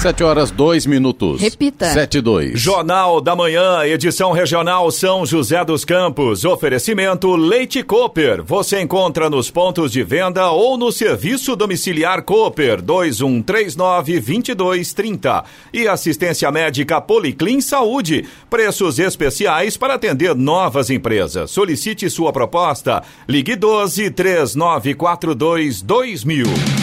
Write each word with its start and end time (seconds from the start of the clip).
Sete 0.00 0.24
horas, 0.24 0.50
dois 0.50 0.86
minutos. 0.86 1.42
Repita. 1.42 1.92
Sete 1.92 2.16
e 2.16 2.22
dois. 2.22 2.58
Jornal 2.58 3.20
da 3.20 3.36
Manhã, 3.36 3.84
edição 3.84 4.32
regional 4.32 4.90
São 4.90 5.26
José 5.26 5.62
dos 5.62 5.84
Campos. 5.84 6.42
Oferecimento 6.42 7.36
Leite 7.36 7.82
Cooper. 7.82 8.42
Você 8.42 8.80
encontra 8.80 9.28
nos 9.28 9.50
pontos 9.50 9.92
de 9.92 10.02
venda 10.02 10.50
ou 10.52 10.78
no 10.78 10.90
serviço 10.90 11.54
domiciliar 11.54 12.22
Cooper 12.22 12.80
2139-2230. 12.80 15.44
E 15.70 15.86
assistência 15.86 16.50
médica 16.50 16.98
Policlin 16.98 17.60
Saúde. 17.60 18.24
Preços 18.48 18.98
especiais 18.98 19.76
para 19.76 19.96
atender 19.96 20.34
novas 20.34 20.88
empresas. 20.88 21.50
Solicite 21.50 22.08
sua 22.08 22.32
proposta. 22.32 23.02
Ligue 23.28 23.54
12 23.54 24.10
3942 24.12 25.82
2000. 25.82 26.79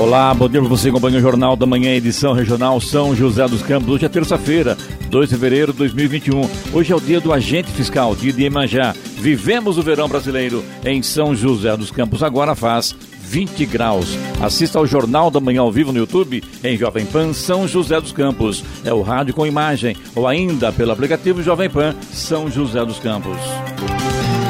Olá, 0.00 0.32
bom 0.32 0.48
dia 0.48 0.58
para 0.60 0.68
você, 0.70 0.88
acompanha 0.88 1.18
o 1.18 1.20
Jornal 1.20 1.54
da 1.54 1.66
Manhã, 1.66 1.90
edição 1.90 2.32
regional 2.32 2.80
São 2.80 3.14
José 3.14 3.46
dos 3.46 3.60
Campos. 3.60 3.90
Hoje 3.90 4.06
é 4.06 4.08
terça-feira, 4.08 4.74
2 5.10 5.28
de 5.28 5.34
fevereiro 5.34 5.72
de 5.72 5.78
2021. 5.78 6.40
Hoje 6.72 6.90
é 6.90 6.96
o 6.96 7.00
dia 7.00 7.20
do 7.20 7.30
agente 7.30 7.70
fiscal, 7.70 8.16
dia 8.16 8.32
de 8.32 8.44
Iemanjá. 8.44 8.94
Vivemos 9.18 9.76
o 9.76 9.82
verão 9.82 10.08
brasileiro 10.08 10.64
em 10.86 11.02
São 11.02 11.34
José 11.34 11.76
dos 11.76 11.90
Campos. 11.90 12.22
Agora 12.22 12.54
faz 12.54 12.96
20 13.24 13.66
graus. 13.66 14.16
Assista 14.40 14.78
ao 14.78 14.86
Jornal 14.86 15.30
da 15.30 15.38
Manhã 15.38 15.60
ao 15.60 15.70
vivo 15.70 15.92
no 15.92 15.98
YouTube 15.98 16.42
em 16.64 16.78
Jovem 16.78 17.04
Pan 17.04 17.34
São 17.34 17.68
José 17.68 18.00
dos 18.00 18.10
Campos. 18.10 18.64
É 18.82 18.94
o 18.94 19.02
rádio 19.02 19.34
com 19.34 19.46
imagem 19.46 19.94
ou 20.16 20.26
ainda 20.26 20.72
pelo 20.72 20.92
aplicativo 20.92 21.42
Jovem 21.42 21.68
Pan 21.68 21.94
São 22.10 22.50
José 22.50 22.82
dos 22.86 22.98
Campos. 22.98 23.36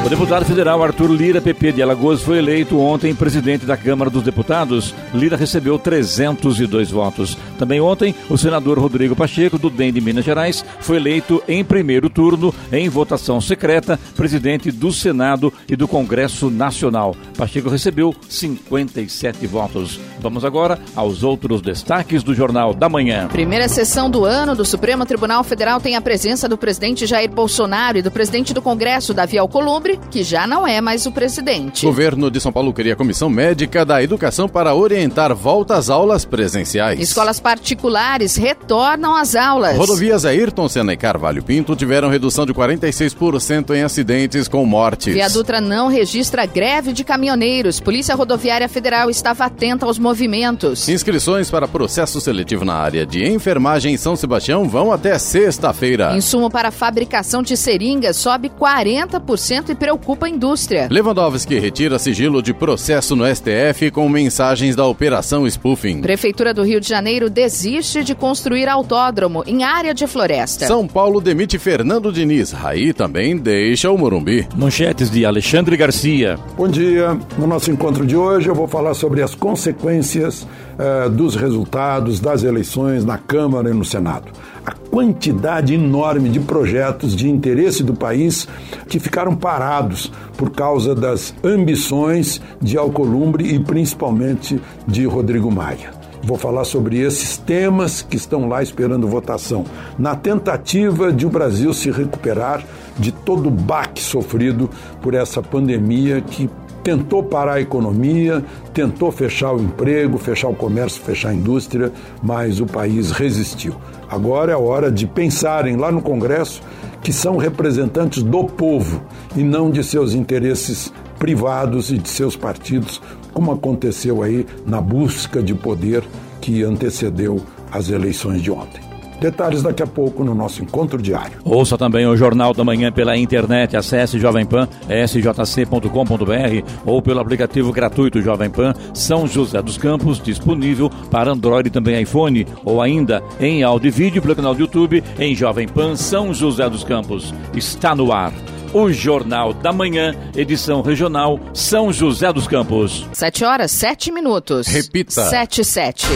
O 0.03 0.09
deputado 0.09 0.43
federal 0.45 0.83
Arthur 0.83 1.11
Lira, 1.11 1.39
PP 1.39 1.73
de 1.73 1.81
Alagoas, 1.81 2.23
foi 2.23 2.39
eleito 2.39 2.79
ontem 2.79 3.13
presidente 3.13 3.67
da 3.67 3.77
Câmara 3.77 4.09
dos 4.09 4.23
Deputados. 4.23 4.95
Lira 5.13 5.37
recebeu 5.37 5.77
302 5.77 6.89
votos. 6.89 7.37
Também 7.59 7.79
ontem, 7.79 8.15
o 8.27 8.35
senador 8.35 8.79
Rodrigo 8.79 9.15
Pacheco, 9.15 9.59
do 9.59 9.69
DEM 9.69 9.93
de 9.93 10.01
Minas 10.01 10.25
Gerais, 10.25 10.65
foi 10.79 10.97
eleito 10.97 11.41
em 11.47 11.63
primeiro 11.63 12.09
turno, 12.09 12.53
em 12.71 12.89
votação 12.89 13.39
secreta, 13.39 13.99
presidente 14.15 14.71
do 14.71 14.91
Senado 14.91 15.53
e 15.69 15.75
do 15.75 15.87
Congresso 15.87 16.49
Nacional. 16.49 17.15
Pacheco 17.37 17.69
recebeu 17.69 18.13
57 18.27 19.45
votos. 19.45 19.99
Vamos 20.19 20.43
agora 20.43 20.79
aos 20.95 21.23
outros 21.23 21.61
destaques 21.61 22.23
do 22.23 22.33
Jornal 22.33 22.73
da 22.73 22.89
Manhã. 22.89 23.27
Primeira 23.27 23.69
sessão 23.69 24.09
do 24.09 24.25
ano 24.25 24.55
do 24.55 24.65
Supremo 24.65 25.05
Tribunal 25.05 25.43
Federal 25.43 25.79
tem 25.79 25.95
a 25.95 26.01
presença 26.01 26.49
do 26.49 26.57
presidente 26.57 27.05
Jair 27.05 27.29
Bolsonaro 27.29 27.99
e 27.99 28.01
do 28.01 28.09
presidente 28.09 28.51
do 28.51 28.61
Congresso, 28.63 29.13
Davi 29.13 29.37
Alcolumbre, 29.37 29.90
que 30.09 30.23
já 30.23 30.45
não 30.45 30.67
é 30.67 30.81
mais 30.81 31.05
o 31.05 31.11
presidente. 31.11 31.85
O 31.85 31.89
governo 31.89 32.29
de 32.29 32.39
São 32.39 32.51
Paulo 32.51 32.73
cria 32.73 32.95
Comissão 32.95 33.29
Médica 33.29 33.85
da 33.85 34.01
Educação 34.01 34.47
para 34.47 34.73
orientar 34.75 35.35
volta 35.35 35.75
às 35.75 35.89
aulas 35.89 36.25
presenciais. 36.25 36.99
Escolas 36.99 37.39
particulares 37.39 38.35
retornam 38.35 39.15
às 39.15 39.35
aulas. 39.35 39.77
Rodovias 39.77 40.25
Ayrton 40.25 40.67
Senna 40.67 40.93
e 40.93 40.97
Carvalho 40.97 41.43
Pinto 41.43 41.75
tiveram 41.75 42.09
redução 42.09 42.45
de 42.45 42.53
46% 42.53 43.75
em 43.75 43.83
acidentes 43.83 44.47
com 44.47 44.65
mortes. 44.65 45.13
Viadutra 45.13 45.59
não 45.59 45.87
registra 45.87 46.45
greve 46.45 46.93
de 46.93 47.03
caminhoneiros. 47.03 47.79
Polícia 47.79 48.15
Rodoviária 48.15 48.69
Federal 48.69 49.09
estava 49.09 49.45
atenta 49.45 49.85
aos 49.85 49.97
movimentos. 49.99 50.87
Inscrições 50.89 51.49
para 51.49 51.67
processo 51.67 52.19
seletivo 52.21 52.65
na 52.65 52.75
área 52.75 53.05
de 53.05 53.27
enfermagem 53.27 53.93
em 53.93 53.97
São 53.97 54.15
Sebastião 54.15 54.67
vão 54.67 54.91
até 54.91 55.17
sexta-feira. 55.17 56.15
Insumo 56.15 56.49
para 56.49 56.71
fabricação 56.71 57.41
de 57.41 57.55
seringas 57.57 58.17
sobe 58.17 58.49
40% 58.49 59.69
e 59.69 59.75
preocupa 59.81 60.27
a 60.27 60.29
indústria. 60.29 60.87
Lewandowski 60.91 61.57
retira 61.57 61.97
sigilo 61.97 62.39
de 62.43 62.53
processo 62.53 63.15
no 63.15 63.25
STF 63.25 63.89
com 63.89 64.07
mensagens 64.07 64.75
da 64.75 64.85
Operação 64.85 65.49
Spoofing. 65.49 66.01
Prefeitura 66.01 66.53
do 66.53 66.61
Rio 66.61 66.79
de 66.79 66.87
Janeiro 66.87 67.31
desiste 67.31 68.03
de 68.03 68.13
construir 68.13 68.69
autódromo 68.69 69.43
em 69.47 69.63
área 69.63 69.91
de 69.91 70.05
floresta. 70.05 70.67
São 70.67 70.87
Paulo 70.87 71.19
demite 71.19 71.57
Fernando 71.57 72.11
Diniz. 72.11 72.51
Raí 72.51 72.93
também 72.93 73.35
deixa 73.35 73.89
o 73.89 73.97
Morumbi. 73.97 74.47
Manchetes 74.55 75.09
de 75.09 75.25
Alexandre 75.25 75.75
Garcia. 75.75 76.37
Bom 76.55 76.67
dia. 76.67 77.17
No 77.35 77.47
nosso 77.47 77.71
encontro 77.71 78.05
de 78.05 78.15
hoje 78.15 78.49
eu 78.49 78.53
vou 78.53 78.67
falar 78.67 78.93
sobre 78.93 79.23
as 79.23 79.33
consequências 79.33 80.45
eh, 80.77 81.09
dos 81.09 81.35
resultados 81.35 82.19
das 82.19 82.43
eleições 82.43 83.03
na 83.03 83.17
Câmara 83.17 83.71
e 83.71 83.73
no 83.73 83.83
Senado. 83.83 84.31
A 84.65 84.71
quantidade 84.71 85.73
enorme 85.73 86.29
de 86.29 86.39
projetos 86.39 87.15
de 87.15 87.29
interesse 87.29 87.83
do 87.83 87.93
país 87.93 88.47
que 88.87 88.99
ficaram 88.99 89.35
parados 89.35 90.11
por 90.37 90.51
causa 90.51 90.93
das 90.93 91.33
ambições 91.43 92.41
de 92.61 92.77
Alcolumbre 92.77 93.55
e 93.55 93.59
principalmente 93.59 94.61
de 94.87 95.05
Rodrigo 95.05 95.51
Maia. 95.51 96.01
Vou 96.23 96.37
falar 96.37 96.65
sobre 96.65 96.99
esses 96.99 97.37
temas 97.37 98.03
que 98.03 98.15
estão 98.15 98.47
lá 98.47 98.61
esperando 98.61 99.07
votação, 99.07 99.65
na 99.97 100.15
tentativa 100.15 101.11
de 101.11 101.25
o 101.25 101.29
Brasil 101.29 101.73
se 101.73 101.89
recuperar 101.89 102.63
de 102.99 103.11
todo 103.11 103.47
o 103.47 103.51
baque 103.51 104.01
sofrido 104.01 104.69
por 105.01 105.15
essa 105.15 105.41
pandemia 105.41 106.21
que 106.21 106.47
tentou 106.83 107.23
parar 107.23 107.53
a 107.53 107.61
economia, 107.61 108.43
tentou 108.73 109.11
fechar 109.11 109.53
o 109.53 109.61
emprego, 109.61 110.17
fechar 110.17 110.47
o 110.47 110.55
comércio, 110.55 111.01
fechar 111.01 111.29
a 111.29 111.33
indústria, 111.33 111.91
mas 112.21 112.59
o 112.59 112.65
país 112.65 113.11
resistiu. 113.11 113.75
Agora 114.11 114.51
é 114.51 114.55
hora 114.57 114.91
de 114.91 115.07
pensarem 115.07 115.77
lá 115.77 115.89
no 115.89 116.01
Congresso 116.01 116.61
que 117.01 117.13
são 117.13 117.37
representantes 117.37 118.21
do 118.21 118.43
povo 118.43 119.01
e 119.37 119.41
não 119.41 119.71
de 119.71 119.81
seus 119.85 120.13
interesses 120.13 120.91
privados 121.17 121.89
e 121.91 121.97
de 121.97 122.09
seus 122.09 122.35
partidos, 122.35 123.01
como 123.33 123.53
aconteceu 123.53 124.21
aí 124.21 124.45
na 124.67 124.81
busca 124.81 125.41
de 125.41 125.55
poder 125.55 126.03
que 126.41 126.61
antecedeu 126.61 127.41
as 127.71 127.89
eleições 127.89 128.41
de 128.41 128.51
ontem. 128.51 128.90
Detalhes 129.21 129.61
daqui 129.61 129.83
a 129.83 129.87
pouco 129.87 130.23
no 130.23 130.33
nosso 130.33 130.63
encontro 130.63 130.99
diário. 130.99 131.37
Ouça 131.45 131.77
também 131.77 132.07
o 132.07 132.17
Jornal 132.17 132.55
da 132.55 132.63
Manhã 132.63 132.91
pela 132.91 133.15
internet. 133.15 133.77
Acesse 133.77 134.17
Jovem 134.17 134.43
Pan, 134.43 134.67
sjc.com.br 134.89 136.71
ou 136.83 136.99
pelo 137.03 137.19
aplicativo 137.19 137.71
gratuito 137.71 138.19
Jovem 138.19 138.49
Pan 138.49 138.73
São 138.95 139.27
José 139.27 139.61
dos 139.61 139.77
Campos, 139.77 140.19
disponível 140.19 140.89
para 141.11 141.31
Android 141.31 141.67
e 141.67 141.71
também 141.71 142.01
iPhone, 142.01 142.47
ou 142.65 142.81
ainda 142.81 143.21
em 143.39 143.61
áudio 143.61 143.89
e 143.89 143.91
vídeo 143.91 144.23
pelo 144.23 144.35
canal 144.35 144.55
do 144.55 144.61
YouTube 144.61 145.03
em 145.19 145.35
Jovem 145.35 145.67
Pan 145.67 145.95
São 145.95 146.33
José 146.33 146.67
dos 146.67 146.83
Campos. 146.83 147.31
Está 147.53 147.93
no 147.93 148.11
ar. 148.11 148.33
O 148.73 148.91
Jornal 148.91 149.53
da 149.53 149.71
Manhã, 149.71 150.15
edição 150.35 150.81
regional 150.81 151.39
São 151.53 151.93
José 151.93 152.33
dos 152.33 152.47
Campos. 152.47 153.05
7 153.13 153.45
horas, 153.45 153.69
7 153.69 154.11
minutos. 154.11 154.65
Repita. 154.65 155.11
7 155.11 155.63
7. 155.63 156.07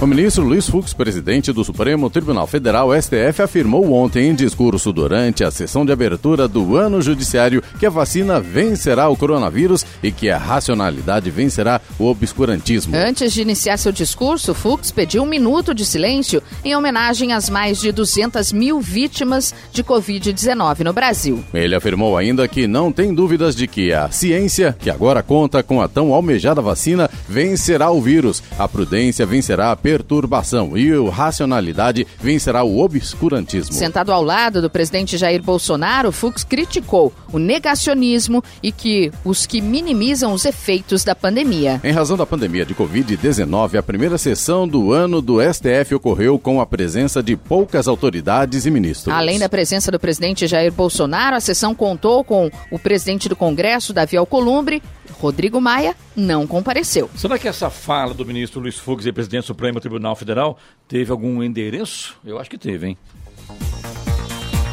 O 0.00 0.06
ministro 0.06 0.42
Luiz 0.42 0.66
Fux, 0.66 0.94
presidente 0.94 1.52
do 1.52 1.62
Supremo 1.62 2.08
Tribunal 2.08 2.46
Federal, 2.46 2.88
STF, 2.98 3.42
afirmou 3.42 3.92
ontem 3.92 4.30
em 4.30 4.34
discurso 4.34 4.94
durante 4.94 5.44
a 5.44 5.50
sessão 5.50 5.84
de 5.84 5.92
abertura 5.92 6.48
do 6.48 6.74
ano 6.74 7.02
judiciário 7.02 7.62
que 7.78 7.84
a 7.84 7.90
vacina 7.90 8.40
vencerá 8.40 9.10
o 9.10 9.16
coronavírus 9.16 9.84
e 10.02 10.10
que 10.10 10.30
a 10.30 10.38
racionalidade 10.38 11.30
vencerá 11.30 11.82
o 11.98 12.06
obscurantismo. 12.06 12.96
Antes 12.96 13.30
de 13.34 13.42
iniciar 13.42 13.76
seu 13.76 13.92
discurso, 13.92 14.54
Fux 14.54 14.90
pediu 14.90 15.22
um 15.22 15.26
minuto 15.26 15.74
de 15.74 15.84
silêncio 15.84 16.42
em 16.64 16.74
homenagem 16.74 17.34
às 17.34 17.50
mais 17.50 17.78
de 17.78 17.92
200 17.92 18.54
mil 18.54 18.80
vítimas 18.80 19.54
de 19.70 19.84
Covid-19 19.84 20.80
no 20.80 20.94
Brasil. 20.94 21.44
Ele 21.52 21.74
afirmou 21.74 22.16
ainda 22.16 22.48
que 22.48 22.66
não 22.66 22.90
tem 22.90 23.12
dúvidas 23.12 23.54
de 23.54 23.66
que 23.66 23.92
a 23.92 24.10
ciência, 24.10 24.74
que 24.80 24.88
agora 24.88 25.22
conta 25.22 25.62
com 25.62 25.82
a 25.82 25.86
tão 25.86 26.14
almejada 26.14 26.62
vacina, 26.62 27.10
vencerá 27.28 27.90
o 27.90 28.00
vírus. 28.00 28.42
A 28.58 28.66
prudência 28.66 29.26
vencerá 29.26 29.70
a 29.72 29.76
perturbação 29.90 30.78
e 30.78 30.92
a 30.92 31.10
racionalidade 31.10 32.06
vencerá 32.20 32.62
o 32.62 32.78
obscurantismo. 32.78 33.74
Sentado 33.74 34.12
ao 34.12 34.22
lado 34.22 34.62
do 34.62 34.70
presidente 34.70 35.18
Jair 35.18 35.42
Bolsonaro, 35.42 36.12
Fux 36.12 36.44
criticou 36.44 37.12
o 37.32 37.38
negacionismo 37.40 38.42
e 38.62 38.70
que 38.70 39.10
os 39.24 39.46
que 39.46 39.60
minimizam 39.60 40.32
os 40.32 40.44
efeitos 40.44 41.02
da 41.02 41.14
pandemia. 41.14 41.80
Em 41.82 41.90
razão 41.90 42.16
da 42.16 42.24
pandemia 42.24 42.64
de 42.64 42.72
Covid-19, 42.72 43.78
a 43.78 43.82
primeira 43.82 44.16
sessão 44.16 44.68
do 44.68 44.92
ano 44.92 45.20
do 45.20 45.38
STF 45.42 45.96
ocorreu 45.96 46.38
com 46.38 46.60
a 46.60 46.66
presença 46.66 47.20
de 47.20 47.36
poucas 47.36 47.88
autoridades 47.88 48.66
e 48.66 48.70
ministros. 48.70 49.12
Além 49.12 49.40
da 49.40 49.48
presença 49.48 49.90
do 49.90 49.98
presidente 49.98 50.46
Jair 50.46 50.70
Bolsonaro, 50.70 51.34
a 51.34 51.40
sessão 51.40 51.74
contou 51.74 52.22
com 52.22 52.48
o 52.70 52.78
presidente 52.78 53.28
do 53.28 53.34
Congresso, 53.34 53.92
Davi 53.92 54.16
Alcolumbre, 54.16 54.80
Rodrigo 55.20 55.60
Maia 55.60 55.94
não 56.16 56.46
compareceu. 56.46 57.10
Será 57.14 57.38
que 57.38 57.46
essa 57.46 57.68
fala 57.68 58.14
do 58.14 58.24
ministro 58.24 58.58
Luiz 58.58 58.78
Fux 58.78 59.04
e 59.04 59.12
presidente 59.12 59.42
do 59.42 59.46
Supremo 59.48 59.78
Tribunal 59.78 60.16
Federal 60.16 60.58
teve 60.88 61.12
algum 61.12 61.42
endereço? 61.42 62.16
Eu 62.24 62.38
acho 62.38 62.48
que 62.48 62.56
teve, 62.56 62.88
hein? 62.88 62.98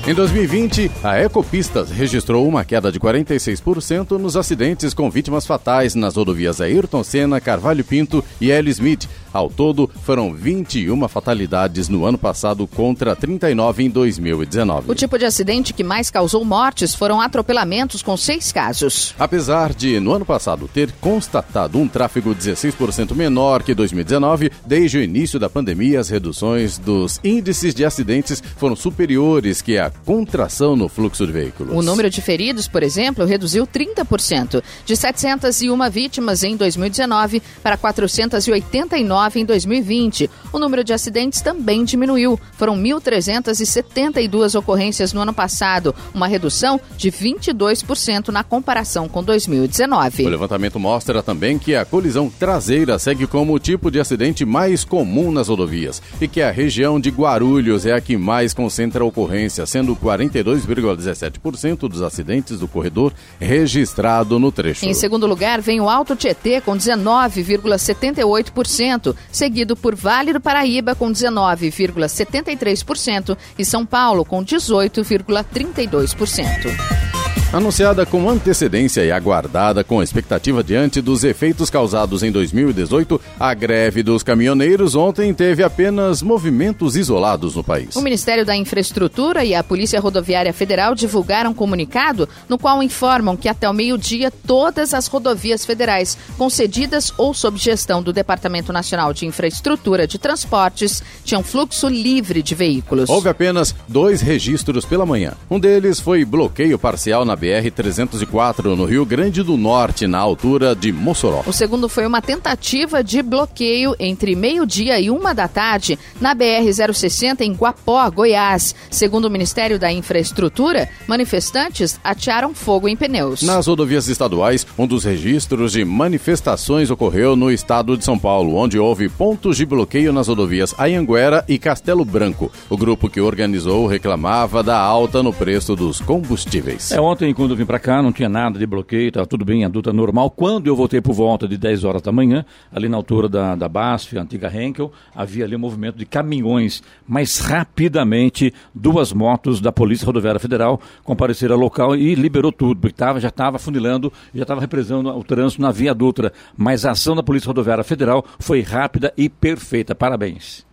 Em 0.07 0.13
2020, 0.13 0.89
a 1.03 1.19
Ecopistas 1.19 1.91
registrou 1.91 2.47
uma 2.47 2.63
queda 2.63 2.89
de 2.89 2.97
46% 2.97 4.11
nos 4.11 4.37
acidentes 4.37 4.93
com 4.93 5.11
vítimas 5.11 5.45
fatais 5.45 5.95
nas 5.95 6.15
rodovias 6.15 6.61
Ayrton 6.61 7.03
Senna, 7.03 7.41
Carvalho 7.41 7.83
Pinto 7.83 8.23
e 8.39 8.49
L. 8.49 8.69
Smith. 8.69 9.05
Ao 9.33 9.49
todo, 9.49 9.91
foram 10.03 10.33
21 10.33 11.07
fatalidades 11.09 11.89
no 11.89 12.05
ano 12.05 12.17
passado 12.17 12.65
contra 12.65 13.17
39 13.17 13.83
em 13.83 13.89
2019. 13.89 14.89
O 14.89 14.95
tipo 14.95 15.17
de 15.17 15.25
acidente 15.25 15.73
que 15.73 15.83
mais 15.83 16.09
causou 16.09 16.43
mortes 16.45 16.95
foram 16.95 17.19
atropelamentos, 17.19 18.01
com 18.01 18.15
seis 18.15 18.51
casos. 18.53 19.13
Apesar 19.19 19.73
de, 19.73 19.99
no 19.99 20.13
ano 20.13 20.25
passado, 20.25 20.69
ter 20.73 20.89
constatado 21.01 21.77
um 21.77 21.87
tráfego 21.87 22.33
16% 22.33 23.13
menor 23.13 23.61
que 23.61 23.75
2019, 23.75 24.51
desde 24.65 24.99
o 24.99 25.03
início 25.03 25.37
da 25.37 25.49
pandemia, 25.49 25.99
as 25.99 26.09
reduções 26.09 26.77
dos 26.77 27.19
índices 27.23 27.75
de 27.75 27.83
acidentes 27.83 28.41
foram 28.55 28.75
superiores 28.75 29.61
que 29.61 29.77
a 29.77 29.91
contração 30.05 30.75
no 30.75 30.87
fluxo 30.87 31.25
de 31.25 31.31
veículos. 31.31 31.75
O 31.75 31.81
número 31.81 32.09
de 32.09 32.21
feridos, 32.21 32.67
por 32.67 32.83
exemplo, 32.83 33.25
reduziu 33.25 33.67
30%, 33.67 34.63
de 34.85 34.95
701 34.95 35.89
vítimas 35.89 36.43
em 36.43 36.55
2019 36.55 37.41
para 37.61 37.77
489 37.77 39.39
em 39.39 39.45
2020. 39.45 40.29
O 40.51 40.59
número 40.59 40.83
de 40.83 40.93
acidentes 40.93 41.41
também 41.41 41.83
diminuiu. 41.83 42.39
Foram 42.53 42.77
1.372 42.77 44.57
ocorrências 44.57 45.13
no 45.13 45.21
ano 45.21 45.33
passado, 45.33 45.93
uma 46.13 46.27
redução 46.27 46.79
de 46.97 47.11
22% 47.11 48.29
na 48.29 48.43
comparação 48.43 49.07
com 49.07 49.23
2019. 49.23 50.25
O 50.25 50.29
levantamento 50.29 50.79
mostra 50.79 51.21
também 51.21 51.57
que 51.59 51.75
a 51.75 51.85
colisão 51.85 52.29
traseira 52.29 52.97
segue 52.99 53.27
como 53.27 53.53
o 53.53 53.59
tipo 53.59 53.91
de 53.91 53.99
acidente 53.99 54.45
mais 54.45 54.83
comum 54.83 55.31
nas 55.31 55.47
rodovias 55.47 56.01
e 56.19 56.27
que 56.27 56.41
a 56.41 56.51
região 56.51 56.99
de 56.99 57.09
Guarulhos 57.09 57.85
é 57.85 57.93
a 57.93 58.01
que 58.01 58.17
mais 58.17 58.53
concentra 58.53 59.03
ocorrência, 59.03 59.65
sendo 59.65 59.86
42,17% 59.95 61.87
dos 61.87 62.01
acidentes 62.01 62.59
do 62.59 62.67
corredor 62.67 63.13
registrado 63.39 64.37
no 64.39 64.51
trecho. 64.51 64.85
Em 64.85 64.93
segundo 64.93 65.25
lugar, 65.25 65.61
vem 65.61 65.79
o 65.81 65.89
Alto 65.89 66.15
Tietê 66.15 66.61
com 66.61 66.77
19,78%, 66.77 69.15
seguido 69.31 69.75
por 69.75 69.95
Vale 69.95 70.33
do 70.33 70.41
Paraíba 70.41 70.93
com 70.95 71.11
19,73% 71.11 73.37
e 73.57 73.65
São 73.65 73.83
Paulo 73.85 74.25
com 74.25 74.43
18,32%. 74.43 77.06
Anunciada 77.53 78.05
com 78.05 78.29
antecedência 78.29 79.05
e 79.05 79.11
aguardada 79.11 79.81
com 79.81 80.03
expectativa 80.03 80.61
diante 80.61 80.99
dos 80.99 81.23
efeitos 81.23 81.69
causados 81.69 82.21
em 82.21 82.29
2018, 82.29 83.21
a 83.39 83.53
greve 83.53 84.03
dos 84.03 84.21
caminhoneiros 84.21 84.95
ontem 84.95 85.33
teve 85.33 85.63
apenas 85.63 86.21
movimentos 86.21 86.97
isolados 86.97 87.55
no 87.55 87.63
país. 87.63 87.95
O 87.95 88.01
Ministério 88.01 88.45
da 88.45 88.53
Infraestrutura 88.53 89.45
e 89.45 89.55
a 89.55 89.63
Polícia 89.63 89.97
Rodoviária 89.97 90.51
Federal 90.51 90.93
divulgaram 90.93 91.51
um 91.51 91.53
comunicado 91.53 92.27
no 92.49 92.57
qual 92.57 92.83
informam 92.83 93.37
que 93.37 93.47
até 93.47 93.69
o 93.69 93.73
meio-dia 93.73 94.29
todas 94.29 94.93
as 94.93 95.07
rodovias 95.07 95.65
federais 95.65 96.17
concedidas 96.37 97.13
ou 97.17 97.33
sob 97.33 97.57
gestão 97.57 98.03
do 98.03 98.11
Departamento 98.11 98.73
Nacional 98.73 99.13
de 99.13 99.25
Infraestrutura 99.25 100.05
de 100.05 100.19
Transportes 100.19 101.01
tinham 101.23 101.41
fluxo 101.41 101.87
livre 101.87 102.43
de 102.43 102.53
veículos. 102.53 103.09
Houve 103.09 103.29
apenas 103.29 103.73
dois 103.87 104.19
registros 104.19 104.83
pela 104.83 105.05
manhã. 105.05 105.31
Um 105.49 105.57
deles 105.57 105.97
foi 105.97 106.25
bloqueio 106.25 106.77
parcial 106.77 107.23
na 107.23 107.36
BR-304, 107.37 108.75
no 108.75 108.85
Rio 108.85 109.05
Grande 109.05 109.43
do 109.43 109.55
Norte, 109.55 110.07
na 110.07 110.17
altura 110.17 110.75
de 110.75 110.91
Mossoró. 110.91 111.43
O 111.45 111.53
segundo 111.53 111.87
foi 111.87 112.05
uma 112.05 112.21
tentativa 112.21 113.03
de 113.03 113.21
bloqueio 113.21 113.95
entre 113.99 114.35
meio-dia 114.35 114.99
e 114.99 115.09
uma 115.09 115.33
da 115.33 115.47
tarde 115.47 115.97
na 116.19 116.35
BR-060 116.35 117.41
em 117.41 117.53
Guapó, 117.53 118.09
Goiás. 118.09 118.75
Segundo 118.89 119.25
o 119.25 119.29
Ministério 119.29 119.79
da 119.79 119.91
Infraestrutura, 119.91 120.89
manifestantes 121.07 121.99
atearam 122.03 122.53
fogo 122.53 122.87
em 122.87 122.95
pneus. 122.95 123.41
Nas 123.41 123.67
rodovias 123.67 124.07
estaduais, 124.07 124.65
um 124.77 124.87
dos 124.87 125.03
registros 125.03 125.73
de 125.73 125.85
manifestações 125.85 126.89
ocorreu 126.89 127.35
no 127.35 127.51
estado 127.51 127.97
de 127.97 128.03
São 128.03 128.17
Paulo, 128.17 128.55
onde 128.55 128.79
houve 128.79 129.09
pontos 129.09 129.57
de 129.57 129.65
bloqueio 129.65 130.11
nas 130.11 130.27
rodovias 130.27 130.73
Ayanguera 130.77 131.43
e 131.47 131.57
Castelo 131.57 132.03
Branco. 132.03 132.51
O 132.69 132.77
grupo 132.77 133.09
que 133.09 133.21
organizou 133.21 133.87
reclamava 133.87 134.63
da 134.63 134.77
alta 134.77 135.21
no 135.21 135.33
preço 135.33 135.75
dos 135.75 135.99
combustíveis. 135.99 136.91
É, 136.91 136.99
ontem 136.99 137.26
Ontem, 137.27 137.33
quando 137.33 137.51
eu 137.51 137.57
vim 137.57 137.65
para 137.65 137.77
cá, 137.77 138.01
não 138.01 138.13
tinha 138.13 138.29
nada 138.29 138.57
de 138.57 138.65
bloqueio, 138.65 139.09
estava 139.09 139.27
tudo 139.27 139.43
bem, 139.43 139.65
a 139.65 139.67
duta 139.67 139.91
normal. 139.91 140.31
Quando 140.31 140.67
eu 140.67 140.77
voltei 140.77 141.01
por 141.01 141.11
volta 141.11 141.45
de 141.45 141.57
10 141.57 141.83
horas 141.83 142.01
da 142.01 142.09
manhã, 142.09 142.45
ali 142.71 142.87
na 142.87 142.95
altura 142.95 143.27
da, 143.27 143.53
da 143.53 143.67
BASF, 143.67 144.17
antiga 144.17 144.49
Henkel, 144.49 144.93
havia 145.13 145.43
ali 145.43 145.53
um 145.53 145.59
movimento 145.59 145.97
de 145.97 146.05
caminhões. 146.05 146.81
Mas 147.05 147.39
rapidamente, 147.39 148.53
duas 148.73 149.11
motos 149.11 149.59
da 149.59 149.73
Polícia 149.73 150.05
Rodoviária 150.05 150.39
Federal 150.39 150.79
compareceram 151.03 151.55
ao 151.55 151.59
local 151.59 151.97
e 151.97 152.15
liberou 152.15 152.53
tudo, 152.53 152.79
porque 152.79 152.95
tava, 152.95 153.19
já 153.19 153.27
estava 153.27 153.59
funilando, 153.59 154.09
já 154.33 154.43
estava 154.43 154.61
represando 154.61 155.09
o 155.09 155.21
trânsito 155.21 155.61
na 155.61 155.69
Via 155.69 155.93
Dutra. 155.93 156.31
Mas 156.55 156.85
a 156.85 156.91
ação 156.91 157.13
da 157.13 157.21
Polícia 157.21 157.47
Rodoviária 157.47 157.83
Federal 157.83 158.23
foi 158.39 158.61
rápida 158.61 159.11
e 159.17 159.27
perfeita. 159.27 159.93
Parabéns. 159.93 160.65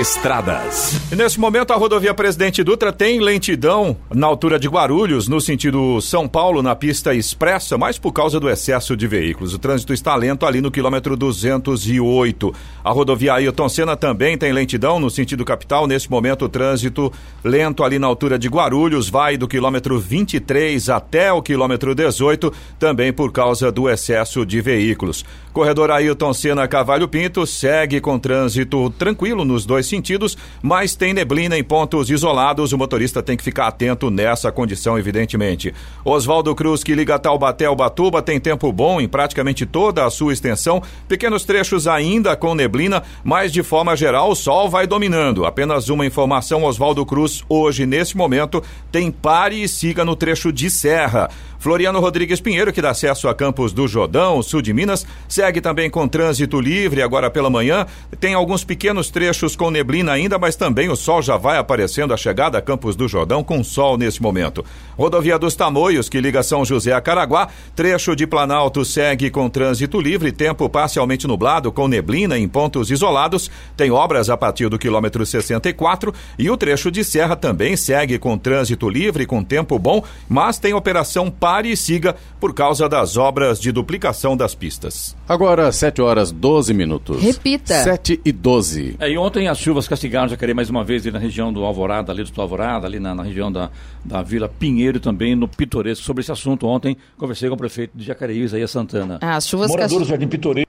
Estradas. 0.00 1.00
E 1.10 1.16
nesse 1.16 1.40
momento 1.40 1.72
a 1.72 1.76
rodovia 1.76 2.14
Presidente 2.14 2.62
Dutra 2.62 2.92
tem 2.92 3.20
lentidão 3.20 3.96
na 4.14 4.26
altura 4.26 4.58
de 4.58 4.68
Guarulhos, 4.68 5.26
no 5.26 5.40
sentido 5.40 6.00
São 6.00 6.28
Paulo, 6.28 6.62
na 6.62 6.76
pista 6.76 7.12
expressa, 7.12 7.76
mas 7.76 7.98
por 7.98 8.12
causa 8.12 8.38
do 8.38 8.48
excesso 8.48 8.96
de 8.96 9.08
veículos. 9.08 9.52
O 9.52 9.58
trânsito 9.58 9.92
está 9.92 10.14
lento 10.14 10.46
ali 10.46 10.60
no 10.60 10.70
quilômetro 10.70 11.16
208. 11.16 12.54
A 12.84 12.90
rodovia 12.92 13.34
Ailton 13.34 13.68
Senna 13.68 13.96
também 13.96 14.38
tem 14.38 14.52
lentidão 14.52 15.00
no 15.00 15.10
sentido 15.10 15.44
capital. 15.44 15.86
Nesse 15.86 16.08
momento 16.10 16.44
o 16.44 16.48
trânsito 16.48 17.12
lento 17.42 17.82
ali 17.82 17.98
na 17.98 18.06
altura 18.06 18.38
de 18.38 18.48
Guarulhos 18.48 19.08
vai 19.08 19.36
do 19.36 19.48
quilômetro 19.48 19.98
23 19.98 20.88
até 20.88 21.32
o 21.32 21.42
quilômetro 21.42 21.94
18, 21.94 22.52
também 22.78 23.12
por 23.12 23.32
causa 23.32 23.72
do 23.72 23.90
excesso 23.90 24.46
de 24.46 24.60
veículos. 24.60 25.24
Corredor 25.52 25.90
Ailton 25.90 26.32
Senna 26.32 26.68
Cavalho 26.68 27.08
Pinto 27.08 27.44
segue 27.44 28.00
com 28.00 28.18
trânsito 28.18 28.69
tranquilo 28.90 29.44
nos 29.44 29.66
dois 29.66 29.86
sentidos, 29.86 30.36
mas 30.62 30.94
tem 30.94 31.12
neblina 31.12 31.58
em 31.58 31.64
pontos 31.64 32.10
isolados. 32.10 32.72
O 32.72 32.78
motorista 32.78 33.22
tem 33.22 33.36
que 33.36 33.42
ficar 33.42 33.66
atento 33.66 34.10
nessa 34.10 34.52
condição, 34.52 34.98
evidentemente. 34.98 35.74
Oswaldo 36.04 36.54
Cruz, 36.54 36.84
que 36.84 36.94
liga 36.94 37.18
Taubaté 37.18 37.64
ao 37.64 37.74
Batuba, 37.74 38.22
tem 38.22 38.38
tempo 38.38 38.72
bom 38.72 39.00
em 39.00 39.08
praticamente 39.08 39.66
toda 39.66 40.04
a 40.04 40.10
sua 40.10 40.32
extensão. 40.32 40.82
Pequenos 41.08 41.44
trechos 41.44 41.86
ainda 41.86 42.36
com 42.36 42.54
neblina, 42.54 43.02
mas 43.24 43.52
de 43.52 43.62
forma 43.62 43.96
geral 43.96 44.30
o 44.30 44.36
sol 44.36 44.70
vai 44.70 44.86
dominando. 44.86 45.44
Apenas 45.44 45.88
uma 45.88 46.06
informação: 46.06 46.64
Oswaldo 46.64 47.04
Cruz, 47.04 47.42
hoje, 47.48 47.86
nesse 47.86 48.16
momento, 48.16 48.62
tem 48.92 49.10
pare 49.10 49.62
e 49.62 49.68
siga 49.68 50.04
no 50.04 50.14
trecho 50.14 50.52
de 50.52 50.70
serra. 50.70 51.28
Floriano 51.60 52.00
Rodrigues 52.00 52.40
Pinheiro, 52.40 52.72
que 52.72 52.80
dá 52.80 52.88
acesso 52.88 53.28
a 53.28 53.34
Campos 53.34 53.74
do 53.74 53.86
Jordão, 53.86 54.42
sul 54.42 54.62
de 54.62 54.72
Minas, 54.72 55.06
segue 55.28 55.60
também 55.60 55.90
com 55.90 56.08
trânsito 56.08 56.58
livre 56.58 57.02
agora 57.02 57.30
pela 57.30 57.50
manhã. 57.50 57.86
Tem 58.18 58.32
alguns 58.32 58.49
pequenos 58.64 59.10
trechos 59.10 59.54
com 59.54 59.70
neblina 59.70 60.12
ainda, 60.12 60.38
mas 60.38 60.56
também 60.56 60.88
o 60.88 60.96
sol 60.96 61.22
já 61.22 61.36
vai 61.36 61.56
aparecendo 61.56 62.12
a 62.12 62.16
chegada 62.16 62.58
a 62.58 62.60
Campos 62.60 62.96
do 62.96 63.06
Jordão 63.06 63.44
com 63.44 63.62
sol 63.62 63.96
nesse 63.96 64.20
momento. 64.20 64.64
Rodovia 64.98 65.38
dos 65.38 65.54
Tamoios, 65.54 66.08
que 66.08 66.20
liga 66.20 66.42
São 66.42 66.64
José 66.64 66.92
a 66.92 67.00
Caraguá, 67.00 67.48
trecho 67.76 68.16
de 68.16 68.26
Planalto 68.26 68.84
segue 68.84 69.30
com 69.30 69.48
trânsito 69.48 70.00
livre, 70.00 70.32
tempo 70.32 70.68
parcialmente 70.68 71.28
nublado 71.28 71.70
com 71.70 71.86
neblina 71.86 72.36
em 72.36 72.48
pontos 72.48 72.90
isolados. 72.90 73.50
Tem 73.76 73.92
obras 73.92 74.28
a 74.28 74.36
partir 74.36 74.68
do 74.68 74.78
quilômetro 74.78 75.24
64 75.24 76.12
e 76.36 76.50
o 76.50 76.56
trecho 76.56 76.90
de 76.90 77.04
Serra 77.04 77.36
também 77.36 77.76
segue 77.76 78.18
com 78.18 78.36
trânsito 78.36 78.88
livre, 78.88 79.26
com 79.26 79.44
tempo 79.44 79.78
bom, 79.78 80.02
mas 80.28 80.58
tem 80.58 80.74
operação 80.74 81.30
pare 81.30 81.70
e 81.70 81.76
siga 81.76 82.16
por 82.40 82.52
causa 82.52 82.88
das 82.88 83.16
obras 83.16 83.60
de 83.60 83.70
duplicação 83.70 84.36
das 84.36 84.54
pistas. 84.54 85.14
Agora, 85.30 85.70
7 85.70 86.02
horas 86.02 86.32
12 86.32 86.74
minutos. 86.74 87.22
Repita. 87.22 87.84
7 87.84 88.20
e 88.24 88.32
12. 88.32 88.96
É, 88.98 89.08
e 89.12 89.16
ontem 89.16 89.46
as 89.46 89.58
chuvas 89.58 89.86
castigaram 89.86 90.28
Jacareí 90.28 90.52
mais 90.52 90.68
uma 90.68 90.82
vez 90.82 91.02
ali 91.02 91.12
na 91.12 91.20
região 91.20 91.52
do 91.52 91.64
Alvorada, 91.64 92.10
ali 92.10 92.24
do 92.24 92.42
Alvorada, 92.42 92.84
ali 92.84 92.98
na, 92.98 93.14
na, 93.14 93.22
região 93.22 93.52
da, 93.52 93.70
da 94.04 94.22
Vila 94.22 94.48
Pinheiro 94.48 94.98
também, 94.98 95.36
no 95.36 95.46
Pitoresco. 95.46 96.04
Sobre 96.04 96.22
esse 96.22 96.32
assunto, 96.32 96.66
ontem 96.66 96.96
conversei 97.16 97.48
com 97.48 97.54
o 97.54 97.58
prefeito 97.58 97.96
de 97.96 98.04
Jacareí, 98.04 98.40
Isaías 98.40 98.72
Santana. 98.72 99.20
As 99.22 99.46
chuvas 99.46 99.70
Moradores 99.70 100.04
do 100.04 100.10
Jardim 100.10 100.26
Pitoresco 100.26 100.68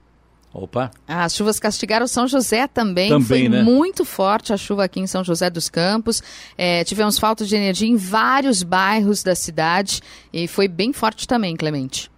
Opa. 0.54 0.92
As 1.08 1.34
chuvas 1.34 1.58
castigaram 1.58 2.06
São 2.06 2.28
José 2.28 2.68
também. 2.68 3.08
também 3.08 3.26
Foi 3.26 3.48
né? 3.48 3.64
muito 3.64 4.04
forte 4.04 4.52
a 4.52 4.56
chuva 4.56 4.84
aqui 4.84 5.00
em 5.00 5.08
São 5.08 5.24
José 5.24 5.50
dos 5.50 5.68
Campos. 5.68 6.22
É, 6.56 6.84
tivemos 6.84 7.18
falta 7.18 7.44
de 7.44 7.56
energia 7.56 7.88
em 7.88 7.96
vários 7.96 8.62
bairros 8.62 9.24
da 9.24 9.34
cidade 9.34 10.00
e 10.32 10.46
foi 10.46 10.68
bem 10.68 10.92
forte 10.92 11.26
também, 11.26 11.56
Clemente. 11.56 12.11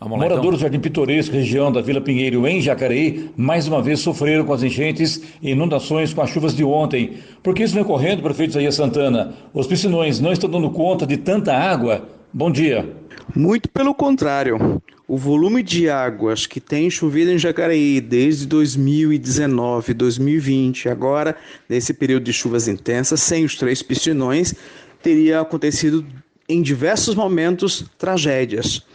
Vamos 0.00 0.18
lá, 0.18 0.24
Moradores 0.24 0.38
então. 0.38 0.50
do 0.52 0.58
Jardim 0.58 0.80
Pitoresco, 0.80 1.34
região 1.34 1.70
da 1.70 1.82
Vila 1.82 2.00
Pinheiro, 2.00 2.46
em 2.46 2.60
Jacareí, 2.60 3.30
mais 3.36 3.68
uma 3.68 3.82
vez 3.82 4.00
sofreram 4.00 4.44
com 4.44 4.52
as 4.54 4.62
enchentes 4.62 5.22
e 5.42 5.50
inundações 5.50 6.14
com 6.14 6.22
as 6.22 6.30
chuvas 6.30 6.56
de 6.56 6.64
ontem. 6.64 7.18
Por 7.42 7.54
que 7.54 7.62
isso 7.62 7.74
vem 7.74 7.82
ocorrendo, 7.82 8.22
prefeito 8.22 8.50
Isaías 8.50 8.74
Santana? 8.74 9.34
Os 9.52 9.66
piscinões 9.66 10.18
não 10.18 10.32
estão 10.32 10.48
dando 10.48 10.70
conta 10.70 11.06
de 11.06 11.18
tanta 11.18 11.54
água 11.54 12.08
Bom 12.32 12.48
dia. 12.48 12.88
Muito 13.34 13.68
pelo 13.68 13.92
contrário. 13.92 14.80
O 15.08 15.16
volume 15.16 15.64
de 15.64 15.90
águas 15.90 16.46
que 16.46 16.60
tem 16.60 16.88
chovido 16.88 17.32
em 17.32 17.38
Jacareí 17.38 18.00
desde 18.00 18.46
2019, 18.46 19.92
2020, 19.92 20.88
agora, 20.88 21.36
nesse 21.68 21.92
período 21.92 22.22
de 22.22 22.32
chuvas 22.32 22.68
intensas, 22.68 23.20
sem 23.20 23.44
os 23.44 23.56
três 23.56 23.82
piscinões, 23.82 24.54
teria 25.02 25.40
acontecido 25.40 26.06
em 26.48 26.62
diversos 26.62 27.16
momentos 27.16 27.84
tragédias. 27.98 28.86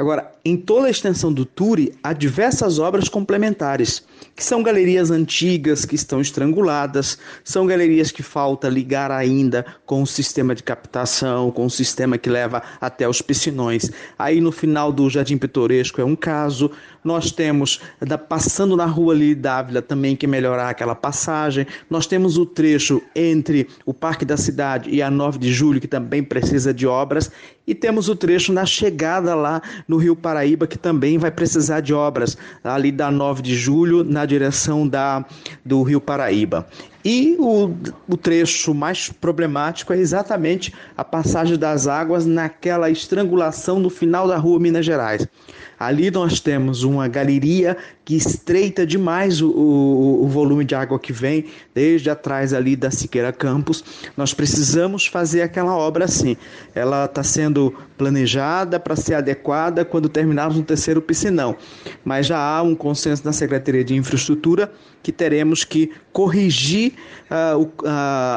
Agora, 0.00 0.32
em 0.42 0.56
toda 0.56 0.86
a 0.86 0.90
extensão 0.90 1.30
do 1.30 1.44
Turi, 1.44 1.92
há 2.02 2.14
diversas 2.14 2.78
obras 2.78 3.06
complementares, 3.06 4.02
que 4.34 4.44
são 4.44 4.62
galerias 4.62 5.10
antigas 5.10 5.84
que 5.84 5.94
estão 5.94 6.20
estranguladas, 6.20 7.18
são 7.44 7.66
galerias 7.66 8.10
que 8.10 8.22
falta 8.22 8.68
ligar 8.68 9.10
ainda 9.10 9.64
com 9.86 10.02
o 10.02 10.06
sistema 10.06 10.54
de 10.54 10.62
captação, 10.62 11.50
com 11.50 11.66
o 11.66 11.70
sistema 11.70 12.16
que 12.16 12.30
leva 12.30 12.62
até 12.80 13.08
os 13.08 13.20
piscinões. 13.20 13.90
Aí 14.18 14.40
no 14.40 14.52
final 14.52 14.92
do 14.92 15.08
Jardim 15.10 15.36
Pitoresco 15.36 16.00
é 16.00 16.04
um 16.04 16.16
caso. 16.16 16.70
Nós 17.02 17.32
temos, 17.32 17.80
passando 18.28 18.76
na 18.76 18.86
rua 18.86 19.14
ali 19.14 19.34
Dávila, 19.34 19.80
também 19.80 20.14
que 20.14 20.26
melhorar 20.26 20.68
aquela 20.68 20.94
passagem. 20.94 21.66
Nós 21.88 22.06
temos 22.06 22.36
o 22.36 22.44
trecho 22.44 23.02
entre 23.14 23.68
o 23.86 23.94
Parque 23.94 24.24
da 24.24 24.36
Cidade 24.36 24.90
e 24.90 25.00
a 25.02 25.10
9 25.10 25.38
de 25.38 25.52
Julho, 25.52 25.80
que 25.80 25.88
também 25.88 26.22
precisa 26.22 26.74
de 26.74 26.86
obras. 26.86 27.30
E 27.66 27.74
temos 27.74 28.08
o 28.08 28.16
trecho 28.16 28.52
na 28.52 28.66
chegada 28.66 29.34
lá 29.34 29.62
no 29.86 29.96
Rio 29.96 30.16
Paraíba, 30.16 30.66
que 30.66 30.76
também 30.78 31.18
vai 31.18 31.30
precisar 31.30 31.80
de 31.80 31.94
obras, 31.94 32.36
ali 32.64 32.90
da 32.90 33.10
9 33.10 33.42
de 33.42 33.54
julho, 33.54 34.02
na 34.10 34.26
direção 34.26 34.86
da, 34.86 35.24
do 35.64 35.82
Rio 35.82 36.00
Paraíba. 36.00 36.66
E 37.04 37.36
o, 37.38 37.74
o 38.08 38.16
trecho 38.16 38.74
mais 38.74 39.08
problemático 39.08 39.92
é 39.92 39.98
exatamente 39.98 40.74
a 40.96 41.02
passagem 41.02 41.56
das 41.56 41.86
águas 41.86 42.26
naquela 42.26 42.90
estrangulação 42.90 43.78
no 43.78 43.88
final 43.88 44.28
da 44.28 44.36
rua 44.36 44.60
Minas 44.60 44.84
Gerais. 44.84 45.26
Ali 45.80 46.10
nós 46.10 46.40
temos 46.40 46.82
uma 46.82 47.08
galeria 47.08 47.74
que 48.04 48.14
estreita 48.14 48.86
demais 48.86 49.40
o, 49.40 49.48
o, 49.48 50.24
o, 50.24 50.28
volume 50.28 50.62
de 50.62 50.74
água 50.74 50.98
que 50.98 51.10
vem 51.10 51.46
desde 51.74 52.10
atrás 52.10 52.52
ali 52.52 52.76
da 52.76 52.90
Siqueira 52.90 53.32
Campos. 53.32 53.82
Nós 54.14 54.34
precisamos 54.34 55.06
fazer 55.06 55.40
aquela 55.40 55.74
obra 55.74 56.04
assim. 56.04 56.36
Ela 56.74 57.06
está 57.06 57.22
sendo 57.22 57.74
planejada 57.96 58.78
para 58.78 58.94
ser 58.94 59.14
adequada 59.14 59.82
quando 59.82 60.06
terminarmos 60.10 60.58
no 60.58 60.62
terceiro 60.62 61.00
piscinão. 61.00 61.56
Mas 62.04 62.26
já 62.26 62.38
há 62.38 62.60
um 62.60 62.74
consenso 62.74 63.24
na 63.24 63.32
Secretaria 63.32 63.82
de 63.82 63.94
Infraestrutura 63.94 64.70
que 65.02 65.10
teremos 65.10 65.64
que 65.64 65.90
corrigir 66.12 66.92
uh, 67.30 67.62
uh, 67.62 67.70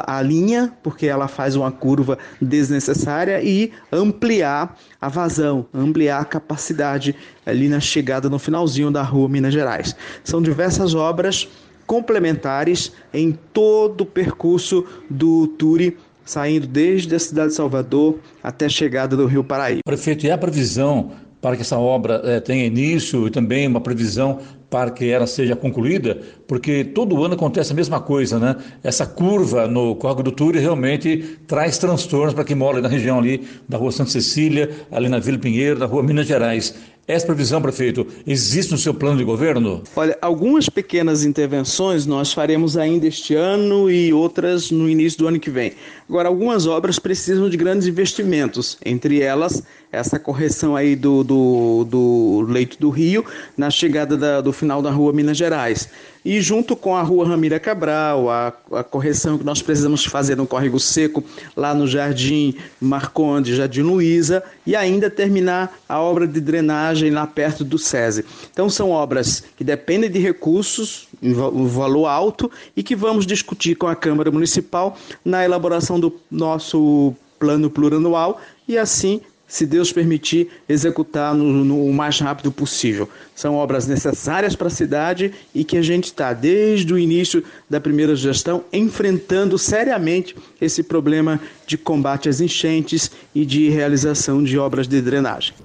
a 0.08 0.22
linha, 0.22 0.74
porque 0.82 1.08
ela 1.08 1.28
faz 1.28 1.56
uma 1.56 1.72
curva 1.72 2.18
desnecessária, 2.42 3.42
e 3.44 3.72
ampliar 3.92 4.78
a 5.02 5.10
vazão, 5.10 5.66
ampliar 5.74 6.22
a 6.22 6.26
capacidade 6.26 7.16
ali 7.46 7.68
na 7.68 7.80
chegada 7.80 8.30
no 8.30 8.40
finalzinho 8.40 8.92
da 8.92 9.02
rua 9.02 9.30
Minas 9.30 9.54
Gerais. 9.54 9.96
São 10.24 10.42
diversas 10.42 10.94
obras 10.94 11.48
complementares 11.86 12.92
em 13.14 13.38
todo 13.54 14.02
o 14.02 14.06
percurso 14.06 14.86
do 15.10 15.48
Turi 15.48 15.98
saindo 16.26 16.66
desde 16.66 17.14
a 17.16 17.20
cidade 17.20 17.50
de 17.50 17.56
Salvador 17.56 18.18
até 18.42 18.66
a 18.66 18.70
chegada 18.70 19.16
do 19.16 19.26
Rio 19.26 19.44
Paraíba. 19.44 19.82
Prefeito, 19.86 20.26
e 20.26 20.32
a 20.32 20.38
previsão 20.38 21.12
para 21.42 21.58
que 21.58 21.62
essa 21.62 21.78
obra 21.78 22.22
é, 22.24 22.40
tenha 22.40 22.66
início 22.66 23.28
e 23.28 23.30
também 23.30 23.68
uma 23.68 23.82
previsão 23.82 24.40
para 24.70 24.90
que 24.90 25.10
ela 25.10 25.28
seja 25.28 25.56
concluída, 25.56 26.18
porque 26.48 26.84
todo 26.84 27.22
ano 27.24 27.36
acontece 27.36 27.74
a 27.74 27.76
mesma 27.76 28.00
coisa, 28.00 28.40
né? 28.40 28.56
Essa 28.82 29.06
curva 29.06 29.68
no 29.68 29.96
Córrego 29.98 30.24
do 30.24 30.32
Túrio 30.32 30.60
realmente 30.60 31.38
traz 31.46 31.78
transtornos 31.78 32.34
para 32.34 32.44
quem 32.44 32.56
mora 32.56 32.82
na 32.82 32.88
região 32.88 33.20
ali 33.20 33.46
da 33.70 33.78
Rua 33.78 33.92
Santa 33.92 34.10
Cecília, 34.10 34.72
ali 34.90 35.10
na 35.10 35.20
Vila 35.20 35.38
Pinheiro, 35.38 35.78
da 35.78 35.86
Rua 35.86 36.02
Minas 36.02 36.26
Gerais. 36.26 36.74
Essa 37.06 37.26
previsão, 37.26 37.62
prefeito, 37.62 38.08
existe 38.26 38.72
no 38.72 38.78
seu 38.78 38.94
plano 38.94 39.18
de 39.18 39.26
governo? 39.26 39.84
Olha, 39.94 40.18
algumas 40.22 40.70
pequenas 40.70 41.26
intervenções 41.26 42.06
nós 42.06 42.32
faremos 42.32 42.78
ainda 42.78 43.06
este 43.06 43.36
ano 43.36 43.92
e 43.92 44.14
outras 44.14 44.72
no 44.72 44.90
início 44.90 45.20
do 45.20 45.28
ano 45.28 45.38
que 45.38 45.50
vem. 45.50 45.74
Agora, 46.08 46.28
algumas 46.28 46.68
obras 46.68 47.00
precisam 47.00 47.50
de 47.50 47.58
grandes 47.58 47.88
investimentos, 47.88 48.78
entre 48.84 49.22
elas 49.22 49.64
essa 49.94 50.18
correção 50.18 50.76
aí 50.76 50.96
do, 50.96 51.24
do, 51.24 51.88
do 51.88 52.46
leito 52.50 52.80
do 52.80 52.90
rio 52.90 53.24
na 53.56 53.70
chegada 53.70 54.18
da, 54.18 54.42
do 54.42 54.52
final 54.52 54.82
da 54.82 54.90
rua 54.90 55.14
Minas 55.14 55.38
Gerais. 55.38 55.88
E 56.26 56.42
junto 56.42 56.76
com 56.76 56.96
a 56.96 57.04
rua 57.04 57.28
Ramira 57.28 57.60
Cabral, 57.60 58.30
a, 58.30 58.54
a 58.72 58.84
correção 58.84 59.38
que 59.38 59.44
nós 59.44 59.62
precisamos 59.62 60.04
fazer 60.04 60.36
no 60.36 60.48
córrego 60.48 60.80
seco, 60.80 61.24
lá 61.56 61.76
no 61.76 61.86
Jardim 61.86 62.56
Marconde, 62.82 63.56
Jardim 63.56 63.82
Luiza, 63.82 64.42
e 64.66 64.76
ainda 64.76 65.12
terminar 65.12 65.78
a 65.88 66.00
obra 66.00 66.26
de 66.26 66.42
drenagem 66.42 67.12
lá 67.12 67.28
perto 67.28 67.64
do 67.64 67.78
SESI. 67.78 68.26
Então 68.52 68.70
são 68.70 68.90
obras 68.90 69.44
que 69.56 69.64
dependem 69.64 70.10
de 70.10 70.18
recursos, 70.18 71.08
um 71.24 71.68
valor 71.68 72.08
alto, 72.08 72.52
e 72.76 72.84
que 72.84 72.96
vamos 72.96 73.26
discutir 73.26 73.76
com 73.76 73.88
a 73.88 73.96
Câmara 73.96 74.30
Municipal 74.30 74.98
na 75.24 75.44
elaboração 75.46 76.00
do 76.00 76.14
nosso 76.30 77.14
plano 77.40 77.70
plurianual 77.70 78.42
e 78.68 78.78
assim 78.78 79.22
se 79.54 79.68
Deus 79.68 79.92
permitir, 79.92 80.50
executar 80.68 81.36
no, 81.36 81.64
no, 81.64 81.86
o 81.86 81.94
mais 81.94 82.20
rápido 82.20 82.52
possível. 82.52 83.08
São 83.36 83.54
obras 83.54 83.86
necessárias 83.86 84.56
para 84.56 84.66
a 84.66 84.72
cidade 84.72 85.32
e 85.54 85.64
que 85.64 85.78
a 85.78 85.82
gente 85.84 86.06
está, 86.06 86.34
desde 86.34 86.92
o 86.92 86.98
início 86.98 87.44
da 87.70 87.80
primeira 87.80 88.16
gestão, 88.16 88.64
enfrentando 88.74 89.56
seriamente 89.60 90.36
esse 90.60 90.82
problema 90.82 91.40
de 91.68 91.78
combate 91.78 92.28
às 92.28 92.42
enchentes 92.42 93.12
e 93.36 93.46
de 93.46 93.70
realização 93.70 94.44
de 94.44 94.58
obras 94.58 94.88
de 94.88 95.00
drenagem. 95.00 95.54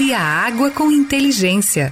Use 0.00 0.14
a 0.14 0.22
água 0.22 0.70
com 0.70 0.92
inteligência. 0.92 1.90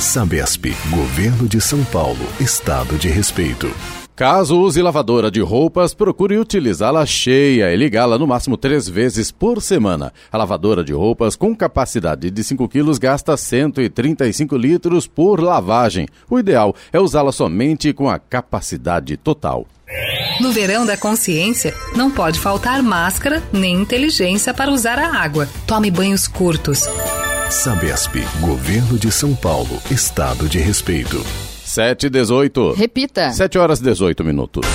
Sabesp, 0.00 0.64
Governo 0.88 1.46
de 1.46 1.60
São 1.60 1.84
Paulo, 1.84 2.26
Estado 2.40 2.96
de 2.96 3.06
Respeito. 3.08 3.70
Caso 4.14 4.58
use 4.58 4.80
lavadora 4.80 5.30
de 5.30 5.42
roupas, 5.42 5.92
procure 5.92 6.38
utilizá-la 6.38 7.04
cheia 7.04 7.70
e 7.70 7.76
ligá-la 7.76 8.16
no 8.16 8.26
máximo 8.26 8.56
três 8.56 8.88
vezes 8.88 9.30
por 9.30 9.60
semana. 9.60 10.10
A 10.32 10.38
lavadora 10.38 10.82
de 10.82 10.94
roupas 10.94 11.36
com 11.36 11.54
capacidade 11.54 12.30
de 12.30 12.42
5 12.42 12.66
quilos 12.66 12.96
gasta 12.96 13.36
135 13.36 14.56
litros 14.56 15.06
por 15.06 15.38
lavagem. 15.38 16.08
O 16.30 16.38
ideal 16.38 16.74
é 16.90 16.98
usá-la 16.98 17.30
somente 17.30 17.92
com 17.92 18.08
a 18.08 18.18
capacidade 18.18 19.18
total. 19.18 19.66
No 20.40 20.52
verão 20.52 20.84
da 20.84 20.96
consciência, 20.96 21.74
não 21.94 22.10
pode 22.10 22.38
faltar 22.38 22.82
máscara 22.82 23.42
nem 23.52 23.74
inteligência 23.74 24.52
para 24.52 24.70
usar 24.70 24.98
a 24.98 25.16
água. 25.16 25.48
Tome 25.66 25.90
banhos 25.90 26.28
curtos. 26.28 26.80
Sabesp, 27.50 28.16
Governo 28.40 28.98
de 28.98 29.10
São 29.10 29.34
Paulo, 29.34 29.80
Estado 29.90 30.48
de 30.48 30.58
Respeito. 30.58 31.24
7 31.64 32.06
e 32.06 32.10
18. 32.10 32.72
Repita. 32.72 33.32
7 33.32 33.58
horas 33.58 33.80
e 33.80 33.84
18 33.84 34.24
minutos. 34.24 34.66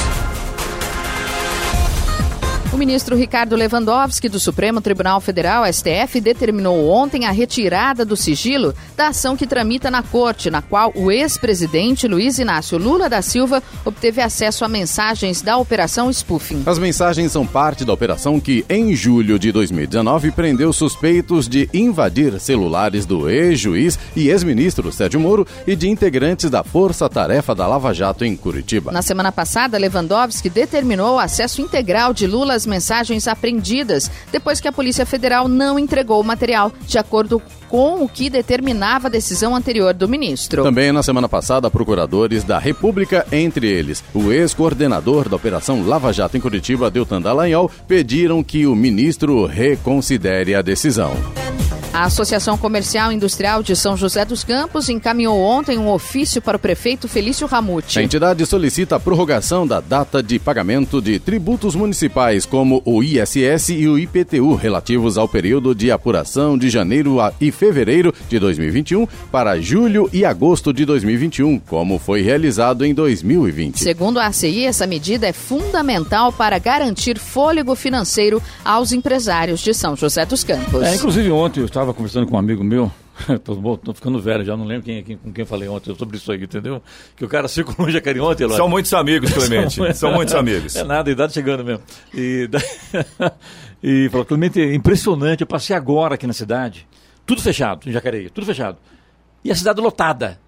O 2.81 2.83
ministro 2.83 3.15
Ricardo 3.15 3.55
Lewandowski, 3.55 4.27
do 4.27 4.39
Supremo 4.39 4.81
Tribunal 4.81 5.21
Federal, 5.21 5.71
STF, 5.71 6.19
determinou 6.19 6.89
ontem 6.89 7.27
a 7.27 7.31
retirada 7.31 8.03
do 8.03 8.17
sigilo 8.17 8.73
da 8.97 9.09
ação 9.09 9.37
que 9.37 9.45
tramita 9.45 9.91
na 9.91 10.01
corte, 10.01 10.49
na 10.49 10.63
qual 10.63 10.91
o 10.95 11.11
ex-presidente 11.11 12.07
Luiz 12.07 12.39
Inácio 12.39 12.79
Lula 12.79 13.07
da 13.07 13.21
Silva 13.21 13.61
obteve 13.85 14.19
acesso 14.19 14.65
a 14.65 14.67
mensagens 14.67 15.43
da 15.43 15.57
Operação 15.57 16.11
Spoofing. 16.11 16.63
As 16.65 16.79
mensagens 16.79 17.31
são 17.31 17.45
parte 17.45 17.85
da 17.85 17.93
operação 17.93 18.39
que, 18.39 18.65
em 18.67 18.95
julho 18.95 19.37
de 19.37 19.51
2019, 19.51 20.31
prendeu 20.31 20.73
suspeitos 20.73 21.47
de 21.47 21.69
invadir 21.71 22.39
celulares 22.39 23.05
do 23.05 23.29
ex-juiz 23.29 23.99
e 24.15 24.29
ex-ministro 24.29 24.91
Sérgio 24.91 25.19
Moro 25.19 25.45
e 25.67 25.75
de 25.75 25.87
integrantes 25.87 26.49
da 26.49 26.63
Força 26.63 27.07
Tarefa 27.07 27.53
da 27.53 27.67
Lava 27.67 27.93
Jato 27.93 28.25
em 28.25 28.35
Curitiba. 28.35 28.91
Na 28.91 29.03
semana 29.03 29.31
passada, 29.31 29.77
Lewandowski 29.77 30.49
determinou 30.49 31.17
o 31.17 31.19
acesso 31.19 31.61
integral 31.61 32.11
de 32.11 32.25
Lula 32.25 32.55
as 32.55 32.70
mensagens 32.71 33.27
apreendidas 33.27 34.09
depois 34.31 34.61
que 34.61 34.67
a 34.67 34.71
Polícia 34.71 35.05
Federal 35.05 35.49
não 35.49 35.77
entregou 35.77 36.21
o 36.21 36.23
material, 36.23 36.71
de 36.87 36.97
acordo 36.97 37.41
com 37.67 38.03
o 38.03 38.09
que 38.09 38.29
determinava 38.29 39.07
a 39.07 39.11
decisão 39.11 39.55
anterior 39.55 39.93
do 39.93 40.07
ministro. 40.07 40.63
Também 40.63 40.91
na 40.91 41.03
semana 41.03 41.27
passada, 41.27 41.69
procuradores 41.69 42.43
da 42.43 42.57
República, 42.57 43.25
entre 43.31 43.67
eles 43.67 44.03
o 44.13 44.31
ex-coordenador 44.31 45.27
da 45.27 45.35
Operação 45.35 45.85
Lava 45.85 46.11
Jato 46.13 46.37
em 46.37 46.41
Curitiba, 46.41 46.89
Deltan 46.89 47.21
Dallagnol, 47.21 47.69
pediram 47.87 48.43
que 48.43 48.65
o 48.65 48.75
ministro 48.75 49.45
reconsidere 49.45 50.55
a 50.55 50.61
decisão. 50.61 51.13
A 51.93 52.05
Associação 52.05 52.57
Comercial 52.57 53.11
e 53.11 53.15
Industrial 53.15 53.61
de 53.61 53.75
São 53.75 53.97
José 53.97 54.23
dos 54.23 54.45
Campos 54.45 54.87
encaminhou 54.87 55.37
ontem 55.37 55.77
um 55.77 55.89
ofício 55.89 56.41
para 56.41 56.55
o 56.55 56.59
prefeito 56.59 57.05
Felício 57.05 57.45
Ramute. 57.45 57.99
A 57.99 58.03
entidade 58.03 58.45
solicita 58.45 58.95
a 58.95 58.99
prorrogação 58.99 59.67
da 59.67 59.81
data 59.81 60.23
de 60.23 60.39
pagamento 60.39 61.01
de 61.01 61.19
tributos 61.19 61.75
municipais, 61.75 62.45
como 62.45 62.81
o 62.85 63.03
ISS 63.03 63.69
e 63.69 63.87
o 63.89 63.99
IPTU, 63.99 64.55
relativos 64.55 65.17
ao 65.17 65.27
período 65.27 65.75
de 65.75 65.91
apuração 65.91 66.57
de 66.57 66.69
janeiro 66.69 67.17
e 67.41 67.51
fevereiro 67.51 68.13
de 68.29 68.39
2021 68.39 69.05
para 69.29 69.59
julho 69.59 70.09
e 70.13 70.23
agosto 70.23 70.71
de 70.71 70.85
2021, 70.85 71.59
como 71.59 71.99
foi 71.99 72.21
realizado 72.21 72.85
em 72.85 72.93
2020. 72.93 73.77
Segundo 73.77 74.17
a 74.17 74.27
ACI, 74.27 74.63
essa 74.63 74.87
medida 74.87 75.27
é 75.27 75.33
fundamental 75.33 76.31
para 76.31 76.57
garantir 76.57 77.19
fôlego 77.19 77.75
financeiro 77.75 78.41
aos 78.63 78.93
empresários 78.93 79.59
de 79.59 79.73
São 79.73 79.93
José 79.93 80.25
dos 80.25 80.41
Campos. 80.41 80.83
É, 80.83 80.95
inclusive 80.95 81.29
ontem 81.31 81.59
eu 81.59 81.65
estava 81.65 81.80
estava 81.81 81.93
conversando 81.93 82.27
com 82.27 82.35
um 82.35 82.39
amigo 82.39 82.63
meu, 82.63 82.91
tô, 83.43 83.77
tô, 83.77 83.93
ficando 83.93 84.21
velho 84.21 84.45
já, 84.45 84.55
não 84.55 84.65
lembro 84.65 84.83
quem, 84.83 85.03
quem, 85.03 85.17
com 85.17 85.33
quem 85.33 85.45
falei 85.45 85.67
ontem 85.67 85.95
sobre 85.95 86.17
isso 86.17 86.31
aí, 86.31 86.43
entendeu? 86.43 86.81
Que 87.15 87.25
o 87.25 87.27
cara 87.27 87.47
circulou 87.47 87.89
em 87.89 87.91
Jacareí 87.91 88.21
ontem, 88.21 88.47
São 88.49 88.69
muitos 88.69 88.93
amigos, 88.93 89.31
Clemente, 89.31 89.75
são, 89.75 89.93
são 89.93 90.13
muitos 90.13 90.35
amigos. 90.35 90.75
É 90.75 90.83
nada, 90.83 91.09
a 91.09 91.13
idade 91.13 91.33
chegando 91.33 91.63
mesmo. 91.63 91.83
E, 92.13 92.49
e 93.81 94.09
falou, 94.09 94.25
Clemente, 94.25 94.61
é 94.61 94.73
impressionante, 94.75 95.41
eu 95.41 95.47
passei 95.47 95.75
agora 95.75 96.15
aqui 96.15 96.27
na 96.27 96.33
cidade, 96.33 96.87
tudo 97.25 97.41
fechado 97.41 97.89
em 97.89 97.91
Jacareí, 97.91 98.29
tudo 98.29 98.45
fechado. 98.45 98.77
E 99.43 99.51
a 99.51 99.55
cidade 99.55 99.81
lotada. 99.81 100.39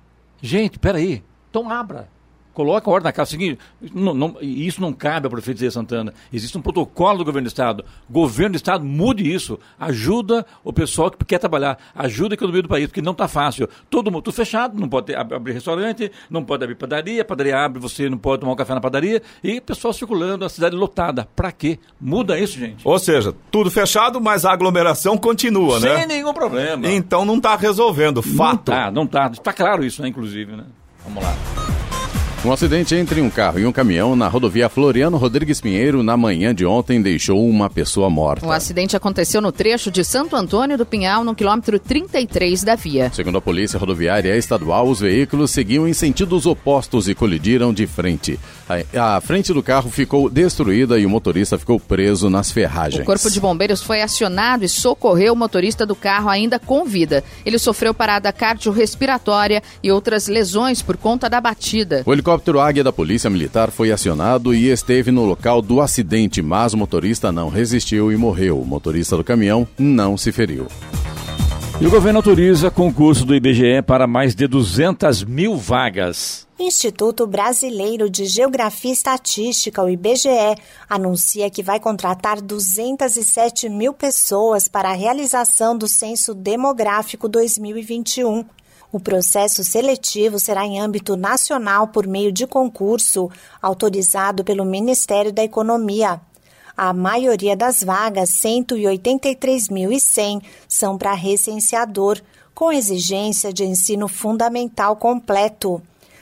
Gente, 0.42 0.78
peraí, 0.78 1.24
então 1.50 1.70
abra. 1.70 2.13
Coloca 2.54 2.90
a 2.90 2.94
ordem 2.94 3.06
na 3.06 3.12
casa. 3.12 3.32
Seguinte, 3.32 3.60
não, 3.94 4.14
não, 4.14 4.38
isso 4.42 4.82
não 4.82 4.94
cabe 4.94 5.26
ao 5.28 5.32
prefeito 5.32 5.58
de 5.58 5.72
Santana. 5.72 6.14
Existe 6.32 6.58
um 6.58 6.62
protocolo 6.62 7.20
do 7.20 7.26
governo 7.26 7.48
do 7.48 7.52
Estado. 7.52 7.86
O 8.10 8.14
governo 8.14 8.52
do 8.52 8.58
Estado 8.58 8.84
mude 8.84 9.32
isso. 9.32 9.60
Ajuda 9.80 10.46
o 10.64 10.72
pessoal 10.72 11.10
que 11.10 11.24
quer 11.26 11.40
trabalhar. 11.40 11.78
Ajuda 11.96 12.34
a 12.34 12.36
economia 12.36 12.62
do 12.62 12.70
país, 12.70 12.88
porque 12.88 13.02
não 13.02 13.12
está 13.12 13.28
fácil. 13.28 13.68
Todo 13.90 14.12
mundo 14.12 14.24
tudo 14.24 14.36
fechado, 14.36 14.80
não 14.80 14.88
pode 14.88 15.14
abrir 15.14 15.54
restaurante, 15.54 16.12
não 16.30 16.44
pode 16.44 16.64
abrir 16.64 16.76
padaria, 16.76 17.26
padaria 17.26 17.58
abre, 17.58 17.80
você 17.80 18.10
não 18.10 18.18
pode 18.18 18.42
tomar 18.42 18.54
um 18.54 18.56
café 18.56 18.74
na 18.74 18.82
padaria. 18.82 19.22
E 19.44 19.60
pessoal 19.60 19.94
circulando, 19.94 20.46
a 20.46 20.50
cidade 20.50 20.76
lotada. 20.76 21.28
Para 21.36 21.52
quê? 21.52 21.80
Muda 22.00 22.40
isso, 22.40 22.58
gente. 22.58 22.88
Ou 22.88 22.98
seja, 23.00 23.34
tudo 23.52 23.70
fechado, 23.70 24.22
mas 24.22 24.46
a 24.46 24.52
aglomeração 24.52 25.18
continua, 25.18 25.80
Sem 25.80 25.90
né? 25.90 26.00
Sem 26.00 26.08
nenhum 26.08 26.34
problema. 26.34 26.88
Então 26.90 27.26
não 27.26 27.38
está 27.38 27.56
resolvendo. 27.56 28.22
Fato. 28.22 28.72
Não 28.72 28.78
está, 28.78 28.92
não 28.92 29.04
está. 29.04 29.28
Está 29.28 29.54
claro 29.54 29.84
isso, 29.84 30.02
né, 30.02 30.08
inclusive, 30.08 30.56
né? 30.56 30.66
Vamos 31.04 31.24
lá. 31.24 31.53
Um 32.46 32.52
acidente 32.52 32.94
entre 32.94 33.22
um 33.22 33.30
carro 33.30 33.58
e 33.58 33.66
um 33.66 33.72
caminhão 33.72 34.18
na 34.18 34.28
rodovia 34.28 34.68
Floriano 34.68 35.16
Rodrigues 35.16 35.62
Pinheiro 35.62 36.04
na 36.04 36.18
manhã 36.18 36.54
de 36.54 36.66
ontem 36.66 37.02
deixou 37.02 37.48
uma 37.48 37.70
pessoa 37.70 38.10
morta. 38.10 38.46
O 38.46 38.52
acidente 38.52 38.98
aconteceu 38.98 39.42
no 39.42 39.50
trecho 39.50 39.90
de 39.90 40.04
Santo 40.04 40.36
Antônio 40.36 40.78
do 40.78 40.86
Pinhal, 40.86 41.24
no 41.24 41.34
quilômetro 41.34 41.80
33 41.80 42.62
da 42.66 42.76
via. 42.76 43.10
Segundo 43.14 43.38
a 43.38 43.42
Polícia 43.42 43.80
Rodoviária 43.80 44.36
Estadual, 44.36 44.90
os 44.90 45.00
veículos 45.00 45.52
seguiam 45.52 45.88
em 45.88 45.94
sentidos 45.94 46.46
opostos 46.46 47.08
e 47.08 47.16
colidiram 47.16 47.74
de 47.74 47.88
frente. 47.88 48.38
A, 48.98 49.20
frente 49.22 49.54
do 49.54 49.62
carro 49.62 49.90
ficou 49.90 50.30
destruída 50.30 50.98
e 50.98 51.06
o 51.06 51.10
motorista 51.10 51.58
ficou 51.58 51.80
preso 51.80 52.30
nas 52.30 52.52
ferragens. 52.52 53.04
O 53.04 53.06
Corpo 53.06 53.30
de 53.30 53.40
Bombeiros 53.40 53.82
foi 53.82 54.02
acionado 54.02 54.64
e 54.64 54.70
socorreu 54.70 55.34
o 55.34 55.36
motorista 55.36 55.86
do 55.86 55.96
carro 55.96 56.30
ainda 56.30 56.60
com 56.60 56.86
vida. 56.86 57.24
Ele 57.46 57.60
sofreu 57.60 57.94
parada 57.94 58.32
cardiorrespiratória 58.32 59.62
e 59.82 59.92
outras 59.92 60.28
lesões 60.28 60.82
por 60.82 60.98
conta 60.98 61.30
da 61.30 61.42
batida. 61.42 62.04
O 62.06 62.14
helicóptero 62.14 62.60
Águia 62.60 62.84
da 62.84 62.92
Polícia 62.92 63.30
Militar 63.30 63.72
foi 63.72 63.92
acionado 63.92 64.54
e 64.54 64.70
esteve 64.70 65.12
no 65.12 65.26
local 65.26 65.62
do 65.62 65.82
acidente, 65.82 66.42
mas 66.42 66.74
o 66.74 66.78
motorista 66.78 67.32
não 67.32 67.50
resistiu 67.50 68.12
e 68.12 68.18
morreu. 68.18 68.60
O 68.60 68.66
motorista 68.66 69.18
do 69.18 69.24
caminhão 69.24 69.68
não 69.78 70.18
se 70.18 70.32
feriu. 70.32 70.68
E 71.82 71.88
o 71.88 71.90
governo 71.90 72.20
autoriza 72.20 72.70
concurso 72.70 73.26
do 73.26 73.36
IBGE 73.36 73.82
para 73.86 74.08
mais 74.08 74.36
de 74.36 74.48
200 74.48 75.24
mil 75.24 75.58
vagas. 75.58 76.48
Instituto 76.58 77.26
Brasileiro 77.26 78.10
de 78.10 78.26
Geografia 78.26 78.92
e 78.92 78.94
Estatística, 78.94 79.84
o 79.84 79.90
IBGE, 79.90 80.56
anuncia 80.88 81.50
que 81.50 81.64
vai 81.64 81.80
contratar 81.80 82.42
207 82.42 83.68
mil 83.70 83.92
pessoas 83.92 84.68
para 84.68 84.92
a 84.92 84.94
realização 84.94 85.78
do 85.78 85.88
Censo 85.88 86.34
Demográfico 86.34 87.28
2021. 87.28 88.46
O 88.92 89.00
processo 89.00 89.64
seletivo 89.64 90.40
será 90.40 90.64
em 90.66 90.80
âmbito 90.80 91.18
nacional 91.18 91.88
por 91.88 92.06
meio 92.06 92.32
de 92.32 92.46
concurso 92.46 93.30
autorizado 93.60 94.44
pelo 94.44 94.64
Ministério 94.64 95.34
da 95.34 95.44
Economia. 95.44 96.22
A 96.76 96.92
maioria 96.92 97.56
das 97.56 97.84
vagas, 97.84 98.32
183.100, 98.32 100.42
são 100.68 100.98
para 100.98 101.14
recenseador, 101.14 102.20
com 102.54 102.72
exigência 102.72 103.54
de 103.54 103.64
ensino 103.64 104.08
fundamental 104.08 104.96
completo. 104.96 105.80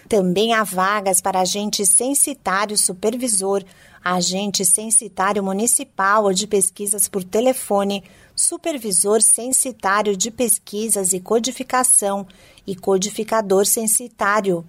Também 0.10 0.54
há 0.54 0.64
vagas 0.64 1.22
para 1.22 1.40
agente 1.40 1.86
censitário 1.86 2.78
supervisor, 2.78 3.64
agente 4.04 4.66
censitário 4.66 5.42
municipal 5.42 6.26
ou 6.26 6.34
de 6.34 6.46
pesquisas 6.48 7.08
por 7.08 7.24
telefone, 7.24 8.04
supervisor 8.36 9.22
censitário 9.22 10.18
de 10.18 10.30
pesquisas 10.30 11.14
e 11.14 11.22
codificação 11.22 12.28
e 12.68 12.76
codificador 12.76 13.66
censitário. 13.66 14.66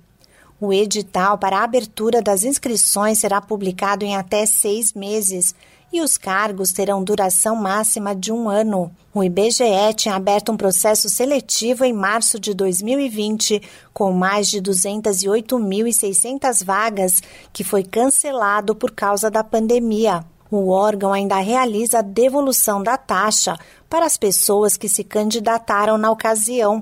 O 0.61 0.73
edital 0.73 1.37
para 1.39 1.59
a 1.59 1.65
abertura 1.65 2.23
das 2.23 2.45
inscrições 2.45 3.19
será 3.19 3.41
publicado 3.41 4.05
em 4.05 4.15
até 4.15 4.47
seis 4.47 4.93
meses 4.93 5.57
e 5.93 6.01
os 6.01 6.17
cargos 6.17 6.73
terão 6.73 7.05
duração 7.05 7.55
máxima 7.55 8.17
de 8.17 8.33
um 8.33 8.49
ano. 8.49 8.91
O 9.15 9.23
IBGE 9.23 9.93
tinha 9.95 10.15
aberto 10.15 10.51
um 10.51 10.57
processo 10.57 11.07
seletivo 11.09 11.85
em 11.85 11.93
março 11.93 12.41
de 12.41 12.55
2020, 12.55 13.61
com 13.93 14.11
mais 14.11 14.49
de 14.49 14.63
208.600 14.63 16.65
vagas, 16.65 17.21
que 17.53 17.63
foi 17.63 17.85
cancelado 17.85 18.75
por 18.75 18.93
causa 18.93 19.31
da 19.31 19.45
pandemia. 19.45 20.25
O 20.51 20.71
órgão 20.71 21.13
ainda 21.13 21.37
realiza 21.37 21.99
a 21.99 22.03
devolução 22.03 22.83
da 22.83 22.97
taxa 22.97 23.59
para 23.89 24.07
as 24.07 24.17
pessoas 24.17 24.79
que 24.79 24.89
se 24.89 25.05
candidataram 25.05 25.99
na 25.99 26.11
ocasião. 26.11 26.81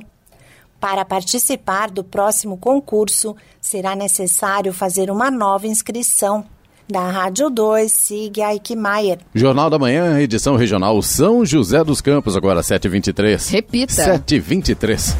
Para 0.79 1.05
participar 1.05 1.91
do 1.91 2.03
próximo 2.03 2.57
concurso, 2.57 3.37
será 3.61 3.95
necessário 3.95 4.73
fazer 4.73 5.11
uma 5.11 5.31
nova 5.31 5.67
inscrição. 5.67 6.47
Da 6.91 7.09
Rádio 7.09 7.49
2, 7.51 7.93
siga 7.93 8.53
Eichmeier. 8.53 9.19
Jornal 9.33 9.71
da 9.71 9.79
Manhã, 9.79 10.19
edição 10.21 10.57
regional 10.57 11.01
São 11.03 11.47
José 11.47 11.85
dos 11.85 12.01
Campos, 12.01 12.37
agora 12.37 12.63
7h23. 12.63 13.51
Repita. 13.53 14.19
7h23. 14.19 15.15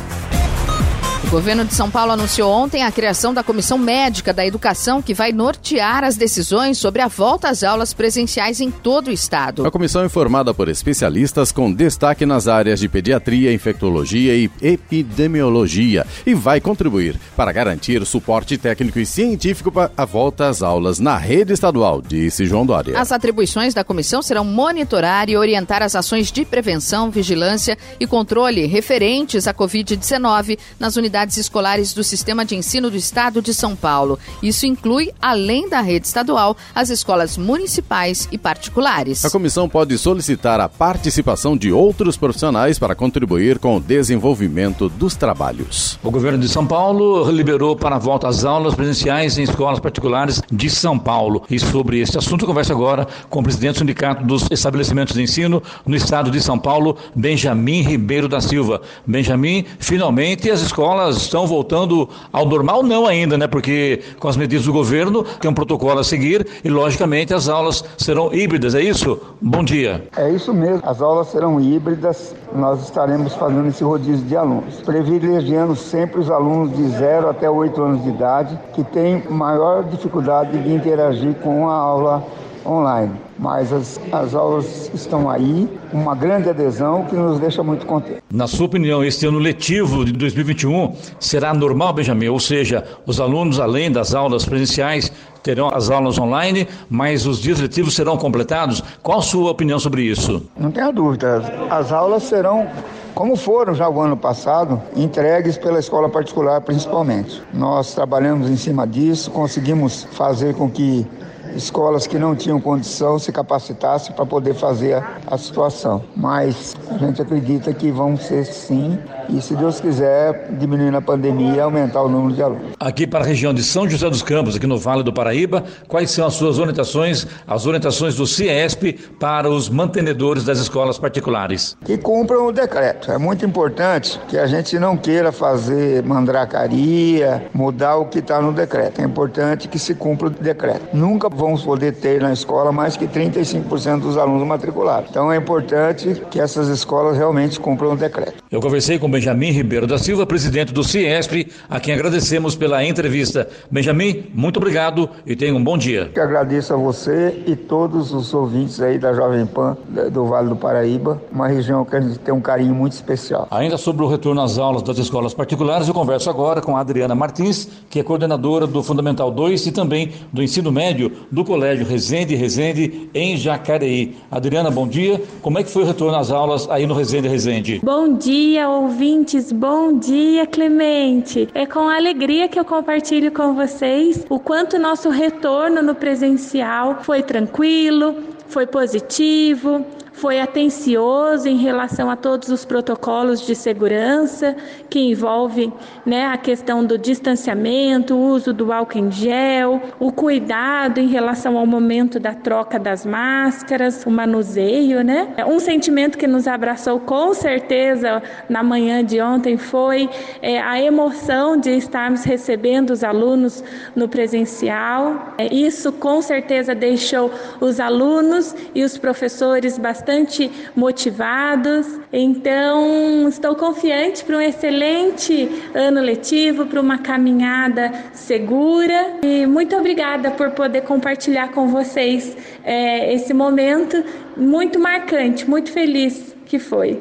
O 1.23 1.31
governo 1.31 1.65
de 1.67 1.75
São 1.75 1.91
Paulo 1.91 2.13
anunciou 2.13 2.51
ontem 2.51 2.83
a 2.83 2.91
criação 2.91 3.33
da 3.33 3.43
Comissão 3.43 3.77
Médica 3.77 4.33
da 4.33 4.45
Educação, 4.45 5.03
que 5.03 5.13
vai 5.13 5.33
nortear 5.33 6.03
as 6.03 6.17
decisões 6.17 6.79
sobre 6.79 7.03
a 7.03 7.09
volta 7.09 7.49
às 7.51 7.63
aulas 7.63 7.93
presenciais 7.93 8.59
em 8.59 8.71
todo 8.71 9.09
o 9.09 9.13
estado. 9.13 9.65
A 9.65 9.71
comissão 9.71 10.03
é 10.03 10.09
formada 10.09 10.55
por 10.55 10.69
especialistas 10.69 11.53
com 11.53 11.71
destaque 11.71 12.25
nas 12.25 12.49
áreas 12.49 12.81
de 12.81 12.89
pediatria, 12.89 13.53
infectologia 13.53 14.35
e 14.35 14.51
epidemiologia 14.63 16.07
e 16.27 16.35
vai 16.35 16.59
contribuir 16.59 17.21
para 17.37 17.53
garantir 17.53 18.05
suporte 18.07 18.57
técnico 18.57 18.99
e 18.99 19.07
científico 19.07 19.71
para 19.71 19.93
a 19.97 20.07
volta 20.07 20.49
às 20.49 20.63
aulas 20.63 20.99
na 20.99 21.19
rede 21.19 21.53
estadual, 21.53 22.01
disse 22.01 22.47
João 22.47 22.65
Dória. 22.65 22.99
As 22.99 23.13
atribuições 23.13 23.75
da 23.75 23.85
comissão 23.85 24.23
serão 24.23 24.45
monitorar 24.45 25.29
e 25.29 25.37
orientar 25.37 25.83
as 25.83 25.95
ações 25.95 26.33
de 26.33 26.47
prevenção, 26.47 27.11
vigilância 27.11 27.77
e 28.01 28.07
controle 28.07 28.67
referentes 28.67 29.47
à 29.47 29.53
Covid-19 29.55 30.59
nas 30.79 30.97
unidades 30.97 31.10
unidades 31.11 31.37
escolares 31.37 31.93
do 31.93 32.05
Sistema 32.05 32.45
de 32.45 32.55
Ensino 32.55 32.89
do 32.89 32.97
Estado 32.97 33.43
de 33.43 33.53
São 33.53 33.75
Paulo. 33.75 34.17
Isso 34.41 34.65
inclui, 34.65 35.11
além 35.21 35.69
da 35.69 35.81
rede 35.81 36.07
estadual, 36.07 36.57
as 36.73 36.89
escolas 36.89 37.37
municipais 37.37 38.29
e 38.31 38.39
particulares. 38.39 39.25
A 39.25 39.31
comissão 39.31 39.69
pode 39.69 39.99
solicitar 39.99 40.61
a 40.61 40.69
participação 40.69 41.57
de 41.57 41.73
outros 41.73 42.17
profissionais 42.17 42.79
para 42.79 42.95
contribuir 42.95 43.59
com 43.59 43.77
o 43.77 43.81
desenvolvimento 43.81 44.89
dos 44.89 45.17
trabalhos. 45.17 45.99
O 46.01 46.13
governo 46.13 46.39
de 46.39 46.49
São 46.49 46.65
Paulo 46.65 47.29
liberou 47.29 47.75
para 47.75 47.97
a 47.97 47.99
volta 47.99 48.29
às 48.29 48.45
aulas 48.45 48.77
presenciais 48.77 49.37
em 49.37 49.43
escolas 49.43 49.81
particulares 49.81 50.41
de 50.49 50.71
São 50.71 50.97
Paulo. 50.97 51.43
E 51.51 51.59
sobre 51.59 51.99
esse 51.99 52.17
assunto, 52.17 52.47
conversa 52.47 52.73
agora 52.73 53.09
com 53.29 53.41
o 53.41 53.43
presidente 53.43 53.75
do 53.75 53.79
Sindicato 53.81 54.25
dos 54.25 54.47
Estabelecimentos 54.49 55.15
de 55.15 55.23
Ensino 55.23 55.61
no 55.85 55.97
estado 55.97 56.31
de 56.31 56.41
São 56.41 56.57
Paulo, 56.57 56.97
Benjamin 57.17 57.83
Ribeiro 57.83 58.29
da 58.29 58.41
Silva. 58.41 58.81
Benjamin, 59.05 59.65
finalmente 59.81 60.49
as 60.49 60.61
escolas 60.61 61.00
escolas 61.01 61.17
estão 61.17 61.47
voltando 61.47 62.09
ao 62.33 62.45
normal? 62.45 62.83
Não 62.83 63.07
ainda, 63.07 63.39
né? 63.39 63.47
Porque 63.47 64.01
com 64.19 64.29
as 64.29 64.37
medidas 64.37 64.67
do 64.67 64.73
governo 64.73 65.25
tem 65.41 65.51
um 65.51 65.55
protocolo 65.55 66.01
a 66.01 66.05
seguir 66.05 66.47
e, 66.63 66.69
logicamente, 66.69 67.33
as 67.33 67.49
aulas 67.49 67.85
serão 67.97 68.33
híbridas, 68.33 68.75
é 68.75 68.83
isso? 68.83 69.19
Bom 69.41 69.65
dia. 69.65 70.05
É 70.17 70.31
isso 70.31 70.53
mesmo, 70.53 70.83
as 70.85 71.01
aulas 71.01 71.29
serão 71.29 71.61
híbridas, 71.61 72.35
nós 72.55 72.83
estaremos 72.83 73.35
fazendo 73.35 73.69
esse 73.69 73.83
rodízio 73.83 74.25
de 74.27 74.37
alunos, 74.37 74.81
privilegiando 74.83 75.75
sempre 75.77 76.21
os 76.21 76.31
alunos 76.31 76.77
de 76.77 76.89
0 76.89 77.31
até 77.31 77.49
8 77.49 77.83
anos 77.83 78.03
de 78.03 78.11
idade, 78.11 78.59
que 78.75 78.85
têm 78.85 79.23
maior 79.29 79.85
dificuldade 79.85 80.59
de 80.59 80.73
interagir 80.73 81.35
com 81.37 81.69
a 81.69 81.75
aula 81.75 82.25
online. 82.65 83.13
Mas 83.39 83.73
as, 83.73 84.01
as 84.13 84.35
aulas 84.35 84.91
estão 84.95 85.31
aí, 85.31 85.69
uma 85.93 86.15
grande 86.15 86.49
adesão 86.49 87.05
que 87.05 87.15
nos 87.15 87.39
deixa 87.39 87.63
muito 87.63 87.87
contentes. 87.87 88.23
Na 88.31 88.47
sua 88.47 88.67
opinião, 88.67 89.03
este 89.03 89.27
ano 89.27 89.39
letivo 89.39 90.05
de 90.05 90.13
2021 90.13 90.95
será 91.19 91.55
normal, 91.55 91.93
Benjamin? 91.93 92.29
Ou 92.29 92.41
seja, 92.41 92.85
os 93.07 93.21
alunos, 93.21 93.59
além 93.59 93.91
das 93.91 94.15
aulas 94.15 94.45
presenciais, 94.45 95.11
terão 95.43 95.69
as 95.69 95.91
aulas 95.91 96.19
online, 96.19 96.69
mas 96.89 97.27
os 97.27 97.41
dias 97.41 97.61
letivos 97.61 97.95
serão 97.95 98.17
completados? 98.17 98.83
Qual 99.03 99.19
a 99.19 99.23
sua 99.23 99.51
opinião 99.51 99.79
sobre 99.79 100.03
isso? 100.03 100.47
Não 100.59 100.71
tenha 100.71 100.93
dúvida, 100.93 101.43
as 101.71 101.93
aulas 101.93 102.25
serão 102.25 102.69
como 103.15 103.37
foram 103.37 103.75
já 103.75 103.89
o 103.89 104.01
ano 104.01 104.17
passado, 104.17 104.81
entregues 104.97 105.59
pela 105.59 105.79
escola 105.79 106.09
particular 106.09 106.61
principalmente. 106.61 107.43
Nós 107.53 107.93
trabalhamos 107.95 108.49
em 108.49 108.57
cima 108.57 108.87
disso, 108.87 109.31
conseguimos 109.31 110.05
fazer 110.13 110.55
com 110.55 110.71
que 110.71 111.07
escolas 111.55 112.07
que 112.07 112.19
não 112.19 112.35
tinham 112.35 112.61
condição 112.61 113.19
se 113.19 113.33
capacitassem 113.33 114.15
para 114.15 114.27
poder 114.27 114.55
fazer 114.55 114.95
a, 114.95 115.19
a, 115.27 115.39
situação. 115.39 116.03
Mas 116.17 116.77
a 116.91 116.99
gente 116.99 117.23
acredita 117.23 117.73
que 117.73 117.91
vão 117.91 118.17
ser 118.17 118.45
sim, 118.45 118.99
e 119.29 119.41
se 119.41 119.55
Deus 119.55 119.81
quiser, 119.81 120.51
diminuir 120.59 120.95
a 120.95 121.01
pandemia 121.01 121.57
e 121.57 121.61
aumentar 121.61 122.03
o 122.03 122.09
número 122.09 122.35
de 122.35 122.43
alunos. 122.43 122.73
Aqui 122.79 123.07
para 123.07 123.25
a 123.25 123.27
região 123.27 123.55
de 123.55 123.63
São 123.63 123.89
José 123.89 124.09
dos 124.09 124.23
Campos, 124.23 124.57
aqui 124.57 124.67
no 124.67 124.79
Vale 124.79 125.03
do 125.03 125.13
Paraíba, 125.13 125.65
quais 125.89 126.11
são 126.11 126.27
as 126.27 126.35
suas 126.35 126.59
orientações, 126.59 127.27
as 127.47 127.67
orientações 127.67 128.17
do 128.17 128.27
CIESP 128.27 128.93
para 129.19 129.49
os 129.49 129.69
mantenedores 129.69 130.45
das 130.45 130.59
escolas 130.59 130.99
particulares? 130.99 131.77
Que 131.85 131.97
cumpram 131.97 132.47
o 132.47 132.53
decreto. 132.53 133.11
É 133.11 133.19
muito 133.19 133.45
importante 133.45 134.21
que 134.29 134.39
a 134.39 134.47
gente 134.47 134.79
não 134.79 134.97
queira 134.97 135.33
fazer 135.33 136.03
mandracaria, 136.03 137.49
mudar 137.55 137.97
o 137.97 138.07
que 138.07 138.19
está 138.19 138.41
no 138.41 138.53
decreto. 138.53 139.01
É 139.01 139.05
importante 139.05 139.69
que 139.69 139.79
se 139.79 139.95
cumpra 139.95 140.29
o 140.29 140.31
decreto. 140.31 140.95
Nunca 140.95 141.29
vamos 141.41 141.63
poder 141.63 141.95
ter 141.95 142.21
na 142.21 142.33
escola 142.33 142.71
mais 142.71 142.97
que 142.97 143.09
35% 143.09 144.01
dos 144.01 144.19
alunos 144.19 144.47
matriculados. 144.47 145.09
Então 145.11 145.33
é 145.33 145.37
importante 145.37 146.23
que 146.31 146.39
essas 146.39 146.69
escolas 146.69 147.17
realmente 147.17 147.59
cumpram 147.59 147.93
o 147.93 147.97
decreto. 147.97 148.35
Eu 148.51 148.61
conversei 148.61 148.99
com 148.99 149.11
Benjamin 149.11 149.51
Ribeiro 149.51 149.87
da 149.87 149.99
Silva, 149.99 150.27
presidente 150.27 150.73
do 150.73 150.85
CIESP, 150.85 151.51
a 151.69 151.81
quem 151.81 151.95
agradecemos 151.95 152.55
pela 152.55 152.85
entrevista. 152.85 153.49
Benjamin, 153.71 154.27
muito 154.35 154.59
obrigado 154.59 155.09
e 155.25 155.35
tenha 155.35 155.55
um 155.55 155.65
bom 155.65 155.79
dia. 155.79 156.11
Eu 156.15 156.23
agradeço 156.23 156.75
a 156.75 156.77
você 156.77 157.43
e 157.47 157.57
todos 157.57 158.13
os 158.13 158.35
ouvintes 158.35 158.81
aí 158.81 158.99
da 158.99 159.15
Jovem 159.15 159.47
Pan 159.47 159.79
do 160.13 160.27
Vale 160.27 160.51
do 160.51 160.57
Paraíba, 160.57 161.23
uma 161.33 161.49
região 161.49 161.85
que 161.85 161.97
a 161.97 162.01
gente 162.01 162.19
tem 162.19 162.35
um 162.35 162.41
carinho 162.41 162.75
muito 162.75 162.93
especial. 162.93 163.49
Ainda 163.51 163.79
sobre 163.79 164.05
o 164.05 164.09
retorno 164.09 164.43
às 164.43 164.59
aulas 164.59 164.83
das 164.83 164.99
escolas 164.99 165.33
particulares, 165.33 165.89
eu 165.89 165.95
converso 165.95 166.29
agora 166.29 166.61
com 166.61 166.77
a 166.77 166.81
Adriana 166.81 167.15
Martins, 167.15 167.69
que 167.89 167.99
é 167.99 168.03
coordenadora 168.03 168.67
do 168.67 168.83
Fundamental 168.83 169.31
2 169.31 169.67
e 169.67 169.73
também 169.73 170.13
do 170.31 170.43
ensino 170.43 170.71
médio 170.71 171.13
do 171.31 171.45
Colégio 171.45 171.87
Resende 171.87 172.35
Resende, 172.35 173.09
em 173.15 173.37
Jacareí. 173.37 174.17
Adriana, 174.31 174.71
bom 174.71 174.87
dia. 174.87 175.23
Como 175.41 175.59
é 175.59 175.63
que 175.63 175.71
foi 175.71 175.83
o 175.83 175.87
retorno 175.87 176.17
às 176.17 176.31
aulas 176.31 176.69
aí 176.71 176.87
no 176.87 176.95
Resende 176.95 177.29
Resende? 177.29 177.81
Bom 177.83 178.15
dia, 178.15 178.69
ouvintes. 178.69 179.53
Bom 179.53 179.99
dia, 179.99 180.47
Clemente. 180.47 181.49
É 181.55 181.67
com 181.67 181.89
alegria 181.89 182.49
que 182.49 182.59
eu 182.59 182.65
compartilho 182.65 183.31
com 183.31 183.55
vocês 183.55 184.27
o 184.29 184.39
quanto 184.39 184.79
nosso 184.79 185.11
retorno 185.11 185.83
no 185.83 185.95
presencial 185.95 186.99
foi 187.03 187.23
tranquilo, 187.23 188.17
foi 188.49 188.67
positivo, 188.67 189.85
foi 190.21 190.39
atencioso 190.39 191.49
em 191.49 191.57
relação 191.57 192.11
a 192.11 192.15
todos 192.15 192.51
os 192.51 192.63
protocolos 192.63 193.41
de 193.41 193.55
segurança 193.55 194.55
que 194.91 195.01
envolvem 195.01 195.73
né, 196.05 196.27
a 196.27 196.37
questão 196.37 196.85
do 196.85 196.99
distanciamento, 196.99 198.15
o 198.15 198.29
uso 198.29 198.53
do 198.53 198.71
álcool 198.71 198.99
em 198.99 199.11
gel, 199.11 199.81
o 199.99 200.13
cuidado 200.13 200.99
em 200.99 201.07
relação 201.07 201.57
ao 201.57 201.67
momento 201.67 202.21
da 202.21 202.35
troca 202.35 202.79
das 202.79 203.07
máscaras, 203.07 204.05
o 204.05 204.11
manuseio, 204.11 205.03
né? 205.03 205.29
Um 205.49 205.59
sentimento 205.59 206.19
que 206.19 206.27
nos 206.27 206.47
abraçou 206.47 207.01
com 207.01 207.33
certeza 207.33 208.23
na 208.47 208.63
manhã 208.63 209.03
de 209.03 209.23
ontem 209.23 209.57
foi 209.57 210.11
é, 210.43 210.61
a 210.61 210.79
emoção 210.79 211.57
de 211.57 211.71
estarmos 211.71 212.25
recebendo 212.25 212.91
os 212.91 213.03
alunos 213.03 213.65
no 213.97 214.07
presencial. 214.07 215.35
É, 215.39 215.47
isso 215.47 215.91
com 215.93 216.21
certeza 216.21 216.75
deixou 216.75 217.31
os 217.59 217.81
alunos 217.81 218.55
e 218.75 218.85
os 218.85 218.99
professores 218.99 219.79
bastante 219.79 220.10
bastante 220.11 220.51
motivados. 220.75 221.87
Então, 222.13 223.29
estou 223.29 223.55
confiante 223.55 224.25
para 224.25 224.37
um 224.37 224.41
excelente 224.41 225.49
ano 225.73 226.01
letivo, 226.01 226.67
para 226.67 226.81
uma 226.81 226.99
caminhada 226.99 227.93
segura. 228.13 229.19
E 229.23 229.47
muito 229.47 229.77
obrigada 229.77 230.33
por 230.33 230.51
poder 230.51 230.83
compartilhar 230.83 231.53
com 231.53 231.69
vocês 231.69 232.37
é, 232.65 233.15
esse 233.15 233.33
momento 233.33 234.03
muito 234.37 234.81
marcante, 234.81 235.49
muito 235.49 235.71
feliz 235.71 236.35
que 236.45 236.59
foi. 236.59 237.01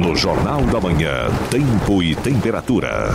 No 0.00 0.16
Jornal 0.16 0.62
da 0.62 0.80
Manhã, 0.80 1.28
Tempo 1.50 2.02
e 2.02 2.16
Temperatura. 2.16 3.10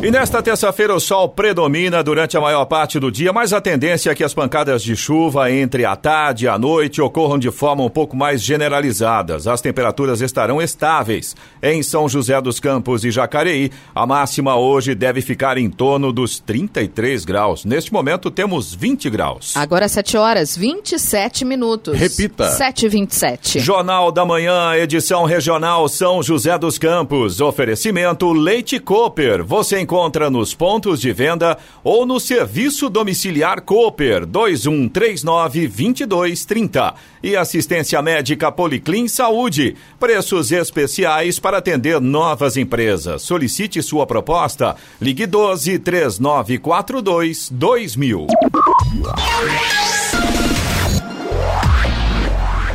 E 0.00 0.12
nesta 0.12 0.40
terça-feira 0.40 0.94
o 0.94 1.00
sol 1.00 1.28
predomina 1.28 2.04
durante 2.04 2.36
a 2.36 2.40
maior 2.40 2.64
parte 2.66 3.00
do 3.00 3.10
dia, 3.10 3.32
mas 3.32 3.52
a 3.52 3.60
tendência 3.60 4.12
é 4.12 4.14
que 4.14 4.22
as 4.22 4.32
pancadas 4.32 4.80
de 4.80 4.94
chuva 4.94 5.50
entre 5.50 5.84
a 5.84 5.96
tarde 5.96 6.44
e 6.44 6.48
a 6.48 6.56
noite 6.56 7.02
ocorram 7.02 7.36
de 7.36 7.50
forma 7.50 7.82
um 7.82 7.90
pouco 7.90 8.16
mais 8.16 8.40
generalizadas. 8.40 9.48
As 9.48 9.60
temperaturas 9.60 10.20
estarão 10.20 10.62
estáveis. 10.62 11.34
Em 11.60 11.82
São 11.82 12.08
José 12.08 12.40
dos 12.40 12.60
Campos 12.60 13.04
e 13.04 13.10
Jacareí, 13.10 13.72
a 13.92 14.06
máxima 14.06 14.54
hoje 14.54 14.94
deve 14.94 15.20
ficar 15.20 15.58
em 15.58 15.68
torno 15.68 16.12
dos 16.12 16.38
33 16.38 17.24
graus. 17.24 17.64
Neste 17.64 17.92
momento 17.92 18.30
temos 18.30 18.72
20 18.72 19.10
graus. 19.10 19.56
Agora 19.56 19.88
7 19.88 20.16
horas 20.16 20.56
27 20.56 21.44
minutos. 21.44 21.98
Repita. 21.98 22.48
7 22.50 22.86
e 22.86 22.88
27. 22.88 23.58
Jornal 23.58 24.12
da 24.12 24.24
Manhã, 24.24 24.76
edição 24.76 25.24
regional 25.24 25.88
São 25.88 26.22
José 26.22 26.56
dos 26.56 26.78
Campos. 26.78 27.40
Oferecimento 27.40 28.32
Leite 28.32 28.78
Cooper. 28.78 29.44
Você 29.44 29.87
encontra 29.88 30.28
nos 30.28 30.52
pontos 30.52 31.00
de 31.00 31.10
venda 31.14 31.56
ou 31.82 32.04
no 32.04 32.20
serviço 32.20 32.90
domiciliar 32.90 33.62
Cooper 33.62 34.26
2139 34.26 35.66
2230 35.66 36.94
e 37.22 37.34
assistência 37.34 38.02
médica 38.02 38.52
Policlin 38.52 39.08
Saúde. 39.08 39.76
Preços 39.98 40.52
especiais 40.52 41.38
para 41.38 41.56
atender 41.56 42.02
novas 42.02 42.58
empresas. 42.58 43.22
Solicite 43.22 43.82
sua 43.82 44.06
proposta. 44.06 44.76
Ligue 45.00 45.26
12 45.26 45.78
3942 45.78 47.48
2000. 47.50 48.26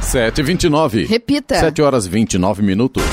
7h29. 0.02 1.08
Repita. 1.08 1.60
7 1.60 1.80
horas 1.84 2.08
29 2.08 2.64
minutos. 2.64 3.04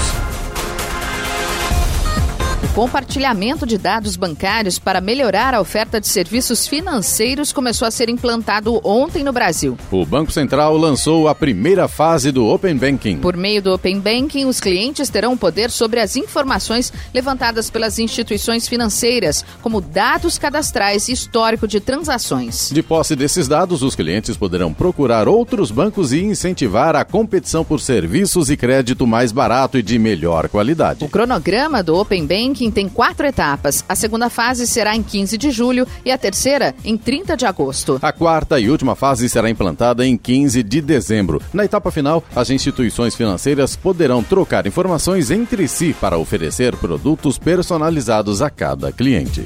Compartilhamento 2.74 3.66
de 3.66 3.76
dados 3.76 4.14
bancários 4.14 4.78
para 4.78 5.00
melhorar 5.00 5.54
a 5.54 5.60
oferta 5.60 6.00
de 6.00 6.06
serviços 6.06 6.68
financeiros 6.68 7.52
começou 7.52 7.86
a 7.86 7.90
ser 7.90 8.08
implantado 8.08 8.80
ontem 8.84 9.24
no 9.24 9.32
Brasil. 9.32 9.76
O 9.90 10.06
Banco 10.06 10.30
Central 10.30 10.76
lançou 10.76 11.26
a 11.26 11.34
primeira 11.34 11.88
fase 11.88 12.30
do 12.30 12.46
Open 12.46 12.76
Banking. 12.76 13.18
Por 13.18 13.36
meio 13.36 13.60
do 13.60 13.74
Open 13.74 13.98
Banking, 13.98 14.44
os 14.44 14.60
clientes 14.60 15.10
terão 15.10 15.36
poder 15.36 15.68
sobre 15.68 15.98
as 15.98 16.14
informações 16.14 16.92
levantadas 17.12 17.68
pelas 17.68 17.98
instituições 17.98 18.68
financeiras, 18.68 19.44
como 19.60 19.80
dados 19.80 20.38
cadastrais 20.38 21.08
e 21.08 21.12
histórico 21.12 21.66
de 21.66 21.80
transações. 21.80 22.70
De 22.72 22.84
posse 22.84 23.16
desses 23.16 23.48
dados, 23.48 23.82
os 23.82 23.96
clientes 23.96 24.36
poderão 24.36 24.72
procurar 24.72 25.26
outros 25.26 25.72
bancos 25.72 26.12
e 26.12 26.22
incentivar 26.22 26.94
a 26.94 27.04
competição 27.04 27.64
por 27.64 27.80
serviços 27.80 28.48
e 28.48 28.56
crédito 28.56 29.08
mais 29.08 29.32
barato 29.32 29.76
e 29.76 29.82
de 29.82 29.98
melhor 29.98 30.48
qualidade. 30.48 31.04
O 31.04 31.08
cronograma 31.08 31.82
do 31.82 31.96
Open 31.96 32.24
Banking 32.24 32.59
tem 32.68 32.88
quatro 32.88 33.24
etapas. 33.24 33.84
A 33.88 33.94
segunda 33.94 34.28
fase 34.28 34.66
será 34.66 34.96
em 34.96 35.04
15 35.04 35.38
de 35.38 35.52
julho 35.52 35.86
e 36.04 36.10
a 36.10 36.18
terceira 36.18 36.74
em 36.84 36.96
30 36.96 37.36
de 37.36 37.46
agosto. 37.46 38.00
A 38.02 38.12
quarta 38.12 38.58
e 38.58 38.68
última 38.68 38.96
fase 38.96 39.28
será 39.28 39.48
implantada 39.48 40.04
em 40.04 40.16
15 40.16 40.64
de 40.64 40.80
dezembro. 40.80 41.40
Na 41.52 41.64
etapa 41.64 41.92
final, 41.92 42.24
as 42.34 42.50
instituições 42.50 43.14
financeiras 43.14 43.76
poderão 43.76 44.20
trocar 44.20 44.66
informações 44.66 45.30
entre 45.30 45.68
si 45.68 45.94
para 46.00 46.18
oferecer 46.18 46.74
produtos 46.74 47.38
personalizados 47.38 48.42
a 48.42 48.50
cada 48.50 48.90
cliente. 48.90 49.44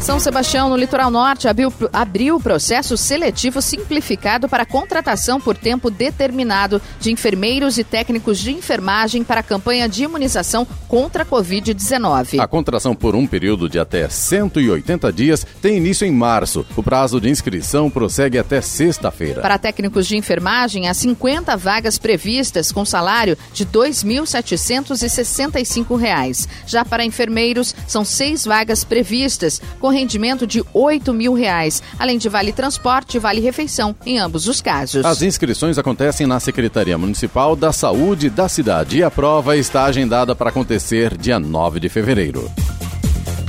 São 0.00 0.18
Sebastião, 0.20 0.68
no 0.68 0.76
litoral 0.76 1.10
norte, 1.10 1.48
abriu, 1.48 1.72
abriu 1.92 2.38
processo 2.38 2.96
seletivo 2.96 3.60
simplificado 3.62 4.48
para 4.48 4.66
contratação 4.66 5.40
por 5.40 5.56
tempo 5.56 5.90
determinado 5.90 6.80
de 7.00 7.10
enfermeiros 7.10 7.78
e 7.78 7.84
técnicos 7.84 8.38
de 8.38 8.52
enfermagem 8.52 9.24
para 9.24 9.40
a 9.40 9.42
campanha 9.42 9.88
de 9.88 10.04
imunização 10.04 10.66
contra 10.86 11.22
a 11.22 11.26
Covid-19. 11.26 12.38
A 12.38 12.46
contratação 12.46 12.94
por 12.94 13.16
um 13.16 13.26
período 13.26 13.66
de 13.68 13.78
até 13.78 14.06
180 14.08 15.12
dias 15.12 15.46
tem 15.62 15.78
início 15.78 16.06
em 16.06 16.12
março. 16.12 16.66
O 16.76 16.82
prazo 16.82 17.18
de 17.20 17.30
inscrição 17.30 17.90
prossegue 17.90 18.38
até 18.38 18.60
sexta-feira. 18.60 19.40
Para 19.40 19.58
técnicos 19.58 20.06
de 20.06 20.16
enfermagem, 20.16 20.88
há 20.88 20.94
50 20.94 21.56
vagas 21.56 21.98
previstas 21.98 22.70
com 22.70 22.84
salário 22.84 23.38
de 23.52 23.64
R$ 23.64 23.70
2.765. 23.70 26.48
Já 26.66 26.84
para 26.84 27.04
enfermeiros, 27.04 27.74
são 27.86 28.04
seis 28.04 28.44
vagas 28.44 28.84
previstas 28.84 29.62
com 29.80 29.93
rendimento 29.94 30.46
de 30.46 30.60
R$ 30.60 31.12
mil 31.12 31.32
reais, 31.32 31.82
além 31.98 32.18
de 32.18 32.28
vale 32.28 32.52
transporte 32.52 33.16
e 33.16 33.20
vale 33.20 33.40
refeição 33.40 33.94
em 34.04 34.18
ambos 34.18 34.46
os 34.46 34.60
casos. 34.60 35.04
As 35.04 35.22
inscrições 35.22 35.78
acontecem 35.78 36.26
na 36.26 36.38
Secretaria 36.40 36.98
Municipal 36.98 37.56
da 37.56 37.72
Saúde 37.72 38.28
da 38.28 38.48
cidade 38.48 38.98
e 38.98 39.02
a 39.02 39.10
prova 39.10 39.56
está 39.56 39.84
agendada 39.84 40.34
para 40.34 40.50
acontecer 40.50 41.16
dia 41.16 41.38
9 41.38 41.80
de 41.80 41.88
fevereiro. 41.88 42.50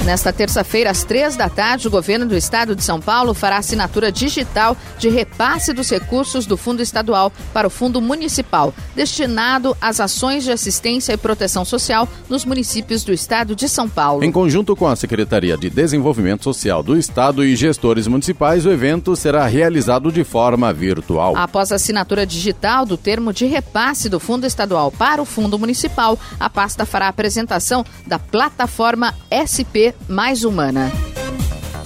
Nesta 0.06 0.32
terça-feira, 0.32 0.92
às 0.92 1.04
três 1.04 1.36
da 1.36 1.50
tarde, 1.50 1.88
o 1.88 1.92
governo 1.92 2.28
do 2.28 2.38
estado 2.38 2.76
de 2.76 2.84
São 2.84 3.02
Paulo 3.02 3.34
fará 3.34 3.58
assinatura 3.58 4.12
digital 4.12 4.78
de 5.00 5.10
repasse 5.10 5.74
dos 5.74 5.90
recursos 5.90 6.46
do 6.46 6.56
Fundo 6.56 6.84
Estadual 6.84 7.34
para 7.52 7.66
o 7.66 7.72
Fundo 7.72 8.00
Municipal, 8.00 8.72
destinado 8.96 9.76
às 9.82 10.00
ações 10.00 10.44
de 10.44 10.52
assistência 10.52 11.12
e 11.12 11.18
proteção 11.18 11.66
social 11.66 12.08
nos 12.30 12.46
municípios 12.46 13.04
do 13.04 13.12
estado 13.12 13.56
de 13.56 13.68
São 13.68 13.90
Paulo. 13.90 14.24
Em 14.24 14.32
conjunto 14.32 14.76
com 14.76 14.88
a 14.88 14.96
Secretaria 14.96 15.58
de 15.58 15.72
Desenvolvimento 15.72 16.44
Social 16.44 16.84
do 16.84 16.96
Estado 16.96 17.44
e 17.44 17.56
gestores 17.56 18.06
municipais, 18.06 18.64
o 18.64 18.72
evento 18.72 19.16
será 19.16 19.48
realizado 19.48 20.12
de 20.12 20.24
forma 20.24 20.72
virtual. 20.72 21.36
Após 21.36 21.72
a 21.72 21.78
assinatura 21.78 22.28
digital 22.28 22.86
do 22.86 22.96
termo 22.96 23.34
de 23.34 23.48
repasse 23.48 24.08
do 24.08 24.20
Fundo 24.20 24.46
Estadual 24.46 24.92
para 24.92 25.20
o 25.20 25.26
Fundo 25.26 25.58
Municipal, 25.58 26.20
a 26.40 26.48
pasta 26.48 26.86
fará 26.86 27.08
a 27.08 27.10
apresentação 27.10 27.84
da 28.06 28.20
plataforma 28.20 29.12
SP 29.34 29.95
mais 30.08 30.44
humana. 30.44 30.92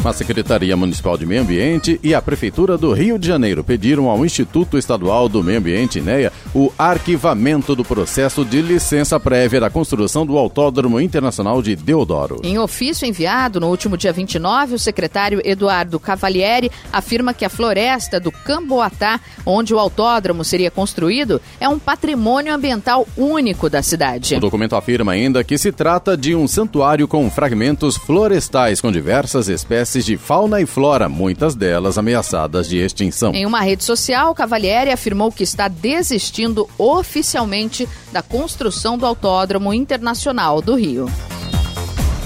A 0.03 0.13
Secretaria 0.13 0.77
Municipal 0.77 1.17
de 1.17 1.25
Meio 1.25 1.41
Ambiente 1.41 1.99
e 2.01 2.15
a 2.15 2.21
Prefeitura 2.21 2.77
do 2.77 2.93
Rio 2.93 3.19
de 3.19 3.27
Janeiro 3.27 3.65
pediram 3.65 4.09
ao 4.09 4.25
Instituto 4.25 4.77
Estadual 4.77 5.27
do 5.27 5.43
Meio 5.43 5.59
Ambiente, 5.59 5.99
INEA, 5.99 6.31
o 6.55 6.71
arquivamento 6.77 7.75
do 7.75 7.83
processo 7.83 8.45
de 8.45 8.61
licença 8.61 9.19
prévia 9.19 9.59
da 9.59 9.69
construção 9.69 10.25
do 10.25 10.37
Autódromo 10.37 11.01
Internacional 11.01 11.61
de 11.61 11.75
Deodoro. 11.75 12.39
Em 12.45 12.57
ofício 12.57 13.05
enviado 13.05 13.59
no 13.59 13.67
último 13.67 13.97
dia 13.97 14.13
29, 14.13 14.75
o 14.75 14.79
secretário 14.79 15.41
Eduardo 15.43 15.99
Cavalieri 15.99 16.71
afirma 16.93 17.33
que 17.33 17.43
a 17.43 17.49
floresta 17.49 18.21
do 18.21 18.31
Camboatá, 18.31 19.19
onde 19.45 19.73
o 19.73 19.79
autódromo 19.79 20.45
seria 20.45 20.71
construído, 20.71 21.41
é 21.59 21.67
um 21.67 21.77
patrimônio 21.77 22.53
ambiental 22.53 23.05
único 23.17 23.69
da 23.69 23.83
cidade. 23.83 24.35
O 24.35 24.39
documento 24.39 24.77
afirma 24.77 25.11
ainda 25.11 25.43
que 25.43 25.57
se 25.57 25.73
trata 25.73 26.15
de 26.15 26.33
um 26.33 26.47
santuário 26.47 27.05
com 27.05 27.29
fragmentos 27.29 27.97
florestais 27.97 28.79
com 28.79 28.89
diversas 28.89 29.49
espécies 29.49 29.88
espécies 29.89 30.05
de 30.05 30.17
fauna 30.17 30.61
e 30.61 30.65
flora, 30.67 31.09
muitas 31.09 31.55
delas 31.55 31.97
ameaçadas 31.97 32.69
de 32.69 32.77
extinção. 32.77 33.33
Em 33.33 33.45
uma 33.45 33.61
rede 33.61 33.83
social, 33.83 34.35
Cavalieri 34.35 34.91
afirmou 34.91 35.31
que 35.31 35.43
está 35.43 35.67
desistindo 35.67 36.69
oficialmente 36.77 37.89
da 38.11 38.21
construção 38.21 38.97
do 38.97 39.05
Autódromo 39.05 39.73
Internacional 39.73 40.61
do 40.61 40.75
Rio. 40.75 41.07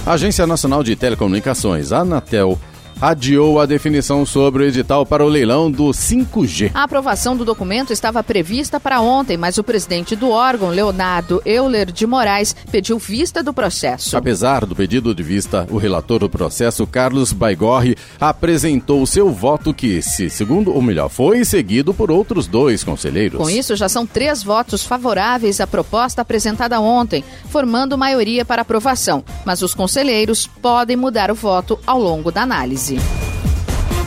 A 0.06 0.14
Agência 0.14 0.46
Nacional 0.46 0.84
de 0.84 0.96
Telecomunicações, 0.98 1.94
Anatel, 1.94 2.60
adiou 3.04 3.60
a 3.60 3.66
definição 3.66 4.26
sobre 4.26 4.64
o 4.64 4.66
edital 4.66 5.06
para 5.06 5.26
o 5.26 5.28
leilão 5.28 5.70
do 5.70 5.90
5G. 5.90 6.72
A 6.74 6.84
aprovação 6.84 7.36
do 7.36 7.44
documento 7.44 7.92
estava 7.92 8.24
prevista 8.24 8.80
para 8.80 9.02
ontem, 9.02 9.36
mas 9.36 9.58
o 9.58 9.64
presidente 9.64 10.16
do 10.16 10.30
órgão, 10.30 10.70
Leonardo 10.70 11.42
Euler 11.46 11.92
de 11.92 12.08
Moraes, 12.08 12.56
pediu 12.72 12.98
vista 12.98 13.44
do 13.44 13.54
processo. 13.54 14.16
Apesar 14.16 14.66
do 14.66 14.74
pedido 14.74 15.14
de 15.14 15.22
vista, 15.22 15.68
o 15.70 15.76
relator 15.76 16.20
do 16.20 16.30
processo, 16.30 16.88
Carlos 16.88 17.34
Baigorre, 17.34 17.98
apresentou 18.22 19.06
seu 19.06 19.30
voto 19.30 19.74
que, 19.74 20.02
se 20.02 20.30
segundo 20.30 20.74
ou 20.74 20.82
melhor, 20.82 21.10
foi 21.10 21.44
seguido 21.44 21.94
por 21.94 22.10
outros 22.10 22.48
dois 22.48 22.86
conselheiros. 22.86 23.38
Com 23.38 23.50
isso, 23.50 23.76
já 23.76 23.90
são 23.90 24.08
três 24.08 24.42
votos 24.42 24.82
favoráveis 24.82 25.60
à 25.60 25.68
proposta 25.68 26.22
apresentada 26.22 26.80
ontem, 26.80 27.22
formando 27.50 27.98
maioria 27.98 28.46
para 28.46 28.62
aprovação, 28.62 29.26
mas 29.44 29.62
os 29.62 29.74
conselheiros 29.74 30.48
podem 30.48 30.96
mudar 30.96 31.30
o 31.30 31.36
voto 31.36 31.78
ao 31.86 32.00
longo 32.00 32.32
da 32.32 32.44
análise. 32.44 32.93
easy. 32.94 33.33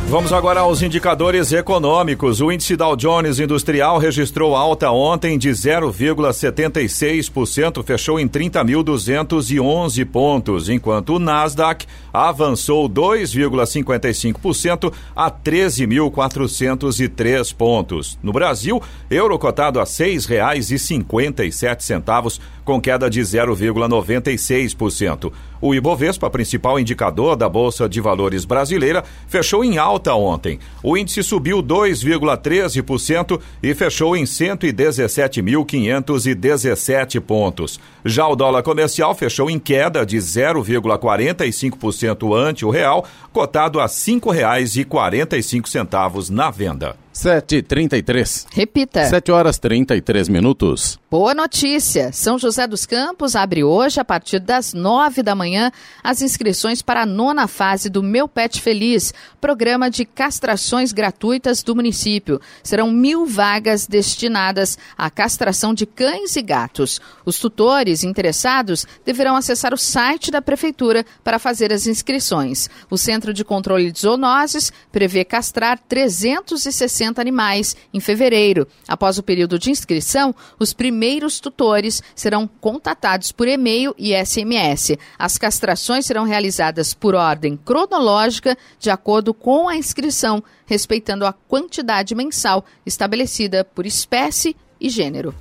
Vamos 0.08 0.32
agora 0.32 0.60
aos 0.60 0.82
indicadores 0.82 1.52
econômicos. 1.52 2.40
O 2.40 2.52
índice 2.52 2.76
Dow 2.76 2.94
Jones 2.94 3.40
Industrial 3.40 3.98
registrou 3.98 4.54
alta 4.54 4.88
ontem 4.92 5.36
de 5.36 5.50
0,76%, 5.50 7.82
fechou 7.82 8.20
em 8.20 8.28
30.211 8.28 10.06
pontos, 10.06 10.68
enquanto 10.68 11.16
o 11.16 11.18
Nasdaq 11.18 11.86
avançou 12.12 12.88
2,55% 12.88 14.92
a 15.14 15.28
13.403 15.28 17.52
pontos. 17.52 18.16
No 18.22 18.32
Brasil, 18.32 18.80
euro 19.10 19.36
cotado 19.40 19.80
a 19.80 19.82
R$ 19.82 19.88
6,57, 19.88 22.40
com 22.64 22.80
queda 22.80 23.10
de 23.10 23.20
0,96%. 23.20 25.32
O 25.60 25.74
Ibovespa, 25.74 26.28
principal 26.28 26.78
indicador 26.78 27.34
da 27.34 27.48
Bolsa 27.48 27.88
de 27.88 27.98
Valores 28.00 28.44
brasileira, 28.44 29.02
fechou 29.26 29.64
em 29.64 29.78
alta 29.78 29.95
ontem. 30.14 30.58
O 30.82 30.96
índice 30.96 31.22
subiu 31.22 31.62
2,13% 31.62 33.38
e 33.62 33.74
fechou 33.74 34.16
em 34.16 34.24
117.517 34.24 37.20
pontos. 37.20 37.78
Já 38.04 38.26
o 38.26 38.34
dólar 38.36 38.62
comercial 38.62 39.14
fechou 39.14 39.50
em 39.50 39.58
queda 39.58 40.04
de 40.04 40.16
0,45% 40.16 42.36
ante 42.36 42.64
o 42.64 42.70
real, 42.70 43.04
cotado 43.32 43.78
a 43.80 43.84
R$ 43.84 43.88
5,45 43.88 46.30
na 46.30 46.50
venda. 46.50 47.05
7h33. 47.16 48.46
Repita. 48.52 49.06
7 49.06 49.32
horas 49.32 49.58
33 49.58 50.28
minutos. 50.28 50.98
Boa 51.10 51.32
notícia! 51.32 52.12
São 52.12 52.38
José 52.38 52.66
dos 52.66 52.84
Campos 52.84 53.34
abre 53.34 53.64
hoje, 53.64 53.98
a 53.98 54.04
partir 54.04 54.38
das 54.38 54.74
9 54.74 55.22
da 55.22 55.34
manhã, 55.34 55.72
as 56.04 56.20
inscrições 56.20 56.82
para 56.82 57.02
a 57.02 57.06
nona 57.06 57.48
fase 57.48 57.88
do 57.88 58.02
Meu 58.02 58.28
Pet 58.28 58.60
Feliz, 58.60 59.14
programa 59.40 59.90
de 59.90 60.04
castrações 60.04 60.92
gratuitas 60.92 61.62
do 61.62 61.74
município. 61.74 62.38
Serão 62.62 62.90
mil 62.90 63.24
vagas 63.24 63.86
destinadas 63.86 64.76
à 64.98 65.08
castração 65.08 65.72
de 65.72 65.86
cães 65.86 66.36
e 66.36 66.42
gatos. 66.42 67.00
Os 67.24 67.38
tutores 67.38 68.04
interessados 68.04 68.84
deverão 69.06 69.36
acessar 69.36 69.72
o 69.72 69.78
site 69.78 70.30
da 70.30 70.42
Prefeitura 70.42 71.06
para 71.24 71.38
fazer 71.38 71.72
as 71.72 71.86
inscrições. 71.86 72.68
O 72.90 72.98
Centro 72.98 73.32
de 73.32 73.42
Controle 73.42 73.90
de 73.90 74.00
Zoonoses 74.00 74.70
prevê 74.92 75.24
castrar 75.24 75.78
360 75.88 77.05
animais 77.14 77.76
em 77.92 78.00
fevereiro. 78.00 78.66
Após 78.88 79.18
o 79.18 79.22
período 79.22 79.58
de 79.58 79.70
inscrição, 79.70 80.34
os 80.58 80.72
primeiros 80.72 81.40
tutores 81.40 82.02
serão 82.14 82.48
contatados 82.60 83.32
por 83.32 83.48
e-mail 83.48 83.94
e 83.98 84.12
SMS. 84.14 84.96
As 85.18 85.38
castrações 85.38 86.06
serão 86.06 86.24
realizadas 86.24 86.94
por 86.94 87.14
ordem 87.14 87.56
cronológica, 87.56 88.56
de 88.78 88.90
acordo 88.90 89.32
com 89.32 89.68
a 89.68 89.76
inscrição, 89.76 90.42
respeitando 90.66 91.24
a 91.24 91.32
quantidade 91.32 92.14
mensal 92.14 92.64
estabelecida 92.84 93.64
por 93.64 93.86
espécie 93.86 94.56
e 94.80 94.88
gênero. 94.88 95.34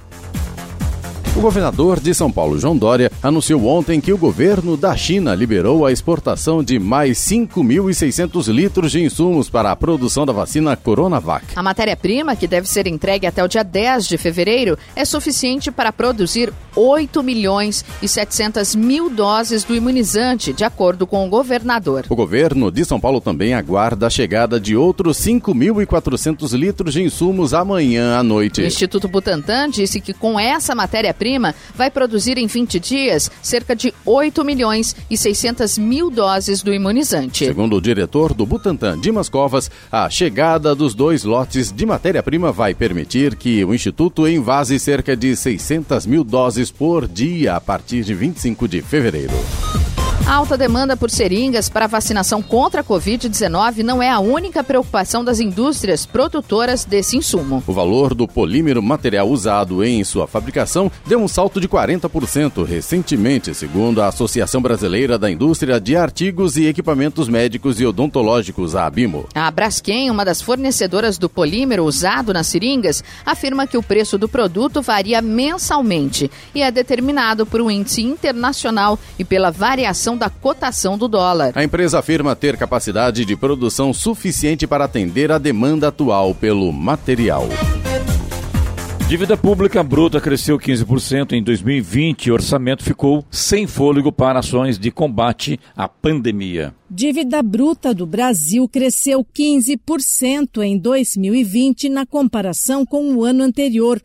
O 1.36 1.42
governador 1.42 2.00
de 2.00 2.14
São 2.14 2.32
Paulo, 2.32 2.58
João 2.58 2.78
Dória, 2.78 3.12
anunciou 3.22 3.66
ontem 3.66 4.00
que 4.00 4.14
o 4.14 4.18
governo 4.18 4.78
da 4.78 4.96
China 4.96 5.36
liberou 5.36 5.86
a 5.86 5.92
exportação 5.92 6.64
de 6.64 6.80
mais 6.80 7.18
5.600 7.18 8.48
litros 8.48 8.94
de 8.94 9.04
insumos 9.04 9.50
para 9.50 9.70
a 9.70 9.76
produção 9.76 10.26
da 10.26 10.32
vacina 10.32 10.78
Coronavac. 10.78 11.46
A 11.54 11.62
matéria-prima, 11.62 12.38
que 12.38 12.48
deve 12.48 12.70
ser 12.70 12.88
entregue 12.88 13.28
até 13.28 13.44
o 13.44 13.50
dia 13.50 13.64
10 13.66 14.08
de 14.08 14.18
fevereiro, 14.18 14.78
é 14.96 15.04
suficiente 15.04 15.70
para 15.72 15.92
produzir 15.92 16.54
8 16.74 17.22
milhões 17.22 17.84
e 18.02 18.08
700 18.08 18.74
mil 18.74 19.10
doses 19.10 19.66
do 19.66 19.76
imunizante, 19.76 20.54
de 20.54 20.64
acordo 20.64 21.06
com 21.06 21.26
o 21.28 21.30
governador. 21.30 22.06
O 22.10 22.16
governo 22.16 22.72
de 22.72 22.86
São 22.86 23.00
Paulo 23.00 23.20
também 23.20 23.54
aguarda 23.54 24.08
a 24.08 24.10
chegada 24.10 24.58
de 24.58 24.78
outros 24.78 25.18
5.400 25.18 26.58
litros 26.58 26.94
de 26.94 27.04
insumos 27.04 27.54
amanhã 27.54 28.18
à 28.18 28.24
noite. 28.24 28.62
O 28.62 28.66
Instituto 28.66 29.10
Butantan 29.10 29.70
disse 29.70 30.00
que 30.00 30.14
com 30.14 30.40
essa 30.40 30.74
matéria-prima, 30.74 31.25
vai 31.76 31.90
produzir 31.90 32.38
em 32.38 32.48
20 32.48 32.80
dias 32.80 33.32
cerca 33.42 33.76
de 33.76 33.94
8 34.06 34.44
milhões 34.44 34.96
e 35.10 35.18
600 35.18 35.78
mil 35.78 36.10
doses 36.10 36.62
do 36.62 36.74
imunizante. 36.74 37.46
Segundo 37.46 37.76
o 37.76 37.82
diretor 37.82 38.34
do 38.34 38.46
Butantan, 38.46 39.00
Dimas 39.00 39.30
Covas, 39.30 39.72
a 39.92 40.10
chegada 40.10 40.76
dos 40.76 40.94
dois 40.94 41.24
lotes 41.24 41.72
de 41.72 41.86
matéria-prima 41.86 42.52
vai 42.52 42.74
permitir 42.74 43.36
que 43.36 43.64
o 43.64 43.74
Instituto 43.74 44.28
envase 44.28 44.80
cerca 44.80 45.16
de 45.16 45.36
600 45.36 46.06
mil 46.06 46.24
doses 46.24 46.72
por 46.72 47.08
dia 47.08 47.56
a 47.56 47.62
partir 47.62 48.04
de 48.04 48.14
25 48.14 48.68
de 48.68 48.82
fevereiro. 48.82 49.34
A 50.28 50.34
alta 50.34 50.58
demanda 50.58 50.98
por 50.98 51.12
seringas 51.12 51.70
para 51.70 51.86
vacinação 51.86 52.42
contra 52.42 52.82
a 52.82 52.84
Covid-19 52.84 53.84
não 53.84 54.02
é 54.02 54.10
a 54.10 54.20
única 54.20 54.64
preocupação 54.64 55.24
das 55.24 55.40
indústrias 55.40 56.04
produtoras 56.04 56.84
desse 56.84 57.16
insumo. 57.16 57.62
O 57.68 57.74
valor 57.74 58.16
do 58.16 58.28
polímero 58.28 58.82
material 58.82 59.30
usado 59.30 59.84
em 59.84 60.04
sua 60.04 60.26
fabricação 60.26 60.92
deu 61.06 61.20
um 61.20 61.28
salto 61.28 61.62
de 61.62 61.68
40% 61.68 62.66
recentemente, 62.66 63.54
segundo 63.54 64.02
a 64.02 64.08
Associação 64.08 64.62
Brasileira 64.62 65.20
da 65.20 65.30
Indústria 65.30 65.80
de 65.80 65.96
Artigos 65.96 66.58
e 66.58 66.66
Equipamentos 66.66 67.30
Médicos 67.30 67.80
e 67.80 67.86
Odontológicos, 67.86 68.76
a 68.76 68.88
ABIMO. 68.88 69.28
A 69.36 69.52
Braskem, 69.52 70.10
uma 70.10 70.26
das 70.26 70.42
fornecedoras 70.42 71.20
do 71.20 71.30
polímero 71.30 71.86
usado 71.86 72.34
nas 72.34 72.48
seringas, 72.48 73.04
afirma 73.24 73.68
que 73.68 73.78
o 73.78 73.84
preço 73.84 74.18
do 74.18 74.28
produto 74.28 74.82
varia 74.82 75.22
mensalmente 75.22 76.32
e 76.54 76.64
é 76.64 76.72
determinado 76.72 77.46
por 77.46 77.62
um 77.62 77.70
índice 77.70 78.02
internacional 78.02 78.98
e 79.20 79.24
pela 79.24 79.52
variação 79.52 80.05
da 80.14 80.30
cotação 80.30 80.98
do 80.98 81.08
dólar. 81.08 81.54
A 81.56 81.64
empresa 81.64 82.00
afirma 82.00 82.36
ter 82.36 82.58
capacidade 82.58 83.24
de 83.24 83.36
produção 83.38 83.94
suficiente 83.94 84.68
para 84.68 84.84
atender 84.84 85.32
a 85.32 85.38
demanda 85.38 85.88
atual 85.88 86.36
pelo 86.36 86.70
material. 86.74 87.48
Dívida 89.08 89.38
pública 89.38 89.84
bruta 89.84 90.20
cresceu 90.20 90.58
15% 90.58 91.34
em 91.34 91.44
2020 91.44 92.26
e 92.26 92.32
o 92.32 92.34
orçamento 92.34 92.84
ficou 92.84 93.24
sem 93.30 93.68
fôlego 93.68 94.12
para 94.12 94.40
ações 94.40 94.80
de 94.80 94.90
combate 94.90 95.60
à 95.78 95.88
pandemia. 95.88 96.74
Dívida 96.90 97.44
bruta 97.44 97.94
do 97.94 98.08
Brasil 98.08 98.68
cresceu 98.68 99.24
15% 99.24 100.64
em 100.64 100.76
2020 100.80 101.88
na 101.88 102.04
comparação 102.04 102.84
com 102.84 103.14
o 103.14 103.24
ano 103.24 103.44
anterior. 103.44 104.02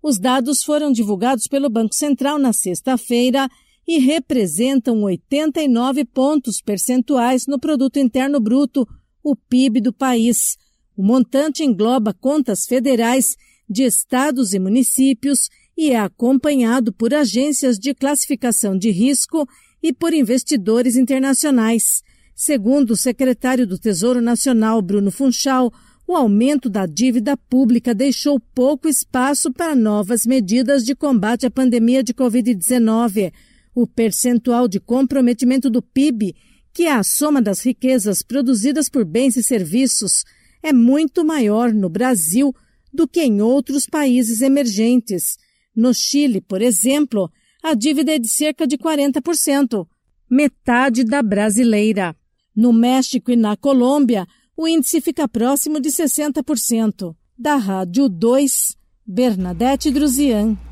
Os 0.00 0.20
dados 0.20 0.62
foram 0.62 0.92
divulgados 0.92 1.48
pelo 1.48 1.68
Banco 1.68 1.94
Central 1.94 2.38
na 2.38 2.52
sexta-feira 2.52 3.48
e 3.86 3.98
representam 3.98 5.02
89 5.02 6.04
pontos 6.04 6.60
percentuais 6.60 7.46
no 7.46 7.58
produto 7.58 7.98
interno 7.98 8.40
bruto, 8.40 8.88
o 9.22 9.36
PIB 9.36 9.80
do 9.80 9.92
país. 9.92 10.56
O 10.96 11.02
montante 11.02 11.62
engloba 11.62 12.14
contas 12.14 12.66
federais 12.66 13.36
de 13.68 13.84
estados 13.84 14.52
e 14.54 14.58
municípios 14.58 15.48
e 15.76 15.90
é 15.90 15.98
acompanhado 15.98 16.92
por 16.92 17.12
agências 17.12 17.78
de 17.78 17.94
classificação 17.94 18.76
de 18.76 18.90
risco 18.90 19.46
e 19.82 19.92
por 19.92 20.14
investidores 20.14 20.96
internacionais. 20.96 22.02
Segundo 22.34 22.92
o 22.92 22.96
secretário 22.96 23.66
do 23.66 23.78
Tesouro 23.78 24.20
Nacional, 24.20 24.80
Bruno 24.80 25.10
Funchal, 25.10 25.72
o 26.06 26.14
aumento 26.14 26.68
da 26.68 26.86
dívida 26.86 27.36
pública 27.36 27.94
deixou 27.94 28.38
pouco 28.54 28.88
espaço 28.88 29.52
para 29.52 29.74
novas 29.74 30.26
medidas 30.26 30.84
de 30.84 30.94
combate 30.94 31.46
à 31.46 31.50
pandemia 31.50 32.02
de 32.02 32.12
Covid-19 32.12 33.32
o 33.74 33.86
percentual 33.86 34.68
de 34.68 34.78
comprometimento 34.78 35.68
do 35.68 35.82
PIB, 35.82 36.34
que 36.72 36.84
é 36.84 36.92
a 36.92 37.02
soma 37.02 37.42
das 37.42 37.64
riquezas 37.64 38.22
produzidas 38.22 38.88
por 38.88 39.04
bens 39.04 39.36
e 39.36 39.42
serviços, 39.42 40.24
é 40.62 40.72
muito 40.72 41.24
maior 41.24 41.72
no 41.72 41.88
Brasil 41.88 42.54
do 42.92 43.06
que 43.08 43.22
em 43.22 43.42
outros 43.42 43.86
países 43.86 44.40
emergentes. 44.40 45.36
No 45.74 45.92
Chile, 45.92 46.40
por 46.40 46.62
exemplo, 46.62 47.30
a 47.62 47.74
dívida 47.74 48.14
é 48.14 48.18
de 48.18 48.28
cerca 48.28 48.66
de 48.66 48.78
40%, 48.78 49.86
metade 50.30 51.04
da 51.04 51.22
brasileira. 51.22 52.14
No 52.54 52.72
México 52.72 53.30
e 53.32 53.36
na 53.36 53.56
Colômbia, 53.56 54.26
o 54.56 54.68
índice 54.68 55.00
fica 55.00 55.26
próximo 55.26 55.80
de 55.80 55.88
60%. 55.88 57.14
Da 57.36 57.56
Rádio 57.56 58.08
2, 58.08 58.76
Bernadette 59.04 59.90
Druzian. 59.90 60.56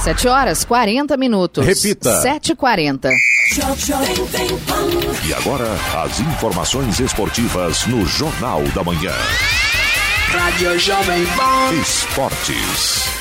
7 0.00 0.28
horas 0.28 0.64
40 0.64 1.16
minutos. 1.16 1.64
Repita. 1.64 2.22
7h40. 2.22 3.10
E 5.26 5.34
agora, 5.34 5.66
as 6.04 6.20
informações 6.20 6.98
esportivas 7.00 7.86
no 7.86 8.06
Jornal 8.06 8.62
da 8.74 8.82
Manhã. 8.82 9.12
Rádio 10.28 10.78
Jovem 10.78 11.26
Pan. 11.26 11.74
Esportes. 11.82 13.19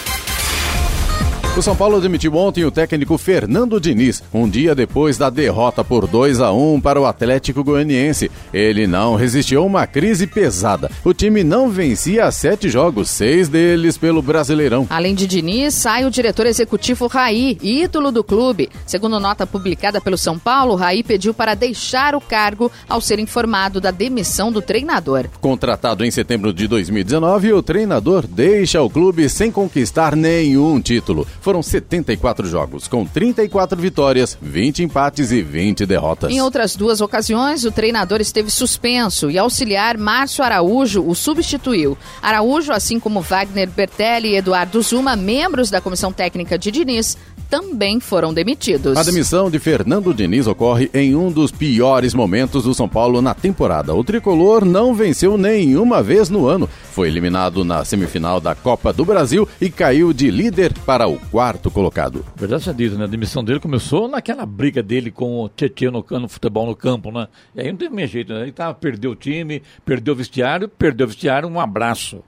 O 1.58 1.62
São 1.62 1.76
Paulo 1.76 2.00
demitiu 2.00 2.34
ontem 2.36 2.64
o 2.64 2.72
técnico 2.72 3.18
Fernando 3.18 3.82
Diniz, 3.82 4.24
um 4.34 4.48
dia 4.48 4.74
depois 4.74 5.18
da 5.18 5.30
derrota 5.30 5.84
por 5.84 6.08
2 6.08 6.40
a 6.40 6.54
1 6.54 6.80
para 6.80 7.02
o 7.02 7.06
Atlético 7.06 7.64
Goianiense. 7.66 8.32
Ele 8.54 8.88
não 8.88 9.16
resistiu 9.16 9.62
a 9.62 9.66
uma 9.66 9.86
crise 9.86 10.26
pesada. 10.26 10.90
O 11.04 11.14
time 11.14 11.44
não 11.44 11.70
vencia 11.70 12.32
sete 12.32 12.70
jogos, 12.70 13.10
seis 13.10 13.50
deles 13.50 13.98
pelo 13.98 14.22
Brasileirão. 14.22 14.88
Além 14.90 15.14
de 15.14 15.28
Diniz, 15.28 15.74
sai 15.74 16.06
o 16.06 16.12
diretor 16.12 16.46
executivo 16.46 17.08
Raí, 17.08 17.58
ídolo 17.62 18.10
do 18.10 18.24
clube. 18.24 18.70
Segundo 18.86 19.20
nota 19.20 19.46
publicada 19.46 20.00
pelo 20.00 20.18
São 20.18 20.40
Paulo, 20.40 20.76
Raí 20.76 21.04
pediu 21.04 21.34
para 21.34 21.56
deixar 21.56 22.16
o 22.16 22.22
cargo 22.22 22.72
ao 22.88 23.02
ser 23.02 23.20
informado 23.20 23.82
da 23.82 23.92
demissão 23.92 24.50
do 24.50 24.62
treinador. 24.62 25.26
Contratado 25.42 26.06
em 26.06 26.12
setembro 26.12 26.54
de 26.54 26.68
2019, 26.68 27.52
o 27.52 27.62
treinador 27.62 28.26
deixa 28.26 28.82
o 28.82 28.90
clube 28.90 29.28
sem 29.28 29.52
conquistar 29.52 30.16
nenhum 30.16 30.80
título. 30.80 31.28
Foram 31.42 31.64
74 31.64 32.48
jogos, 32.48 32.88
com 32.88 33.06
34 33.06 33.80
vitórias, 33.80 34.38
20 34.42 34.84
empates 34.84 35.32
e 35.32 35.42
20 35.42 35.86
derrotas. 35.86 36.32
Em 36.32 36.42
outras 36.42 36.76
duas 36.76 37.02
ocasiões, 37.02 37.66
o 37.66 37.72
treinador 37.72 38.22
esteve 38.22 38.50
suspenso 38.50 39.30
e 39.32 39.38
auxiliar 39.38 39.98
Márcio 39.98 40.44
Araújo 40.44 41.06
o 41.08 41.16
substituiu. 41.16 41.98
Araújo, 42.22 42.72
assim 42.72 43.00
como 43.00 43.22
Wagner 43.22 43.70
Bertelli 43.70 44.30
e 44.30 44.38
Eduardo 44.38 44.82
Zuma, 44.82 45.16
membros 45.16 45.70
da 45.70 45.82
comissão 45.82 46.12
técnica 46.12 46.58
de 46.58 46.72
Diniz, 46.72 47.18
também 47.50 48.00
foram 48.00 48.34
demitidos. 48.34 48.96
A 48.96 49.04
demissão 49.04 49.50
de 49.50 49.58
Fernando 49.58 50.14
Diniz 50.14 50.46
ocorre 50.46 50.90
em 50.94 51.16
um 51.16 51.32
dos 51.32 51.52
piores 51.52 52.14
momentos 52.14 52.64
do 52.64 52.74
São 52.74 52.88
Paulo 52.88 53.22
na 53.22 53.34
temporada. 53.34 53.94
O 53.94 54.04
tricolor 54.04 54.64
não 54.64 54.94
venceu 54.94 55.38
nenhuma 55.38 56.04
vez 56.04 56.30
no 56.30 56.48
ano. 56.48 56.70
Foi 56.92 57.08
eliminado 57.08 57.66
na 57.66 57.84
semifinal 57.84 58.40
da 58.40 58.54
Copa 58.54 58.94
do 58.94 59.04
Brasil 59.04 59.48
e 59.60 59.70
caiu 59.70 60.14
de 60.14 60.30
líder 60.30 60.74
para 60.86 61.08
o 61.08 61.18
quarto 61.32 61.72
colocado. 61.72 62.26
Verdade 62.36 62.64
seja 62.64 62.74
dito, 62.74 62.98
né? 62.98 63.06
A 63.06 63.08
demissão 63.08 63.44
dele 63.44 63.60
começou 63.60 64.08
naquela 64.08 64.46
briga 64.46 64.84
dele 64.84 65.10
com 65.10 65.44
o 65.44 65.50
Tietchan 65.50 65.92
no, 65.92 66.06
no 66.20 66.30
futebol 66.30 66.68
no 66.68 66.76
campo, 66.76 67.12
né? 67.12 67.28
E 67.56 67.62
aí 67.62 67.72
não 67.72 67.78
teve 67.78 67.94
mais 67.94 68.10
jeito, 68.10 68.34
né? 68.34 68.44
Ele 68.44 68.52
tava, 68.52 68.74
perdeu 68.74 69.12
o 69.12 69.16
time, 69.16 69.64
perdeu 69.86 70.14
o 70.14 70.18
vestiário, 70.18 70.70
perdeu 70.70 71.06
o 71.06 71.10
vestiário, 71.10 71.50
um 71.50 71.60
abraço. 71.60 72.24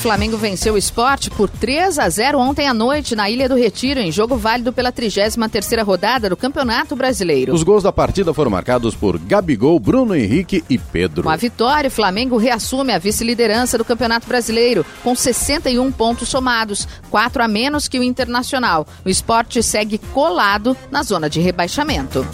O 0.00 0.02
Flamengo 0.02 0.38
venceu 0.38 0.72
o 0.72 0.78
esporte 0.78 1.28
por 1.28 1.46
3 1.46 1.98
a 1.98 2.08
0 2.08 2.38
ontem 2.38 2.66
à 2.66 2.72
noite 2.72 3.14
na 3.14 3.28
Ilha 3.28 3.46
do 3.46 3.54
Retiro, 3.54 4.00
em 4.00 4.10
jogo 4.10 4.34
válido 4.34 4.72
pela 4.72 4.90
33ª 4.90 5.84
rodada 5.84 6.30
do 6.30 6.38
Campeonato 6.38 6.96
Brasileiro. 6.96 7.52
Os 7.52 7.62
gols 7.62 7.82
da 7.82 7.92
partida 7.92 8.32
foram 8.32 8.50
marcados 8.50 8.94
por 8.94 9.18
Gabigol, 9.18 9.78
Bruno 9.78 10.16
Henrique 10.16 10.64
e 10.70 10.78
Pedro. 10.78 11.24
Com 11.24 11.28
a 11.28 11.36
vitória, 11.36 11.88
o 11.88 11.90
Flamengo 11.90 12.38
reassume 12.38 12.94
a 12.94 12.98
vice-liderança 12.98 13.76
do 13.76 13.84
Campeonato 13.84 14.26
Brasileiro, 14.26 14.86
com 15.04 15.14
61 15.14 15.92
pontos 15.92 16.30
somados, 16.30 16.88
4 17.10 17.42
a 17.42 17.46
menos 17.46 17.86
que 17.86 17.98
o 17.98 18.02
Internacional. 18.02 18.86
O 19.04 19.10
esporte 19.10 19.62
segue 19.62 19.98
colado 20.14 20.74
na 20.90 21.02
zona 21.02 21.28
de 21.28 21.40
rebaixamento. 21.40 22.26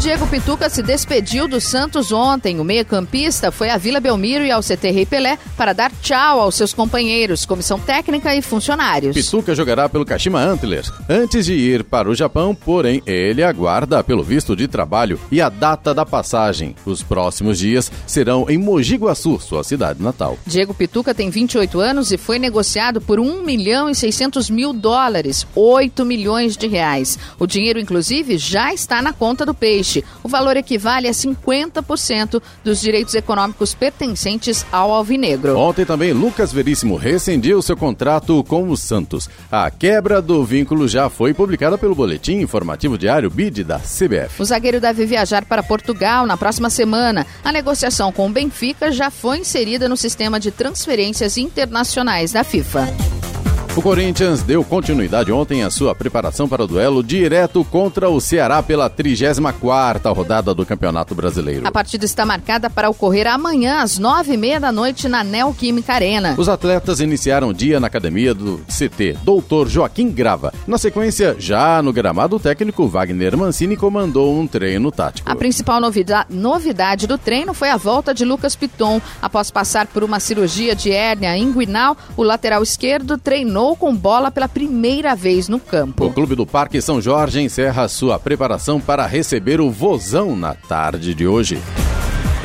Diego 0.00 0.26
Pituca 0.28 0.68
se 0.68 0.82
despediu 0.82 1.48
do 1.48 1.60
Santos 1.60 2.12
ontem. 2.12 2.60
O 2.60 2.64
meio-campista 2.64 3.50
foi 3.50 3.70
à 3.70 3.78
Vila 3.78 3.98
Belmiro 3.98 4.44
e 4.44 4.50
ao 4.50 4.60
CT 4.60 4.90
Rei 4.90 5.06
Pelé 5.06 5.38
para 5.56 5.72
dar 5.72 5.90
tchau 6.00 6.40
aos 6.40 6.54
seus 6.54 6.72
companheiros, 6.72 7.46
comissão 7.46 7.80
técnica 7.80 8.34
e 8.36 8.42
funcionários. 8.42 9.16
Pituca 9.16 9.54
jogará 9.54 9.88
pelo 9.88 10.04
Kashima 10.04 10.40
Antlers 10.40 10.92
antes 11.08 11.46
de 11.46 11.54
ir 11.54 11.82
para 11.82 12.08
o 12.10 12.14
Japão, 12.14 12.54
porém 12.54 13.02
ele 13.06 13.42
aguarda 13.42 14.04
pelo 14.04 14.22
visto 14.22 14.54
de 14.54 14.68
trabalho 14.68 15.18
e 15.32 15.40
a 15.40 15.48
data 15.48 15.94
da 15.94 16.04
passagem. 16.04 16.76
Os 16.84 17.02
próximos 17.02 17.58
dias 17.58 17.90
serão 18.06 18.48
em 18.48 18.58
Mogi 18.58 18.96
Guaçu, 18.96 19.40
sua 19.40 19.64
cidade 19.64 20.00
natal. 20.00 20.38
Diego 20.46 20.74
Pituca 20.74 21.14
tem 21.14 21.30
28 21.30 21.80
anos 21.80 22.12
e 22.12 22.18
foi 22.18 22.38
negociado 22.38 23.00
por 23.00 23.18
1 23.18 23.42
milhão 23.42 23.88
e 23.88 23.94
600 23.94 24.50
mil 24.50 24.72
dólares, 24.72 25.46
8 25.54 26.04
milhões 26.04 26.56
de 26.56 26.68
reais. 26.68 27.18
O 27.38 27.46
dinheiro, 27.46 27.80
inclusive, 27.80 28.36
já 28.36 28.72
está 28.72 29.00
na 29.00 29.12
conta 29.12 29.44
do 29.44 29.54
Peixe. 29.54 29.85
O 30.22 30.28
valor 30.28 30.56
equivale 30.56 31.08
a 31.08 31.12
50% 31.12 32.42
dos 32.64 32.80
direitos 32.80 33.14
econômicos 33.14 33.74
pertencentes 33.74 34.64
ao 34.72 34.92
Alvinegro. 34.92 35.58
Ontem 35.58 35.84
também 35.84 36.12
Lucas 36.12 36.52
Veríssimo 36.52 36.96
rescindiu 36.96 37.62
seu 37.62 37.76
contrato 37.76 38.42
com 38.44 38.68
o 38.68 38.76
Santos. 38.76 39.28
A 39.50 39.70
quebra 39.70 40.20
do 40.20 40.44
vínculo 40.44 40.88
já 40.88 41.08
foi 41.08 41.32
publicada 41.32 41.78
pelo 41.78 41.94
Boletim 41.94 42.40
Informativo 42.40 42.98
Diário 42.98 43.30
BID 43.30 43.64
da 43.64 43.78
CBF. 43.78 44.40
O 44.40 44.44
zagueiro 44.44 44.80
deve 44.80 45.06
viajar 45.06 45.44
para 45.44 45.62
Portugal 45.62 46.26
na 46.26 46.36
próxima 46.36 46.70
semana. 46.70 47.26
A 47.44 47.52
negociação 47.52 48.10
com 48.12 48.26
o 48.26 48.32
Benfica 48.32 48.90
já 48.90 49.10
foi 49.10 49.38
inserida 49.38 49.88
no 49.88 49.96
sistema 49.96 50.40
de 50.40 50.50
transferências 50.50 51.36
internacionais 51.36 52.32
da 52.32 52.42
FIFA. 52.42 53.35
O 53.76 53.82
Corinthians 53.82 54.42
deu 54.42 54.64
continuidade 54.64 55.30
ontem 55.30 55.62
à 55.62 55.68
sua 55.70 55.94
preparação 55.94 56.48
para 56.48 56.64
o 56.64 56.66
duelo 56.66 57.02
direto 57.02 57.62
contra 57.62 58.08
o 58.08 58.18
Ceará 58.22 58.62
pela 58.62 58.88
34ª 58.88 60.16
rodada 60.16 60.54
do 60.54 60.64
Campeonato 60.64 61.14
Brasileiro. 61.14 61.68
A 61.68 61.70
partida 61.70 62.06
está 62.06 62.24
marcada 62.24 62.70
para 62.70 62.88
ocorrer 62.88 63.26
amanhã 63.26 63.82
às 63.82 63.98
nove 63.98 64.32
e 64.32 64.36
meia 64.38 64.58
da 64.58 64.72
noite 64.72 65.08
na 65.08 65.22
Neoquímica 65.22 65.92
Arena. 65.92 66.34
Os 66.38 66.48
atletas 66.48 67.00
iniciaram 67.00 67.48
o 67.50 67.52
dia 67.54 67.78
na 67.78 67.86
academia 67.86 68.32
do 68.32 68.62
CT 68.66 69.18
Doutor 69.22 69.68
Joaquim 69.68 70.10
Grava. 70.10 70.54
Na 70.66 70.78
sequência, 70.78 71.36
já 71.38 71.82
no 71.82 71.92
gramado, 71.92 72.36
o 72.36 72.40
técnico 72.40 72.88
Wagner 72.88 73.36
Mancini 73.36 73.76
comandou 73.76 74.40
um 74.40 74.46
treino 74.46 74.90
tático. 74.90 75.30
A 75.30 75.36
principal 75.36 75.82
novidade, 75.82 76.34
novidade 76.34 77.06
do 77.06 77.18
treino 77.18 77.52
foi 77.52 77.68
a 77.68 77.76
volta 77.76 78.14
de 78.14 78.24
Lucas 78.24 78.56
Piton. 78.56 79.02
Após 79.20 79.50
passar 79.50 79.86
por 79.86 80.02
uma 80.02 80.18
cirurgia 80.18 80.74
de 80.74 80.90
hérnia 80.90 81.36
inguinal, 81.36 81.94
o 82.16 82.22
lateral 82.22 82.62
esquerdo 82.62 83.18
treinou 83.18 83.65
treinou 83.66 83.76
com 83.76 83.94
bola 83.94 84.30
pela 84.30 84.48
primeira 84.48 85.16
vez 85.16 85.48
no 85.48 85.58
campo. 85.58 86.04
O 86.04 86.12
Clube 86.12 86.36
do 86.36 86.46
Parque 86.46 86.80
São 86.80 87.00
Jorge 87.00 87.40
encerra 87.40 87.88
sua 87.88 88.18
preparação 88.18 88.80
para 88.80 89.06
receber 89.06 89.60
o 89.60 89.70
Vozão 89.70 90.36
na 90.36 90.54
tarde 90.54 91.14
de 91.14 91.26
hoje. 91.26 91.58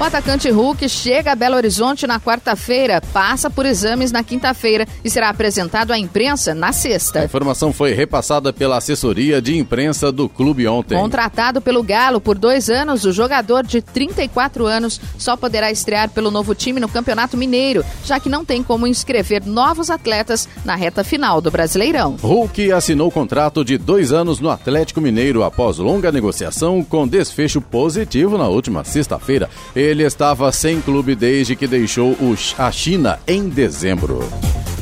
O 0.01 0.03
atacante 0.03 0.49
Hulk 0.49 0.89
chega 0.89 1.31
a 1.31 1.35
Belo 1.35 1.55
Horizonte 1.55 2.07
na 2.07 2.19
quarta-feira, 2.19 2.99
passa 3.13 3.51
por 3.51 3.67
exames 3.67 4.11
na 4.11 4.23
quinta-feira 4.23 4.87
e 5.03 5.11
será 5.11 5.29
apresentado 5.29 5.93
à 5.93 5.99
imprensa 5.99 6.55
na 6.55 6.73
sexta. 6.73 7.19
A 7.19 7.25
informação 7.25 7.71
foi 7.71 7.93
repassada 7.93 8.51
pela 8.51 8.77
assessoria 8.77 9.39
de 9.39 9.55
imprensa 9.55 10.11
do 10.11 10.27
clube 10.27 10.67
ontem. 10.67 10.97
Contratado 10.97 11.61
pelo 11.61 11.83
Galo 11.83 12.19
por 12.19 12.35
dois 12.35 12.67
anos, 12.67 13.05
o 13.05 13.11
jogador 13.11 13.63
de 13.63 13.79
34 13.79 14.65
anos 14.65 14.99
só 15.19 15.37
poderá 15.37 15.71
estrear 15.71 16.09
pelo 16.09 16.31
novo 16.31 16.55
time 16.55 16.79
no 16.79 16.89
Campeonato 16.89 17.37
Mineiro, 17.37 17.85
já 18.03 18.19
que 18.19 18.27
não 18.27 18.43
tem 18.43 18.63
como 18.63 18.87
inscrever 18.87 19.45
novos 19.45 19.91
atletas 19.91 20.49
na 20.65 20.73
reta 20.75 21.03
final 21.03 21.39
do 21.39 21.51
Brasileirão. 21.51 22.15
Hulk 22.19 22.71
assinou 22.71 23.11
contrato 23.11 23.63
de 23.63 23.77
dois 23.77 24.11
anos 24.11 24.39
no 24.39 24.49
Atlético 24.49 24.99
Mineiro 24.99 25.43
após 25.43 25.77
longa 25.77 26.11
negociação 26.11 26.83
com 26.83 27.07
desfecho 27.07 27.61
positivo 27.61 28.35
na 28.35 28.47
última 28.47 28.83
sexta-feira. 28.83 29.47
Ele 29.91 30.03
estava 30.03 30.49
sem 30.53 30.79
clube 30.79 31.15
desde 31.15 31.53
que 31.53 31.67
deixou 31.67 32.15
a 32.57 32.71
China 32.71 33.19
em 33.27 33.49
dezembro. 33.49 34.23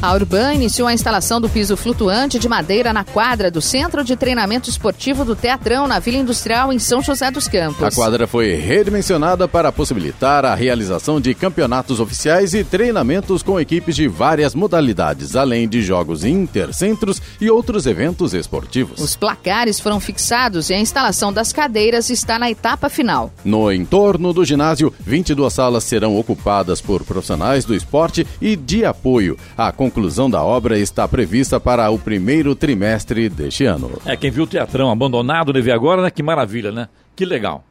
A 0.02 0.14
Urban 0.14 0.54
iniciou 0.54 0.88
a 0.88 0.94
instalação 0.94 1.42
do 1.42 1.50
piso 1.50 1.76
flutuante 1.76 2.40
de 2.40 2.48
madeira 2.48 2.94
na 2.94 3.04
quadra 3.04 3.52
do 3.52 3.62
Centro 3.62 4.02
de 4.02 4.16
Treinamento 4.16 4.70
Esportivo 4.70 5.26
do 5.26 5.36
Teatrão, 5.36 5.90
na 5.90 6.00
Vila 6.00 6.16
Industrial, 6.16 6.72
em 6.72 6.80
São 6.80 7.02
José 7.02 7.30
dos 7.30 7.50
Campos. 7.50 7.84
A 7.84 7.92
quadra 7.92 8.26
foi 8.26 8.56
redimensionada 8.56 9.46
para 9.46 9.74
possibilitar 9.74 10.46
a 10.46 10.56
realização 10.56 11.20
de 11.20 11.34
campeonatos 11.34 12.00
oficiais 12.00 12.54
e 12.54 12.64
treinamentos 12.64 13.44
com 13.44 13.60
equipes 13.60 13.94
de 13.94 14.08
várias 14.08 14.56
modalidades, 14.56 15.36
além 15.36 15.68
de 15.68 15.82
jogos 15.82 16.24
intercentros 16.24 17.22
e 17.42 17.50
outros 17.50 17.86
eventos 17.86 18.34
esportivos. 18.34 19.02
Os 19.02 19.18
placares 19.18 19.82
foram 19.82 20.00
fixados 20.00 20.70
e 20.70 20.74
a 20.74 20.80
instalação 20.80 21.34
das 21.34 21.52
cadeiras 21.52 22.10
está 22.10 22.40
na 22.40 22.50
etapa 22.50 22.88
final. 22.88 23.34
No 23.44 23.70
entorno 23.70 24.32
do 24.32 24.46
ginásio, 24.46 24.94
22 25.02 25.52
salas 25.52 25.84
serão 25.84 26.18
ocupadas 26.18 26.80
por 26.80 27.04
profissionais 27.04 27.66
do 27.66 27.76
esporte 27.76 28.26
e 28.42 28.56
de 28.56 28.86
apoio. 28.86 29.38
A 29.58 29.74
conclusão 29.90 30.30
da 30.30 30.44
obra 30.44 30.78
está 30.78 31.08
prevista 31.08 31.60
para 31.60 31.90
o 31.90 31.98
primeiro 31.98 32.54
trimestre 32.54 33.28
deste 33.28 33.66
ano. 33.66 34.00
É, 34.06 34.16
quem 34.16 34.30
viu 34.30 34.44
o 34.44 34.48
teatrão 34.48 34.92
abandonado, 34.92 35.52
né, 35.52 35.72
agora, 35.72 36.04
né? 36.04 36.12
Que 36.12 36.22
maravilha, 36.22 36.72
né? 36.72 36.88
Que 37.16 37.26
legal. 37.26 37.64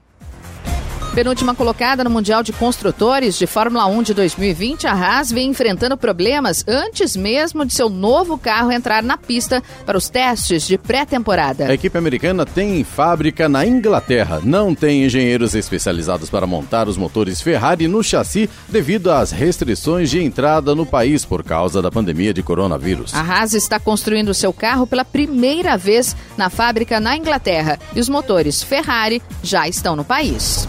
Penúltima 1.19 1.53
colocada 1.53 2.05
no 2.05 2.11
Mundial 2.11 2.45
de 2.45 2.53
Construtores 2.53 3.37
de 3.37 3.45
Fórmula 3.45 3.87
1 3.87 4.05
de 4.05 4.15
2020, 4.15 4.87
a 4.87 4.93
Haas 4.93 5.33
vem 5.33 5.51
enfrentando 5.51 5.97
problemas 5.97 6.65
antes 6.69 7.17
mesmo 7.17 7.67
de 7.67 7.75
seu 7.75 7.91
novo 7.91 8.39
carro 8.39 8.71
entrar 8.71 9.03
na 9.03 9.17
pista 9.17 9.61
para 9.85 9.99
os 9.99 10.09
testes 10.09 10.65
de 10.65 10.79
pré-temporada. 10.79 11.67
A 11.67 11.75
equipe 11.75 11.99
americana 11.99 12.47
tem 12.47 12.85
fábrica 12.85 13.49
na 13.49 13.67
Inglaterra, 13.67 14.41
não 14.45 14.77
tem 14.77 15.07
engenheiros 15.07 15.57
especializados 15.57 16.31
para 16.31 16.47
montar 16.47 16.87
os 16.87 16.97
motores 16.97 17.43
Ferrari 17.43 17.89
no 17.89 18.01
chassi 18.01 18.49
devido 18.69 19.11
às 19.11 19.33
restrições 19.33 20.11
de 20.11 20.23
entrada 20.23 20.73
no 20.73 20.87
país 20.87 21.25
por 21.25 21.43
causa 21.43 21.83
da 21.83 21.91
pandemia 21.91 22.33
de 22.33 22.45
coronavírus. 22.45 23.13
A 23.13 23.23
Haas 23.23 23.55
está 23.55 23.81
construindo 23.81 24.33
seu 24.33 24.53
carro 24.53 24.87
pela 24.87 25.05
primeira 25.05 25.77
vez 25.77 26.15
na 26.37 26.49
fábrica 26.49 27.01
na 27.01 27.17
Inglaterra 27.17 27.77
e 27.93 27.99
os 27.99 28.09
motores 28.09 28.63
Ferrari 28.63 29.21
já 29.43 29.67
estão 29.67 29.97
no 29.97 30.05
país. 30.05 30.65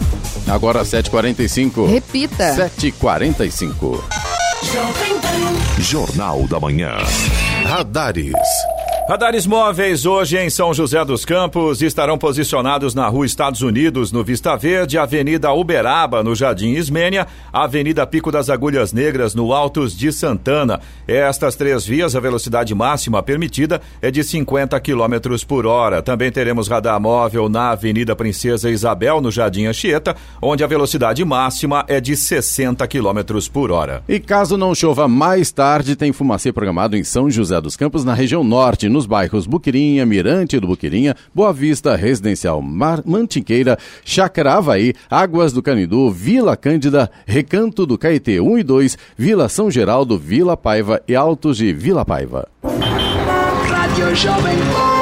Agora 0.50 0.82
7h45. 0.82 1.88
Repita. 1.88 2.56
7h45. 2.56 4.02
Jornal 5.78 6.46
da 6.48 6.58
Manhã. 6.58 6.96
Radares. 7.64 8.34
Radares 9.08 9.44
móveis 9.44 10.06
hoje 10.06 10.38
em 10.38 10.48
São 10.48 10.72
José 10.72 11.04
dos 11.04 11.24
Campos 11.24 11.82
estarão 11.82 12.16
posicionados 12.16 12.94
na 12.94 13.08
Rua 13.08 13.26
Estados 13.26 13.60
Unidos, 13.60 14.12
no 14.12 14.22
Vista 14.22 14.54
Verde, 14.56 14.98
Avenida 14.98 15.52
Uberaba, 15.52 16.22
no 16.22 16.32
Jardim 16.32 16.74
Ismênia, 16.74 17.26
Avenida 17.52 18.06
Pico 18.06 18.30
das 18.30 18.48
Agulhas 18.48 18.92
Negras, 18.92 19.34
no 19.34 19.52
Altos 19.52 19.96
de 19.98 20.12
Santana. 20.12 20.78
Estas 21.08 21.56
três 21.56 21.84
vias, 21.84 22.14
a 22.14 22.20
velocidade 22.20 22.72
máxima 22.72 23.20
permitida 23.20 23.80
é 24.00 24.12
de 24.12 24.22
50 24.22 24.78
km 24.78 25.44
por 25.44 25.66
hora. 25.66 26.02
Também 26.02 26.30
teremos 26.30 26.68
radar 26.68 27.00
móvel 27.00 27.48
na 27.48 27.70
Avenida 27.70 28.14
Princesa 28.14 28.70
Isabel, 28.70 29.20
no 29.20 29.32
Jardim 29.32 29.66
Anchieta, 29.66 30.14
onde 30.40 30.62
a 30.62 30.68
velocidade 30.68 31.24
máxima 31.24 31.84
é 31.88 32.00
de 32.00 32.14
60 32.14 32.86
km 32.86 33.40
por 33.52 33.72
hora. 33.72 34.04
E 34.08 34.20
caso 34.20 34.56
não 34.56 34.72
chova 34.72 35.08
mais 35.08 35.50
tarde, 35.50 35.96
tem 35.96 36.12
fumacê 36.12 36.52
programado 36.52 36.96
em 36.96 37.02
São 37.02 37.28
José 37.28 37.60
dos 37.60 37.76
Campos, 37.76 38.04
na 38.04 38.14
região 38.14 38.44
norte, 38.44 38.88
no 38.88 38.99
nos 39.00 39.06
bairros 39.06 39.46
Buquirinha, 39.46 40.04
Mirante 40.04 40.60
do 40.60 40.66
Buquirinha, 40.66 41.16
Boa 41.34 41.52
Vista, 41.54 41.96
Residencial 41.96 42.60
Mar 42.60 43.02
Mantiqueira, 43.06 43.78
Chácara 44.04 44.54
Havaí, 44.54 44.92
Águas 45.10 45.54
do 45.54 45.62
Canidu, 45.62 46.10
Vila 46.10 46.54
Cândida, 46.54 47.10
Recanto 47.26 47.86
do 47.86 47.96
Caetê 47.96 48.40
1 48.40 48.58
e 48.58 48.62
2, 48.62 48.98
Vila 49.16 49.48
São 49.48 49.70
Geraldo, 49.70 50.18
Vila 50.18 50.54
Paiva 50.54 51.00
e 51.08 51.14
Altos 51.14 51.56
de 51.56 51.72
Vila 51.72 52.04
Paiva. 52.04 52.46
Rádio 53.68 54.14
Jovem 54.14 54.58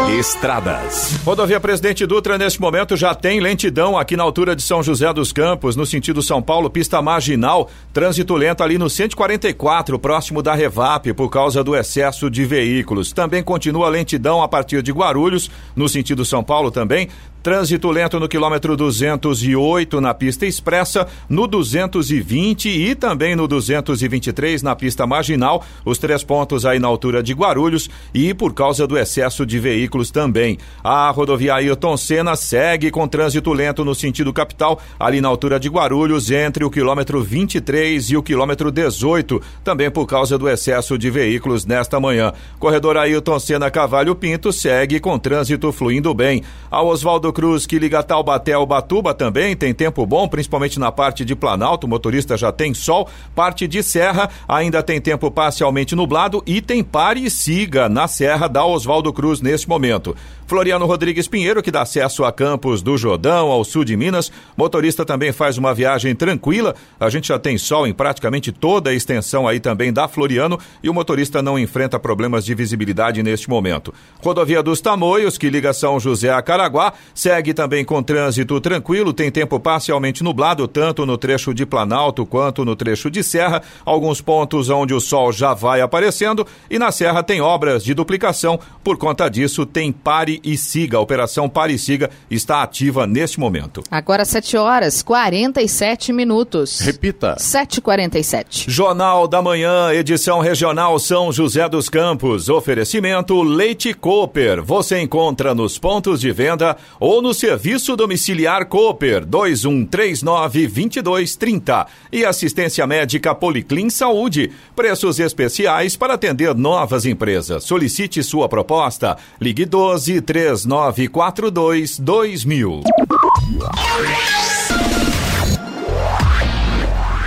Estradas. 0.08 1.20
Rodovia 1.22 1.60
Presidente 1.60 2.06
Dutra, 2.06 2.38
neste 2.38 2.58
momento, 2.60 2.96
já 2.96 3.14
tem 3.14 3.40
lentidão 3.40 3.96
aqui 3.96 4.16
na 4.16 4.22
altura 4.22 4.56
de 4.56 4.62
São 4.62 4.82
José 4.82 5.12
dos 5.12 5.32
Campos, 5.32 5.76
no 5.76 5.84
sentido 5.84 6.22
São 6.22 6.40
Paulo, 6.40 6.70
pista 6.70 7.02
marginal, 7.02 7.68
trânsito 7.92 8.34
lento 8.34 8.62
ali 8.62 8.78
no 8.78 8.88
144, 8.88 9.98
próximo 9.98 10.42
da 10.42 10.54
Revap, 10.54 11.12
por 11.12 11.28
causa 11.28 11.62
do 11.62 11.76
excesso 11.76 12.30
de 12.30 12.46
veículos. 12.46 13.12
Também 13.12 13.42
continua 13.42 13.90
lentidão 13.90 14.42
a 14.42 14.48
partir 14.48 14.82
de 14.82 14.92
Guarulhos, 14.92 15.50
no 15.76 15.86
sentido 15.88 16.24
São 16.24 16.42
Paulo 16.42 16.70
também, 16.70 17.08
Trânsito 17.42 17.90
lento 17.90 18.18
no 18.18 18.28
quilômetro 18.28 18.76
208 18.76 20.00
na 20.00 20.12
pista 20.12 20.44
expressa, 20.44 21.06
no 21.28 21.46
220 21.46 22.68
e 22.68 22.94
também 22.94 23.36
no 23.36 23.46
223 23.46 24.62
na 24.62 24.74
pista 24.74 25.06
marginal, 25.06 25.64
os 25.84 25.98
três 25.98 26.24
pontos 26.24 26.66
aí 26.66 26.78
na 26.78 26.88
altura 26.88 27.22
de 27.22 27.32
Guarulhos 27.32 27.88
e 28.12 28.34
por 28.34 28.52
causa 28.52 28.86
do 28.86 28.98
excesso 28.98 29.46
de 29.46 29.58
veículos 29.58 30.10
também. 30.10 30.58
A 30.82 31.10
rodovia 31.10 31.54
Ailton 31.54 31.96
Senna 31.96 32.34
segue 32.34 32.90
com 32.90 33.06
trânsito 33.06 33.52
lento 33.52 33.84
no 33.84 33.94
sentido 33.94 34.32
capital, 34.32 34.80
ali 34.98 35.20
na 35.20 35.28
altura 35.28 35.60
de 35.60 35.68
Guarulhos, 35.68 36.30
entre 36.30 36.64
o 36.64 36.70
quilômetro 36.70 37.22
23 37.22 38.10
e 38.10 38.16
o 38.16 38.22
quilômetro 38.22 38.70
18, 38.70 39.40
também 39.62 39.90
por 39.90 40.06
causa 40.06 40.36
do 40.36 40.48
excesso 40.48 40.98
de 40.98 41.08
veículos 41.08 41.64
nesta 41.64 42.00
manhã. 42.00 42.32
Corredor 42.58 42.96
Ailton 42.96 43.38
Senna 43.38 43.70
Cavalho 43.70 44.14
Pinto 44.14 44.52
segue 44.52 44.98
com 44.98 45.18
trânsito 45.18 45.70
fluindo 45.72 46.12
bem. 46.12 46.42
A 46.70 46.82
Oswaldo 46.82 47.27
Oswaldo 47.28 47.32
Cruz, 47.32 47.66
que 47.66 47.78
liga 47.78 48.02
Taubaté 48.02 48.52
ao 48.52 48.66
Batuba 48.66 49.14
também, 49.14 49.54
tem 49.54 49.74
tempo 49.74 50.04
bom, 50.06 50.26
principalmente 50.28 50.78
na 50.78 50.90
parte 50.90 51.24
de 51.24 51.34
Planalto, 51.34 51.86
o 51.86 51.90
motorista 51.90 52.36
já 52.36 52.50
tem 52.50 52.72
sol. 52.74 53.08
Parte 53.34 53.66
de 53.66 53.82
Serra 53.82 54.30
ainda 54.48 54.82
tem 54.82 55.00
tempo 55.00 55.30
parcialmente 55.30 55.94
nublado 55.94 56.42
e 56.46 56.60
tem 56.60 56.82
pare 56.82 57.24
e 57.24 57.30
siga 57.30 57.88
na 57.88 58.08
Serra 58.08 58.48
da 58.48 58.64
Oswaldo 58.64 59.12
Cruz 59.12 59.40
neste 59.40 59.68
momento. 59.68 60.16
Floriano 60.48 60.86
Rodrigues 60.86 61.28
Pinheiro, 61.28 61.62
que 61.62 61.70
dá 61.70 61.82
acesso 61.82 62.24
a 62.24 62.32
Campos 62.32 62.80
do 62.80 62.96
Jordão, 62.96 63.50
ao 63.50 63.62
sul 63.64 63.84
de 63.84 63.94
Minas. 63.94 64.32
Motorista 64.56 65.04
também 65.04 65.30
faz 65.30 65.58
uma 65.58 65.74
viagem 65.74 66.14
tranquila. 66.14 66.74
A 66.98 67.10
gente 67.10 67.28
já 67.28 67.38
tem 67.38 67.58
sol 67.58 67.86
em 67.86 67.92
praticamente 67.92 68.50
toda 68.50 68.88
a 68.88 68.94
extensão 68.94 69.46
aí 69.46 69.60
também 69.60 69.92
da 69.92 70.08
Floriano 70.08 70.58
e 70.82 70.88
o 70.88 70.94
motorista 70.94 71.42
não 71.42 71.58
enfrenta 71.58 71.98
problemas 71.98 72.46
de 72.46 72.54
visibilidade 72.54 73.22
neste 73.22 73.50
momento. 73.50 73.92
Rodovia 74.24 74.62
dos 74.62 74.80
Tamoios, 74.80 75.36
que 75.36 75.50
liga 75.50 75.74
São 75.74 76.00
José 76.00 76.32
a 76.32 76.40
Caraguá, 76.40 76.94
segue 77.18 77.52
também 77.52 77.84
com 77.84 78.00
trânsito 78.00 78.60
tranquilo, 78.60 79.12
tem 79.12 79.28
tempo 79.28 79.58
parcialmente 79.58 80.22
nublado, 80.22 80.68
tanto 80.68 81.04
no 81.04 81.18
trecho 81.18 81.52
de 81.52 81.66
Planalto 81.66 82.24
quanto 82.24 82.64
no 82.64 82.76
trecho 82.76 83.10
de 83.10 83.24
Serra, 83.24 83.60
alguns 83.84 84.20
pontos 84.20 84.70
onde 84.70 84.94
o 84.94 85.00
sol 85.00 85.32
já 85.32 85.52
vai 85.52 85.80
aparecendo 85.80 86.46
e 86.70 86.78
na 86.78 86.92
Serra 86.92 87.24
tem 87.24 87.40
obras 87.40 87.82
de 87.82 87.92
duplicação. 87.92 88.60
Por 88.84 88.96
conta 88.96 89.28
disso, 89.28 89.66
tem 89.66 89.90
pare 89.90 90.40
e 90.44 90.56
siga. 90.56 90.98
A 90.98 91.00
Operação 91.00 91.48
Pare 91.48 91.74
e 91.74 91.78
Siga 91.78 92.08
está 92.30 92.62
ativa 92.62 93.06
neste 93.06 93.40
momento. 93.40 93.82
Agora 93.90 94.24
7 94.24 94.56
horas 94.56 95.02
47 95.02 96.12
minutos. 96.12 96.80
Repita. 96.80 97.34
7h47. 97.34 98.70
Jornal 98.70 99.26
da 99.26 99.42
Manhã, 99.42 99.92
edição 99.92 100.38
regional 100.38 100.98
São 101.00 101.32
José 101.32 101.68
dos 101.68 101.88
Campos. 101.88 102.48
Oferecimento 102.48 103.42
Leite 103.42 103.92
Cooper. 103.92 104.62
Você 104.62 105.00
encontra 105.00 105.54
nos 105.54 105.78
pontos 105.78 106.20
de 106.20 106.30
venda 106.30 106.76
ou 107.08 107.22
no 107.22 107.32
serviço 107.32 107.96
domiciliar 107.96 108.66
Cooper 108.66 109.24
2139 109.24 110.66
2230. 110.66 111.86
E 112.12 112.22
assistência 112.22 112.86
médica 112.86 113.34
Policlin 113.34 113.88
Saúde. 113.88 114.52
Preços 114.76 115.18
especiais 115.18 115.96
para 115.96 116.12
atender 116.12 116.54
novas 116.54 117.06
empresas. 117.06 117.64
Solicite 117.64 118.22
sua 118.22 118.46
proposta. 118.46 119.16
Ligue 119.40 119.64
12 119.64 120.20
3942 120.20 121.98
2000. 121.98 122.82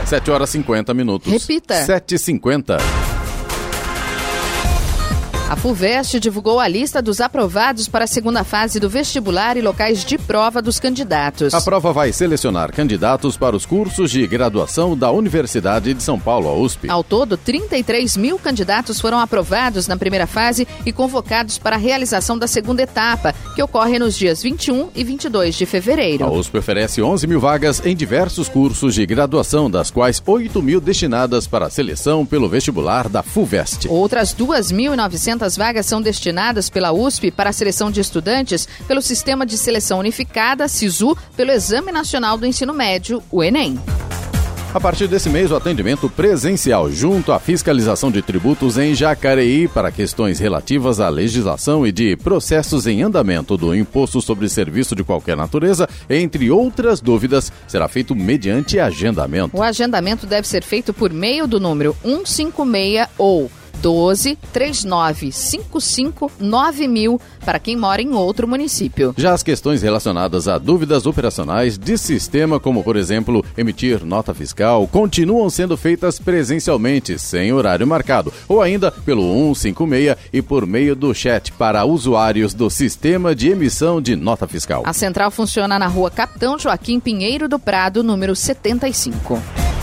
7 0.06 0.30
horas 0.30 0.50
50 0.52 0.94
minutos. 0.94 1.32
Repita. 1.32 1.74
7h50. 1.88 3.01
A 5.52 5.56
FUVEST 5.58 6.18
divulgou 6.18 6.62
a 6.62 6.68
lista 6.70 7.02
dos 7.02 7.20
aprovados 7.20 7.86
para 7.86 8.06
a 8.06 8.08
segunda 8.08 8.42
fase 8.42 8.80
do 8.80 8.90
vestibular 8.90 9.58
e 9.58 9.62
locais 9.62 10.06
de 10.06 10.18
prova 10.18 10.62
dos 10.62 10.80
candidatos. 10.80 11.54
A 11.54 11.60
prova 11.60 11.92
vai 11.92 12.14
selecionar 12.14 12.72
candidatos 12.72 13.36
para 13.36 13.54
os 13.54 13.66
cursos 13.66 14.10
de 14.12 14.26
graduação 14.26 14.98
da 14.98 15.12
Universidade 15.12 15.94
de 15.94 16.02
São 16.02 16.18
Paulo, 16.18 16.48
a 16.48 16.54
USP. 16.54 16.90
Ao 16.90 17.04
todo, 17.04 17.36
33 17.36 18.16
mil 18.16 18.40
candidatos 18.40 19.02
foram 19.02 19.20
aprovados 19.20 19.90
na 19.90 19.98
primeira 19.98 20.26
fase 20.26 20.66
e 20.86 20.94
convocados 20.94 21.58
para 21.58 21.76
a 21.76 21.80
realização 21.80 22.38
da 22.38 22.48
segunda 22.48 22.84
etapa, 22.84 23.36
que 23.54 23.62
ocorre 23.62 24.00
nos 24.00 24.18
dias 24.18 24.42
21 24.42 24.92
e 24.96 25.04
22 25.04 25.56
de 25.56 25.66
fevereiro. 25.66 26.24
A 26.24 26.32
USP 26.32 26.60
oferece 26.60 27.02
11 27.02 27.28
mil 27.28 27.42
vagas 27.42 27.86
em 27.86 27.94
diversos 27.94 28.48
cursos 28.48 28.96
de 28.96 29.06
graduação, 29.06 29.70
das 29.70 29.92
quais 29.92 30.24
8 30.26 30.62
mil 30.62 30.80
destinadas 30.80 31.46
para 31.46 31.66
a 31.66 31.70
seleção 31.70 32.26
pelo 32.26 32.48
vestibular 32.48 33.10
da 33.10 33.22
FUVEST. 33.22 33.90
Outras 33.90 34.34
2.900 34.34 35.41
vagas 35.58 35.86
são 35.86 36.02
destinadas 36.02 36.70
pela 36.70 36.92
USP 36.92 37.32
para 37.32 37.50
a 37.50 37.54
seleção 37.54 37.90
de 37.90 38.00
estudantes 38.00 38.68
pelo 38.88 39.02
Sistema 39.02 39.46
de 39.46 39.58
Seleção 39.58 40.00
Unificada, 40.00 40.68
SISU, 40.68 41.18
pelo 41.36 41.52
Exame 41.52 41.92
Nacional 41.92 42.38
do 42.38 42.46
Ensino 42.46 42.74
Médio, 42.74 43.22
o 43.32 43.44
Enem. 43.44 43.80
A 44.74 44.80
partir 44.80 45.06
desse 45.06 45.30
mês, 45.30 45.52
o 45.52 45.56
atendimento 45.58 46.10
presencial 46.10 46.90
junto 46.90 47.34
à 47.34 47.40
fiscalização 47.40 48.10
de 48.10 48.22
tributos 48.22 48.78
em 48.78 48.96
Jacareí 48.96 49.68
para 49.68 49.92
questões 49.92 50.40
relativas 50.40 51.02
à 51.02 51.10
legislação 51.10 51.86
e 51.86 51.92
de 51.92 52.16
processos 52.16 52.88
em 52.88 53.02
andamento 53.02 53.58
do 53.58 53.76
imposto 53.76 54.22
sobre 54.22 54.48
serviço 54.48 54.96
de 54.96 55.04
qualquer 55.04 55.36
natureza, 55.36 55.90
entre 56.10 56.50
outras 56.50 57.02
dúvidas, 57.02 57.52
será 57.68 57.90
feito 57.90 58.16
mediante 58.16 58.80
agendamento. 58.80 59.58
O 59.58 59.62
agendamento 59.62 60.26
deve 60.26 60.48
ser 60.48 60.64
feito 60.64 60.94
por 60.94 61.12
meio 61.12 61.46
do 61.48 61.60
número 61.60 61.94
156 62.02 63.10
ou 63.18 63.52
12 63.82 64.38
39 64.52 65.32
55 65.32 66.32
9000 66.40 67.22
para 67.44 67.60
quem 67.60 67.76
mora 67.76 68.02
em 68.02 68.14
outro 68.14 68.48
município. 68.48 69.14
Já 69.18 69.34
as 69.34 69.44
questões 69.44 69.82
relacionadas 69.82 70.48
a 70.48 70.58
dúvidas 70.58 71.06
operacionais 71.06 71.78
de 71.78 71.98
sistema, 71.98 72.60
como 72.60 72.84
por 72.84 72.96
exemplo 72.96 73.44
emitir 73.58 74.06
nota 74.06 74.34
fiscal, 74.34 74.88
continuam 74.88 75.50
sendo 75.50 75.76
feitas 75.78 76.20
presencialmente, 76.20 77.18
sem 77.18 77.52
horário 77.52 77.88
marcado, 77.88 78.34
ou 78.48 78.62
ainda 78.62 78.92
pelo 78.92 79.24
156 79.56 80.16
e 80.32 80.42
por 80.42 80.66
meio 80.66 80.96
do 80.96 81.14
chat 81.14 81.52
para 81.54 81.86
usuários 81.86 82.54
do 82.54 82.70
sistema 82.70 83.36
de 83.36 83.50
emissão 83.50 84.02
de 84.02 84.16
nota 84.16 84.48
fiscal. 84.48 84.84
A 84.86 84.94
central 84.94 85.32
funciona 85.32 85.78
na 85.80 85.88
rua 85.88 86.12
Capitão 86.12 86.58
Joaquim 86.58 87.00
Pinheiro 87.00 87.48
do 87.48 87.60
Prado, 87.60 88.04
número 88.04 88.36
75. 88.36 89.81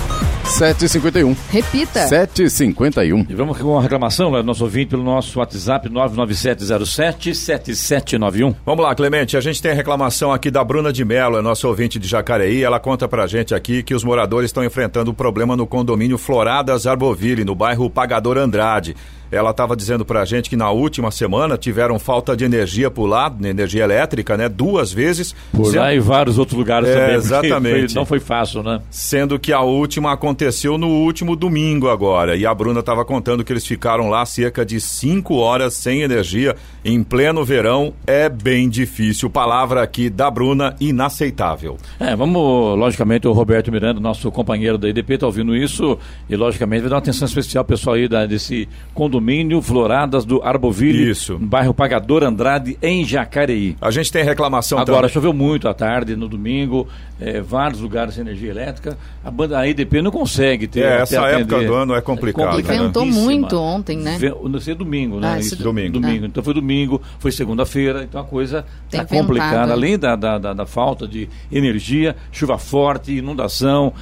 751. 0.49 1.37
Repita. 1.51 2.07
751. 2.07 3.27
E 3.29 3.35
vamos 3.35 3.59
com 3.59 3.73
uma 3.73 3.83
reclamação, 3.83 4.31
né, 4.33 4.41
nosso 4.43 4.65
ouvinte, 4.65 4.89
pelo 4.91 5.05
nosso 5.05 5.39
WhatsApp 5.39 5.91
99707-7791. 5.91 8.55
Vamos 8.65 8.85
lá, 8.85 8.95
Clemente. 8.95 9.37
A 9.37 9.41
gente 9.41 9.61
tem 9.61 9.73
a 9.73 9.75
reclamação 9.75 10.33
aqui 10.33 10.51
da 10.51 10.65
Bruna 10.65 10.91
de 10.93 11.05
Mello, 11.05 11.37
é 11.39 11.43
nossa 11.43 11.69
ouvinte 11.69 11.99
de 11.99 12.09
Jacareí. 12.09 12.65
Ela 12.65 12.81
conta 12.81 13.07
pra 13.07 13.27
gente 13.27 13.55
aqui 13.55 13.83
que 13.83 13.95
os 13.95 14.03
moradores 14.03 14.49
estão 14.49 14.65
enfrentando 14.65 15.11
um 15.11 15.15
problema 15.15 15.55
no 15.57 15.67
condomínio 15.67 16.17
Floradas 16.17 16.87
Arboville, 16.87 17.45
no 17.45 17.55
bairro 17.55 17.91
Pagador 17.91 18.39
Andrade. 18.39 18.97
Ela 19.31 19.51
estava 19.51 19.76
dizendo 19.76 20.05
pra 20.05 20.24
gente 20.24 20.49
que 20.49 20.57
na 20.57 20.70
última 20.70 21.11
semana 21.11 21.57
tiveram 21.59 21.99
falta 21.99 22.37
de 22.37 22.45
energia 22.45 22.91
por 22.91 23.07
lá, 23.07 23.35
energia 23.43 23.85
elétrica, 23.85 24.37
né? 24.37 24.49
Duas 24.49 24.93
vezes. 24.93 25.35
Por 25.53 25.66
sendo... 25.66 25.81
lá 25.81 25.95
e 25.95 26.01
vários 26.01 26.39
outros 26.39 26.57
lugares 26.59 26.89
É, 26.89 26.95
também. 26.95 27.14
exatamente. 27.16 27.93
foi- 27.93 27.95
não 28.01 28.07
foi 28.07 28.20
fácil, 28.20 28.62
né? 28.62 28.81
Sendo 28.91 29.39
que 29.39 29.53
a 29.53 29.61
última 29.61 30.12
aconteceu 30.12 30.79
no 30.79 30.89
último 30.89 31.37
domingo 31.37 31.89
agora. 31.89 32.37
E 32.37 32.47
a 32.47 32.55
Bruna 32.55 32.81
estava 32.81 33.05
contando 33.05 33.45
que 33.45 33.53
eles 33.53 33.66
ficaram 33.66 34.09
lá 34.09 34.24
cerca 34.24 34.64
de 34.64 34.81
cinco 34.81 35.37
horas 35.37 35.74
sem 35.74 36.01
energia 36.03 36.57
em 36.85 37.03
pleno 37.03 37.45
verão. 37.45 37.93
É 38.07 38.29
bem 38.29 38.68
difícil. 38.68 39.29
Palavra 39.29 39.83
aqui 39.83 40.09
da 40.09 40.31
Bruna, 40.31 40.74
inaceitável. 40.81 41.76
É, 42.01 42.16
vamos, 42.16 42.79
logicamente, 42.79 43.26
o 43.29 43.33
Roberto 43.33 43.70
Miranda, 43.70 44.01
nosso 44.01 44.31
companheiro 44.31 44.79
da 44.79 44.89
IDP, 44.89 45.14
está 45.14 45.26
ouvindo 45.26 45.55
isso 45.55 45.99
e, 46.31 46.37
logicamente, 46.37 46.81
vai 46.83 46.91
dar 46.91 46.97
uma 46.97 47.01
atenção 47.03 47.26
especial 47.26 47.64
pessoal 47.64 47.97
aí 47.97 48.09
da, 48.09 48.24
desse 48.26 48.68
condomínio 48.95 49.18
Floradas 49.62 50.25
do 50.25 50.43
Arboville, 50.43 51.11
Isso. 51.11 51.35
no 51.39 51.47
bairro 51.47 51.73
Pagador 51.75 52.23
Andrade, 52.23 52.77
em 52.83 53.05
Jacareí. 53.05 53.77
A 53.81 53.91
gente 53.91 54.11
tem 54.12 54.23
reclamação 54.25 54.79
Agora, 54.79 54.99
também. 55.03 55.11
choveu 55.11 55.33
muito 55.33 55.69
à 55.69 55.75
tarde, 55.75 56.16
no 56.16 56.29
domingo, 56.29 56.87
eh, 57.21 57.41
vários 57.41 57.81
lugares 57.81 58.14
sem 58.14 58.23
energia 58.23 58.51
elétrica. 58.51 58.97
A 59.25 59.31
banda 59.31 59.59
a 59.59 59.66
IDP 59.69 60.01
não 60.03 60.11
consegue 60.11 60.66
ter. 60.66 60.85
É, 60.85 61.01
essa 61.03 61.21
atender. 61.21 61.41
época 61.43 61.64
do 61.64 61.75
ano 61.75 61.95
é 61.95 62.01
complicado, 62.01 62.59
E 62.59 62.62
ventou 62.62 63.03
complicadíssima. 63.03 63.25
muito 63.25 63.57
ontem, 63.59 63.97
né? 63.99 64.19
Não 64.45 64.61
sei, 64.61 64.75
domingo, 64.75 65.21
né? 65.21 65.35
Ah, 65.35 65.39
Isso, 65.39 65.57
domingo. 65.62 65.99
Domingo. 66.01 66.25
Ah. 66.25 66.29
Então 66.29 66.43
foi 66.43 66.55
domingo, 66.55 67.01
foi 67.19 67.33
segunda-feira, 67.33 68.03
então 68.05 68.21
a 68.21 68.25
coisa 68.25 68.64
Tem 68.91 69.01
está 69.03 69.16
complicada. 69.16 69.73
Além 69.73 69.99
da, 69.99 70.16
da, 70.16 70.39
da- 70.39 70.53
da 70.55 70.66
falta 70.66 71.07
de 71.07 71.29
energia, 71.51 72.16
chuva 72.33 72.59
forte, 72.59 73.12
inundação, 73.12 73.93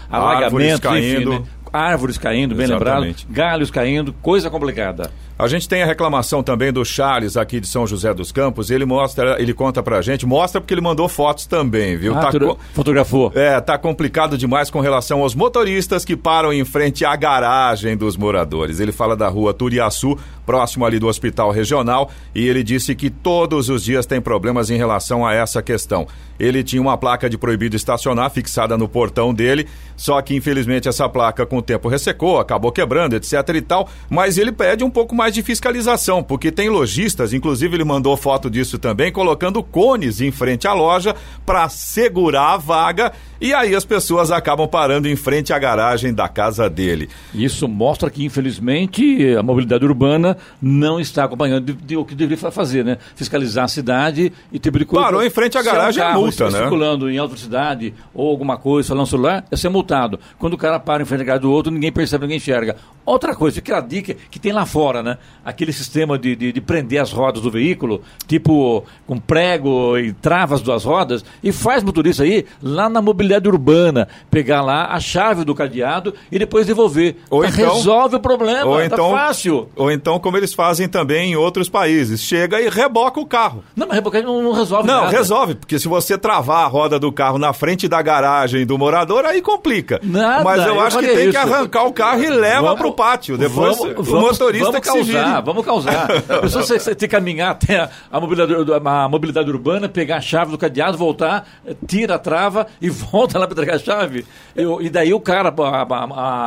caindo. 0.81 1.33
enfim, 1.35 1.43
né? 1.43 1.49
Árvores 1.77 2.19
caindo, 2.19 2.55
bem 2.55 2.65
Exatamente. 2.65 3.27
lembrado, 3.27 3.35
galhos 3.35 3.71
caindo, 3.71 4.13
coisa 4.23 4.51
complicada. 4.51 5.11
A 5.39 5.47
gente 5.49 5.69
tem 5.69 5.83
a 5.83 5.87
reclamação 5.87 6.43
também 6.43 6.73
do 6.73 6.83
Charles 6.83 7.37
aqui 7.37 7.61
de 7.61 7.67
São 7.67 7.87
José 7.87 8.15
dos 8.15 8.33
Campos. 8.33 8.71
Ele 8.71 8.87
mostra, 8.87 9.37
ele 9.39 9.53
conta 9.53 9.83
pra 9.83 10.01
gente, 10.01 10.25
mostra 10.25 10.63
porque 10.63 10.73
ele 10.73 10.81
mandou 10.81 11.07
fotos 11.11 11.45
também, 11.45 11.95
viu? 11.95 12.17
Ah, 12.17 12.21
Tá 12.23 12.31
tu- 12.31 12.59
Fotografou. 12.73 13.31
É, 13.35 13.61
tá 13.61 13.77
complicado 13.77 14.39
demais 14.39 14.71
com 14.71 14.81
relação 14.81 15.21
aos 15.21 15.35
motoristas 15.35 16.07
que 16.07 16.17
param 16.17 16.55
em 16.55 16.65
frente 16.65 17.05
à 17.05 17.15
garagem 17.17 17.99
dos 17.99 18.17
moradores. 18.17 18.81
Ele 18.81 18.93
fala 18.93 19.15
da 19.15 19.29
rua 19.29 19.53
Turiaçu, 19.53 20.17
próximo 20.47 20.87
ali 20.87 20.99
do 20.99 21.07
Hospital 21.07 21.51
Regional, 21.51 22.11
e 22.35 22.47
ele 22.49 22.63
disse 22.63 22.95
que 22.95 23.11
todos 23.11 23.69
os 23.69 23.85
dias 23.85 24.07
tem 24.07 24.23
problemas 24.23 24.71
em 24.71 24.77
relação 24.79 25.27
a 25.27 25.35
essa 25.35 25.61
questão. 25.61 26.07
Ele 26.39 26.63
tinha 26.63 26.81
uma 26.81 26.97
placa 26.97 27.29
de 27.29 27.37
proibido 27.37 27.77
estacionar 27.77 28.31
fixada 28.31 28.77
no 28.79 28.89
portão 28.89 29.35
dele, 29.35 29.67
só 29.97 30.21
que 30.23 30.35
infelizmente 30.37 30.89
essa 30.89 31.09
placa 31.09 31.45
com 31.45 31.59
o 31.59 31.63
tempo 31.63 31.89
ressecou, 31.89 32.39
acabou 32.39 32.71
quebrando, 32.73 33.17
etc 33.17 33.33
e 33.55 33.61
tal, 33.61 33.89
mas 34.09 34.39
ele 34.39 34.53
pede 34.53 34.85
um 34.85 34.91
pouco 34.91 35.15
mais 35.15 35.26
de 35.35 35.43
fiscalização, 35.43 36.23
porque 36.23 36.51
tem 36.53 36.69
lojistas, 36.69 37.33
inclusive 37.33 37.77
ele 37.77 37.85
mandou 37.85 38.17
foto 38.17 38.51
disso 38.51 38.79
também, 38.79 39.11
colocando 39.13 39.63
cones 39.63 40.21
em 40.21 40.31
frente 40.31 40.67
à 40.67 40.73
loja 40.73 41.15
para 41.45 41.69
segurar 41.69 42.55
a 42.55 42.57
vaga, 42.57 43.13
e 43.41 43.53
aí 43.53 43.75
as 43.75 43.85
pessoas 43.85 44.31
acabam 44.31 44.67
parando 44.69 45.09
em 45.09 45.17
frente 45.17 45.53
à 45.53 45.59
garagem 45.59 46.13
da 46.15 46.29
casa 46.29 46.69
dele. 46.71 47.09
Isso 47.35 47.69
mostra 47.69 48.09
que, 48.11 48.25
infelizmente, 48.25 49.35
a 49.39 49.43
mobilidade 49.43 49.85
urbana 49.85 50.37
não 50.61 50.99
está 50.99 51.25
acompanhando 51.25 51.67
de, 51.67 51.73
de- 51.75 51.97
o 51.97 52.05
que 52.05 52.15
deveria 52.15 52.39
fa- 52.39 52.51
fazer, 52.51 52.85
né? 52.85 52.99
Fiscalizar 53.15 53.65
a 53.65 53.69
cidade 53.69 54.33
e 54.53 54.59
tipo 54.59 54.79
de 54.79 54.85
coisa. 54.85 55.05
Parou 55.05 55.23
em 55.23 55.31
frente 55.31 55.57
à 55.57 55.61
é 55.61 55.63
um 55.63 55.67
garagem, 55.67 56.03
é 56.03 56.13
multa, 56.15 56.51
né? 56.51 56.59
circulando 56.59 57.11
em 57.11 57.19
alta 57.19 57.35
velocidade 57.35 57.93
ou 58.15 58.29
alguma 58.31 58.57
coisa, 58.57 58.89
falando 58.89 59.07
celular, 59.07 59.45
é 59.51 59.57
ser 59.57 59.69
multado. 59.69 60.19
Quando 60.39 60.55
o 60.55 60.59
cara 60.59 60.79
para 60.81 61.03
em 61.03 61.07
frente 61.07 61.21
à 61.21 61.25
garagem 61.25 61.43
do 61.43 61.53
outro, 61.53 61.71
ninguém 61.71 61.93
percebe, 61.93 62.23
ninguém 62.25 62.39
enxerga. 62.39 62.77
Outra 63.05 63.35
coisa, 63.37 63.59
aquela 63.61 63.81
dica 63.81 64.17
que 64.31 64.39
tem 64.39 64.53
lá 64.53 64.67
fora, 64.67 65.03
né? 65.03 65.16
Aquele 65.45 65.73
sistema 65.73 66.19
de, 66.19 66.35
de, 66.35 66.53
de, 66.53 66.61
prender 66.61 67.01
as 67.01 67.13
rodas 67.13 67.41
do 67.41 67.51
veículo, 67.51 68.03
tipo 68.27 68.85
com 69.07 69.17
prego 69.17 69.97
e 69.97 70.13
travas 70.13 70.61
das 70.61 70.85
rodas, 70.85 71.25
e 71.43 71.53
faz 71.53 71.85
motorista 71.85 72.25
aí 72.25 72.45
lá 72.61 72.89
na 72.89 73.01
mobilidade 73.01 73.49
urbana, 73.49 74.09
pegar 74.31 74.61
lá 74.63 74.87
a 74.93 74.99
chave 74.99 75.45
do 75.45 75.55
cadeado 75.55 76.13
e 76.33 76.39
depois 76.39 76.67
devolver. 76.67 77.17
Ou 77.31 77.43
tá, 77.43 77.49
então, 77.49 77.75
resolve 77.75 78.17
o 78.17 78.21
problema, 78.21 78.65
ou 78.67 78.79
tá 78.79 78.87
então, 78.87 79.11
fácil. 79.13 79.69
Ou 79.77 79.91
então, 79.91 80.19
como 80.19 80.37
eles 80.37 80.53
fazem 80.53 80.89
também 80.89 81.33
em 81.33 81.37
outros 81.37 81.69
países, 81.69 82.21
chega 82.21 82.61
e 82.61 82.69
reboca 82.69 83.21
o 83.21 83.27
carro. 83.27 83.63
Não, 83.77 83.87
mas 83.87 83.95
rebocar 83.97 84.23
não, 84.23 84.43
não 84.43 84.53
resolve 84.53 84.87
Não, 84.89 85.03
nada. 85.05 85.17
resolve, 85.17 85.55
porque 85.55 85.79
se 85.79 85.87
você 85.87 86.19
travar 86.19 86.65
a 86.65 86.69
roda 86.69 86.99
do 86.99 87.13
carro 87.13 87.39
na 87.39 87.53
frente 87.53 87.87
da 87.87 88.03
garagem 88.03 88.67
do 88.67 88.77
morador, 88.77 89.25
aí 89.25 89.41
complica. 89.41 90.01
Nada, 90.03 90.43
mas 90.45 90.63
eu, 90.63 90.75
eu 90.75 90.81
acho 90.81 90.99
que 90.99 91.07
tem 91.07 91.23
isso. 91.29 91.31
que 91.31 91.37
arrancar 91.37 91.85
o 91.85 91.93
carro 91.93 92.23
e 92.23 92.29
leva 92.29 92.63
Vamos- 92.63 92.79
pro 92.81 92.93
pátio. 92.93 93.39
Depois 93.39 93.77
vamos, 93.77 93.99
o 93.99 94.03
vamos- 94.03 94.31
motorista 94.31 94.65
vamos 94.73 94.81
que 94.81 95.05
se. 95.05 95.06
Causar, 95.13 95.41
Vamos 95.43 95.65
causar. 95.65 96.11
A 96.29 96.39
pessoa 96.41 96.65
você, 96.65 96.79
você 96.79 96.95
tem 96.95 97.09
que 97.09 97.15
caminhar 97.15 97.51
até 97.53 97.81
a, 97.81 97.91
a 98.11 98.21
mobilidade, 98.21 98.55
a 98.85 99.09
mobilidade 99.09 99.51
urbana, 99.51 99.89
pegar 99.89 100.17
a 100.17 100.21
chave 100.21 100.51
do 100.51 100.59
cadeado, 100.59 100.97
voltar, 100.99 101.47
eh, 101.67 101.75
tira 101.87 102.15
a 102.15 102.19
trava 102.19 102.67
e 102.81 102.89
volta 102.91 103.39
lá 103.39 103.47
para 103.47 103.55
entregar 103.55 103.77
a 103.77 103.79
chave. 103.79 104.25
Eu- 104.55 104.81
e 104.83 104.89
daí 104.91 105.13
o 105.15 105.21
cara, 105.21 105.49
a, 105.57 105.83
a- 105.83 106.05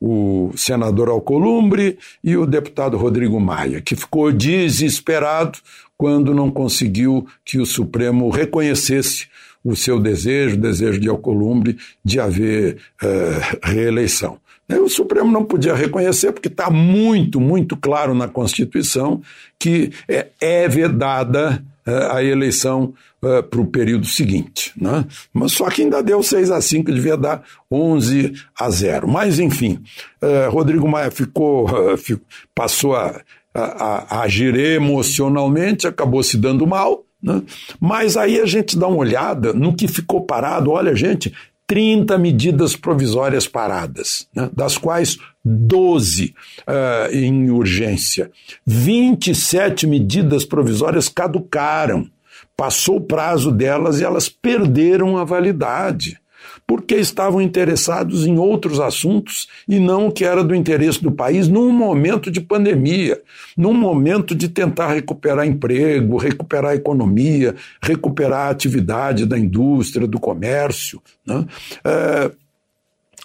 o 0.00 0.50
senador 0.56 1.08
Alcolumbre 1.08 1.98
e 2.22 2.36
o 2.36 2.46
deputado 2.46 2.96
Rodrigo 2.96 3.40
Maia, 3.40 3.80
que 3.80 3.96
ficou 3.96 4.30
desesperado 4.30 5.58
quando 5.96 6.34
não 6.34 6.50
conseguiu 6.50 7.26
que 7.44 7.58
o 7.58 7.66
Supremo 7.66 8.28
reconhecesse 8.28 9.28
o 9.64 9.74
seu 9.74 9.98
desejo, 9.98 10.56
o 10.56 10.60
desejo 10.60 11.00
de 11.00 11.08
Alcolumbre, 11.08 11.76
de 12.04 12.20
haver 12.20 12.76
eh, 13.02 13.58
reeleição. 13.62 14.38
O 14.68 14.88
Supremo 14.88 15.30
não 15.30 15.44
podia 15.44 15.74
reconhecer, 15.74 16.32
porque 16.32 16.48
está 16.48 16.70
muito, 16.70 17.40
muito 17.40 17.76
claro 17.76 18.14
na 18.14 18.28
Constituição 18.28 19.22
que 19.58 19.92
é, 20.08 20.26
é 20.40 20.68
vedada 20.68 21.64
a 22.12 22.22
eleição 22.22 22.92
para 23.20 23.60
o 23.60 23.66
período 23.66 24.06
seguinte. 24.06 24.72
Né? 24.76 25.04
Mas 25.32 25.52
só 25.52 25.68
que 25.70 25.82
ainda 25.82 26.02
deu 26.02 26.22
6 26.22 26.50
a 26.50 26.60
5, 26.60 26.92
devia 26.92 27.16
dar 27.16 27.42
11 27.70 28.32
a 28.58 28.70
0. 28.70 29.08
Mas, 29.08 29.38
enfim, 29.38 29.80
eh, 30.22 30.48
Rodrigo 30.48 30.88
Maia 30.88 31.10
ficou, 31.10 31.68
eh, 31.92 31.96
fi- 31.96 32.20
passou 32.54 32.94
a, 32.94 33.20
a- 33.54 34.06
a 34.18 34.20
agir 34.22 34.54
emocionalmente, 34.56 35.86
acabou 35.86 36.22
se 36.22 36.36
dando 36.36 36.66
mal. 36.66 37.04
Né? 37.22 37.42
Mas 37.80 38.16
aí 38.16 38.38
a 38.40 38.46
gente 38.46 38.78
dá 38.78 38.86
uma 38.86 38.98
olhada 38.98 39.52
no 39.52 39.74
que 39.74 39.88
ficou 39.88 40.20
parado. 40.24 40.70
Olha, 40.70 40.94
gente, 40.94 41.32
30 41.66 42.16
medidas 42.18 42.76
provisórias 42.76 43.48
paradas, 43.48 44.28
né? 44.34 44.48
das 44.52 44.78
quais 44.78 45.18
12 45.44 46.34
eh, 46.66 47.10
em 47.12 47.50
urgência. 47.50 48.30
27 48.64 49.86
medidas 49.86 50.44
provisórias 50.44 51.08
caducaram. 51.08 52.08
Passou 52.56 52.96
o 52.96 53.00
prazo 53.00 53.50
delas 53.50 54.00
e 54.00 54.04
elas 54.04 54.28
perderam 54.28 55.16
a 55.16 55.24
validade. 55.24 56.18
Porque 56.66 56.96
estavam 56.96 57.40
interessados 57.40 58.26
em 58.26 58.38
outros 58.38 58.80
assuntos 58.80 59.46
e 59.68 59.78
não 59.78 60.08
o 60.08 60.12
que 60.12 60.24
era 60.24 60.42
do 60.42 60.54
interesse 60.54 61.00
do 61.00 61.12
país 61.12 61.46
num 61.46 61.70
momento 61.70 62.30
de 62.30 62.40
pandemia, 62.40 63.22
num 63.56 63.72
momento 63.72 64.34
de 64.34 64.48
tentar 64.48 64.92
recuperar 64.92 65.46
emprego, 65.46 66.16
recuperar 66.16 66.72
a 66.72 66.74
economia, 66.74 67.54
recuperar 67.80 68.48
a 68.48 68.50
atividade 68.50 69.24
da 69.24 69.38
indústria, 69.38 70.08
do 70.08 70.18
comércio. 70.18 71.00
né? 71.24 71.46
Eh, 71.84 72.30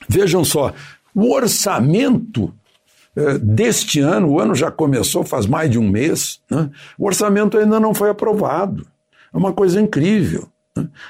Vejam 0.08 0.44
só, 0.44 0.74
o 1.14 1.34
orçamento 1.34 2.54
eh, 3.16 3.38
deste 3.38 4.00
ano, 4.00 4.30
o 4.30 4.40
ano 4.40 4.56
já 4.56 4.72
começou 4.72 5.24
faz 5.24 5.46
mais 5.46 5.70
de 5.70 5.78
um 5.78 5.88
mês, 5.88 6.40
né? 6.50 6.70
o 6.98 7.06
orçamento 7.06 7.58
ainda 7.58 7.80
não 7.80 7.94
foi 7.94 8.10
aprovado. 8.10 8.86
É 9.34 9.38
uma 9.38 9.54
coisa 9.54 9.80
incrível. 9.80 10.50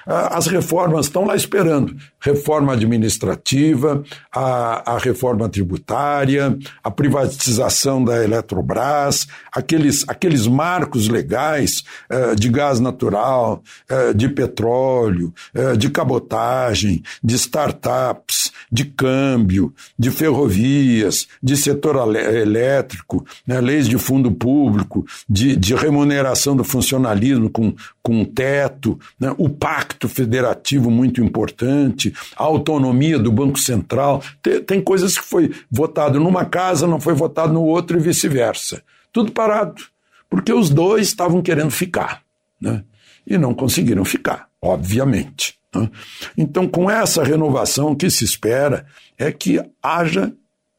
As 0.06 0.48
reformas 0.48 1.06
estão 1.06 1.26
lá 1.26 1.36
esperando. 1.36 1.96
Reforma 2.20 2.74
administrativa, 2.74 4.04
a, 4.32 4.94
a 4.94 4.98
reforma 4.98 5.50
tributária, 5.50 6.58
a 6.84 6.92
privatização 6.92 8.04
da 8.04 8.24
Eletrobras, 8.24 9.28
aqueles, 9.52 10.08
aqueles 10.08 10.48
marcos 10.48 11.08
legais 11.08 11.84
eh, 12.10 12.36
de 12.36 12.50
gás 12.50 12.80
natural, 12.80 13.62
eh, 13.90 14.14
de 14.14 14.30
petróleo, 14.30 15.34
eh, 15.54 15.76
de 15.76 15.90
cabotagem, 15.90 17.04
de 17.24 17.36
startups, 17.36 18.52
de 18.72 18.86
câmbio, 18.86 19.74
de 19.98 20.12
ferrovias, 20.12 21.28
de 21.42 21.58
setor 21.58 22.16
elétrico, 22.16 23.26
né, 23.46 23.60
leis 23.60 23.88
de 23.88 23.98
fundo 23.98 24.32
público, 24.32 25.06
de, 25.30 25.56
de 25.56 25.76
remuneração 25.76 26.56
do 26.56 26.64
funcionalismo 26.64 27.50
com, 27.50 27.74
com 28.04 28.26
teto, 28.26 28.99
né, 29.20 29.34
o 29.38 29.49
pacto 29.49 30.10
federativo 30.10 30.89
muito 30.89 31.22
importante, 31.24 32.14
a 32.36 32.43
autonomia 32.43 33.20
do 33.20 33.32
Banco 33.32 33.60
Central. 33.60 34.24
Tem, 34.41 34.62
tem 34.64 34.82
coisas 34.82 35.18
que 35.18 35.26
foi 35.26 35.52
votado 35.70 36.20
numa 36.20 36.45
casa, 36.45 36.88
não 36.88 36.99
foi 36.99 37.14
votado 37.14 37.54
no 37.54 37.64
outro 37.64 37.97
e 37.97 38.02
vice-versa. 38.02 38.82
Tudo 39.12 39.32
parado, 39.32 39.84
porque 40.30 40.54
os 40.54 40.70
dois 40.70 41.08
estavam 41.08 41.41
querendo 41.41 41.72
ficar. 41.72 42.24
Né? 42.60 42.84
E 43.26 43.38
não 43.38 43.54
conseguiram 43.54 44.04
ficar, 44.04 44.47
obviamente. 44.62 45.56
né? 45.74 45.89
Então, 46.38 46.68
com 46.68 46.89
essa 46.89 47.24
renovação, 47.24 47.91
o 47.91 47.95
que 47.95 48.10
se 48.10 48.24
espera 48.24 48.86
é 49.18 49.32
que 49.32 49.62
haja, 49.82 50.34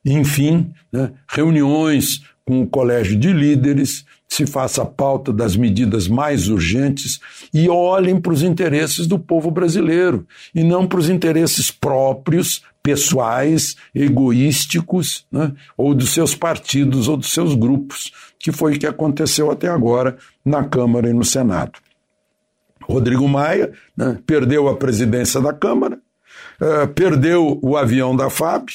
enfim, 0.05 0.73
né, 0.91 1.13
reuniões 1.29 2.23
com 2.45 2.63
o 2.63 2.67
colégio 2.67 3.17
de 3.17 3.33
líderes, 3.33 4.05
se 4.33 4.47
faça 4.47 4.81
a 4.81 4.87
pauta 4.87 5.31
das 5.31 5.55
medidas 5.57 6.09
mais 6.09 6.49
urgentes 6.49 7.21
e 7.53 7.69
olhem 7.69 8.19
para 8.19 8.33
os 8.33 8.43
interesses 8.43 9.07
do 9.07 9.19
povo 9.19 9.51
brasileiro 9.51 10.27
e 10.55 10.65
não 10.65 10.89
para 10.89 11.01
os 11.01 11.11
interesses 11.11 11.71
próprios, 11.71 12.63
pessoais, 12.83 13.77
egoísticos, 13.95 15.27
né, 15.31 15.53
ou 15.77 15.95
dos 15.95 16.15
seus 16.15 16.35
partidos 16.35 17.09
ou 17.09 17.19
dos 17.19 17.31
seus 17.31 17.55
grupos, 17.55 18.11
que 18.39 18.51
foi 18.51 18.75
o 18.75 18.79
que 18.79 18.87
aconteceu 18.87 19.51
até 19.51 19.69
agora 19.69 20.17
na 20.43 20.65
Câmara 20.65 21.11
e 21.11 21.13
no 21.13 21.25
Senado. 21.27 21.79
Rodrigo 22.83 23.29
Maia 23.29 23.71
né, 23.95 24.19
perdeu 24.27 24.67
a 24.67 24.77
presidência 24.77 25.43
da 25.43 25.53
Câmara, 25.53 25.99
eh, 26.59 26.87
perdeu 26.87 27.61
o 27.63 27.77
avião 27.77 28.17
da 28.17 28.31
FAB, 28.31 28.71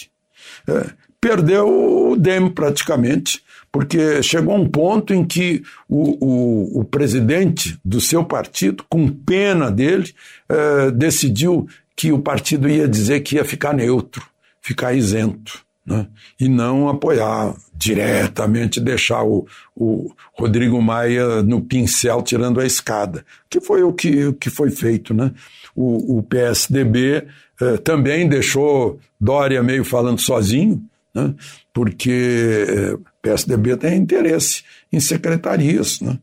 eh, 0.67 0.89
perdeu 1.19 2.11
o 2.11 2.15
DEM 2.15 2.49
praticamente, 2.51 3.41
porque 3.77 4.23
chegou 4.23 4.55
um 4.55 4.67
ponto 4.67 5.13
em 5.13 5.23
que 5.23 5.61
o, 5.87 6.17
o, 6.19 6.79
o 6.79 6.83
presidente 6.83 7.79
do 7.85 8.01
seu 8.01 8.25
partido, 8.25 8.83
com 8.89 9.07
pena 9.07 9.69
dele, 9.69 10.15
eh, 10.49 10.89
decidiu 10.89 11.67
que 11.95 12.11
o 12.11 12.17
partido 12.17 12.67
ia 12.67 12.87
dizer 12.87 13.19
que 13.19 13.35
ia 13.35 13.45
ficar 13.45 13.75
neutro, 13.75 14.25
ficar 14.63 14.93
isento. 14.95 15.59
Né? 15.85 16.07
E 16.39 16.49
não 16.49 16.89
apoiar 16.89 17.53
diretamente, 17.71 18.79
deixar 18.79 19.23
o, 19.23 19.45
o 19.75 20.11
Rodrigo 20.33 20.81
Maia 20.81 21.43
no 21.43 21.61
pincel 21.61 22.23
tirando 22.23 22.59
a 22.59 22.65
escada, 22.65 23.23
que 23.47 23.61
foi 23.61 23.83
o 23.83 23.93
que, 23.93 24.25
o 24.25 24.33
que 24.33 24.49
foi 24.49 24.71
feito. 24.71 25.13
Né? 25.13 25.31
O, 25.75 26.17
o 26.17 26.23
PSDB 26.23 27.27
eh, 27.61 27.77
também 27.83 28.27
deixou 28.27 28.99
Dória 29.21 29.61
meio 29.61 29.83
falando 29.83 30.19
sozinho, 30.19 30.83
né? 31.13 31.35
porque 31.71 32.65
eh, 32.67 32.97
PSDB 33.27 33.75
tem 33.75 33.97
interesse 33.97 34.63
em 34.91 34.99
secretarias. 34.99 35.99
Né? 35.99 36.17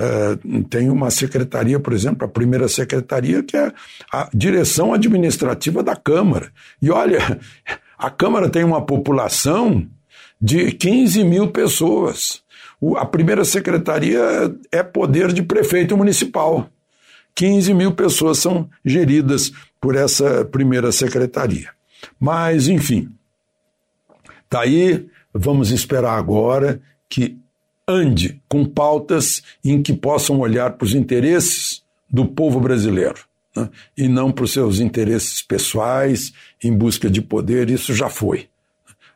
Uh, 0.00 0.64
tem 0.64 0.90
uma 0.90 1.10
secretaria, 1.10 1.78
por 1.78 1.92
exemplo, 1.92 2.24
a 2.24 2.28
primeira 2.28 2.68
secretaria, 2.68 3.42
que 3.42 3.56
é 3.56 3.72
a 4.12 4.28
direção 4.34 4.92
administrativa 4.92 5.82
da 5.82 5.94
Câmara. 5.94 6.50
E 6.82 6.90
olha, 6.90 7.38
a 7.96 8.10
Câmara 8.10 8.50
tem 8.50 8.64
uma 8.64 8.84
população 8.84 9.86
de 10.40 10.72
15 10.72 11.24
mil 11.24 11.48
pessoas. 11.48 12.42
O, 12.80 12.96
a 12.96 13.04
primeira 13.04 13.44
secretaria 13.44 14.20
é 14.70 14.82
poder 14.82 15.32
de 15.32 15.42
prefeito 15.42 15.96
municipal. 15.96 16.68
15 17.34 17.72
mil 17.72 17.92
pessoas 17.92 18.38
são 18.38 18.68
geridas 18.84 19.52
por 19.80 19.94
essa 19.94 20.44
primeira 20.44 20.90
secretaria. 20.90 21.70
Mas, 22.18 22.68
enfim, 22.68 23.10
daí 24.50 25.08
vamos 25.32 25.70
esperar 25.70 26.18
agora 26.18 26.80
que 27.08 27.38
ande 27.86 28.40
com 28.48 28.64
pautas 28.66 29.42
em 29.64 29.82
que 29.82 29.94
possam 29.94 30.38
olhar 30.40 30.72
para 30.72 30.84
os 30.84 30.94
interesses 30.94 31.82
do 32.10 32.26
povo 32.26 32.60
brasileiro 32.60 33.20
né? 33.56 33.70
e 33.96 34.08
não 34.08 34.30
para 34.30 34.44
os 34.44 34.52
seus 34.52 34.78
interesses 34.78 35.42
pessoais 35.42 36.32
em 36.62 36.72
busca 36.72 37.08
de 37.08 37.22
poder. 37.22 37.70
Isso 37.70 37.94
já 37.94 38.10
foi. 38.10 38.48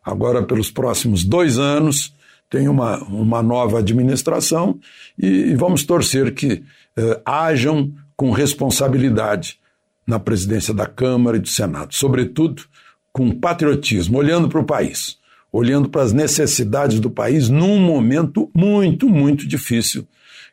Agora, 0.03 0.43
pelos 0.43 0.71
próximos 0.71 1.23
dois 1.23 1.59
anos, 1.59 2.15
tem 2.49 2.67
uma, 2.67 2.99
uma 3.05 3.43
nova 3.43 3.79
administração 3.79 4.79
e, 5.19 5.27
e 5.27 5.57
vamos 5.57 5.85
torcer 5.85 6.35
que 6.35 6.63
eh, 6.97 7.21
hajam 7.25 7.93
com 8.17 8.31
responsabilidade 8.31 9.59
na 10.07 10.19
presidência 10.19 10.75
da 10.75 10.87
Câmara 10.87 11.37
e 11.37 11.41
do 11.41 11.49
Senado, 11.49 11.95
sobretudo 11.95 12.65
com 13.13 13.31
patriotismo, 13.31 14.19
olhando 14.19 14.49
para 14.49 14.61
o 14.61 14.65
país 14.65 15.19
olhando 15.53 15.89
para 15.89 16.03
as 16.03 16.13
necessidades 16.13 16.99
do 16.99 17.11
país 17.11 17.51
num 17.51 17.79
momento 17.79 18.51
muito, 18.57 19.09
muito 19.09 19.47
difícil, 19.47 20.09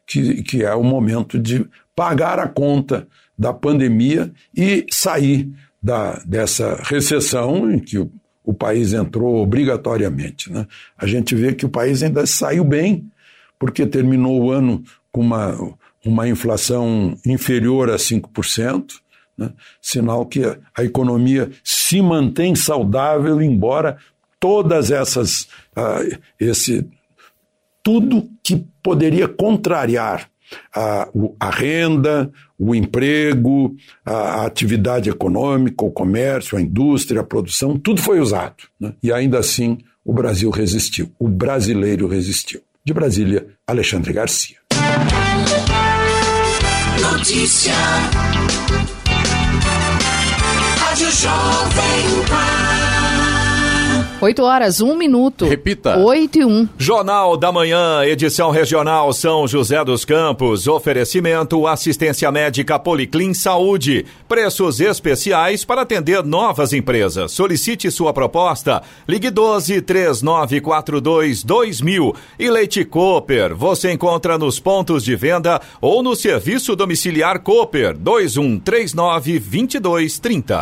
que, 0.06 0.44
que 0.44 0.64
é 0.64 0.76
o 0.76 0.84
momento 0.84 1.40
de 1.40 1.66
pagar 1.96 2.38
a 2.38 2.48
conta 2.48 3.08
da 3.38 3.54
pandemia 3.54 4.32
e 4.56 4.86
sair 4.92 5.50
da, 5.82 6.22
dessa 6.26 6.82
recessão 6.84 7.72
em 7.72 7.80
que 7.80 7.98
o, 7.98 8.12
o 8.44 8.54
país 8.54 8.92
entrou 8.92 9.42
obrigatoriamente. 9.42 10.52
Né? 10.52 10.68
A 10.98 11.08
gente 11.08 11.34
vê 11.34 11.54
que 11.54 11.66
o 11.66 11.70
país 11.70 12.04
ainda 12.04 12.26
saiu 12.26 12.66
bem, 12.66 13.10
porque 13.58 13.86
terminou 13.86 14.42
o 14.42 14.52
ano 14.52 14.84
com 15.12 15.22
uma, 15.22 15.56
uma 16.04 16.28
inflação 16.28 17.18
inferior 17.26 17.90
a 17.90 17.96
5%, 17.96 18.92
né? 19.38 19.52
sinal 19.82 20.26
que 20.26 20.44
a, 20.44 20.58
a 20.78 20.84
economia 20.84 21.50
se 21.64 22.02
mantém 22.02 22.56
saudável, 22.56 23.42
embora 23.42 23.98
todas 24.40 24.92
essas 24.92 25.44
uh, 25.76 26.18
esse 26.40 26.88
tudo 27.84 28.30
que 28.44 28.66
poderia 28.84 29.28
contrariar 29.28 30.30
a, 30.74 31.08
a 31.40 31.50
renda, 31.50 32.32
o 32.58 32.74
emprego, 32.74 33.76
a, 34.06 34.46
atividade 34.46 35.10
econômica, 35.10 35.86
o 35.86 35.92
comércio, 35.92 36.58
a 36.58 36.62
indústria, 36.62 37.22
a 37.22 37.24
produção, 37.24 37.78
tudo 37.78 38.02
foi 38.02 38.20
usado. 38.20 38.64
Né? 38.80 38.94
E 39.02 39.12
ainda 39.12 39.40
assim 39.40 39.78
o 40.04 40.14
Brasil 40.14 40.50
resistiu, 40.50 41.12
o 41.20 41.28
brasileiro 41.28 42.08
resistiu. 42.08 42.62
De 42.84 42.94
Brasília, 42.94 43.48
Alexandre 43.68 44.14
Garcia. 44.14 44.58
Notícia. 47.02 47.74
Rádio 50.80 51.12
Jovem 51.12 52.26
Pan. 52.28 52.79
8 54.22 54.44
horas, 54.44 54.82
1 54.82 54.98
minuto. 54.98 55.46
Repita. 55.46 55.98
8 55.98 56.40
e 56.40 56.46
1. 56.46 56.70
Jornal 56.78 57.38
da 57.38 57.54
Manhã, 57.54 58.04
edição 58.04 58.52
regional 58.52 59.14
São 59.14 59.48
José 59.48 59.82
dos 59.86 60.04
Campos. 60.04 60.68
Oferecimento 60.68 61.66
assistência 61.66 62.30
médica 62.30 62.78
Policlin 62.78 63.34
Saúde. 63.34 64.06
Preços 64.28 64.82
especiais 64.82 65.64
para 65.64 65.84
atender 65.84 66.22
novas 66.22 66.74
empresas. 66.74 67.32
Solicite 67.32 67.90
sua 67.90 68.12
proposta. 68.12 68.84
Ligue 69.08 69.30
12 69.30 69.82
3942 69.84 71.42
2000. 71.42 72.14
E 72.38 72.52
Leite 72.52 72.84
Cooper. 72.84 73.56
Você 73.56 73.94
encontra 73.94 74.38
nos 74.38 74.60
pontos 74.60 75.06
de 75.06 75.16
venda 75.16 75.62
ou 75.80 76.04
no 76.04 76.14
serviço 76.14 76.76
domiciliar 76.76 77.40
Cooper 77.40 77.98
2139 77.98 79.40
2230. 79.40 80.60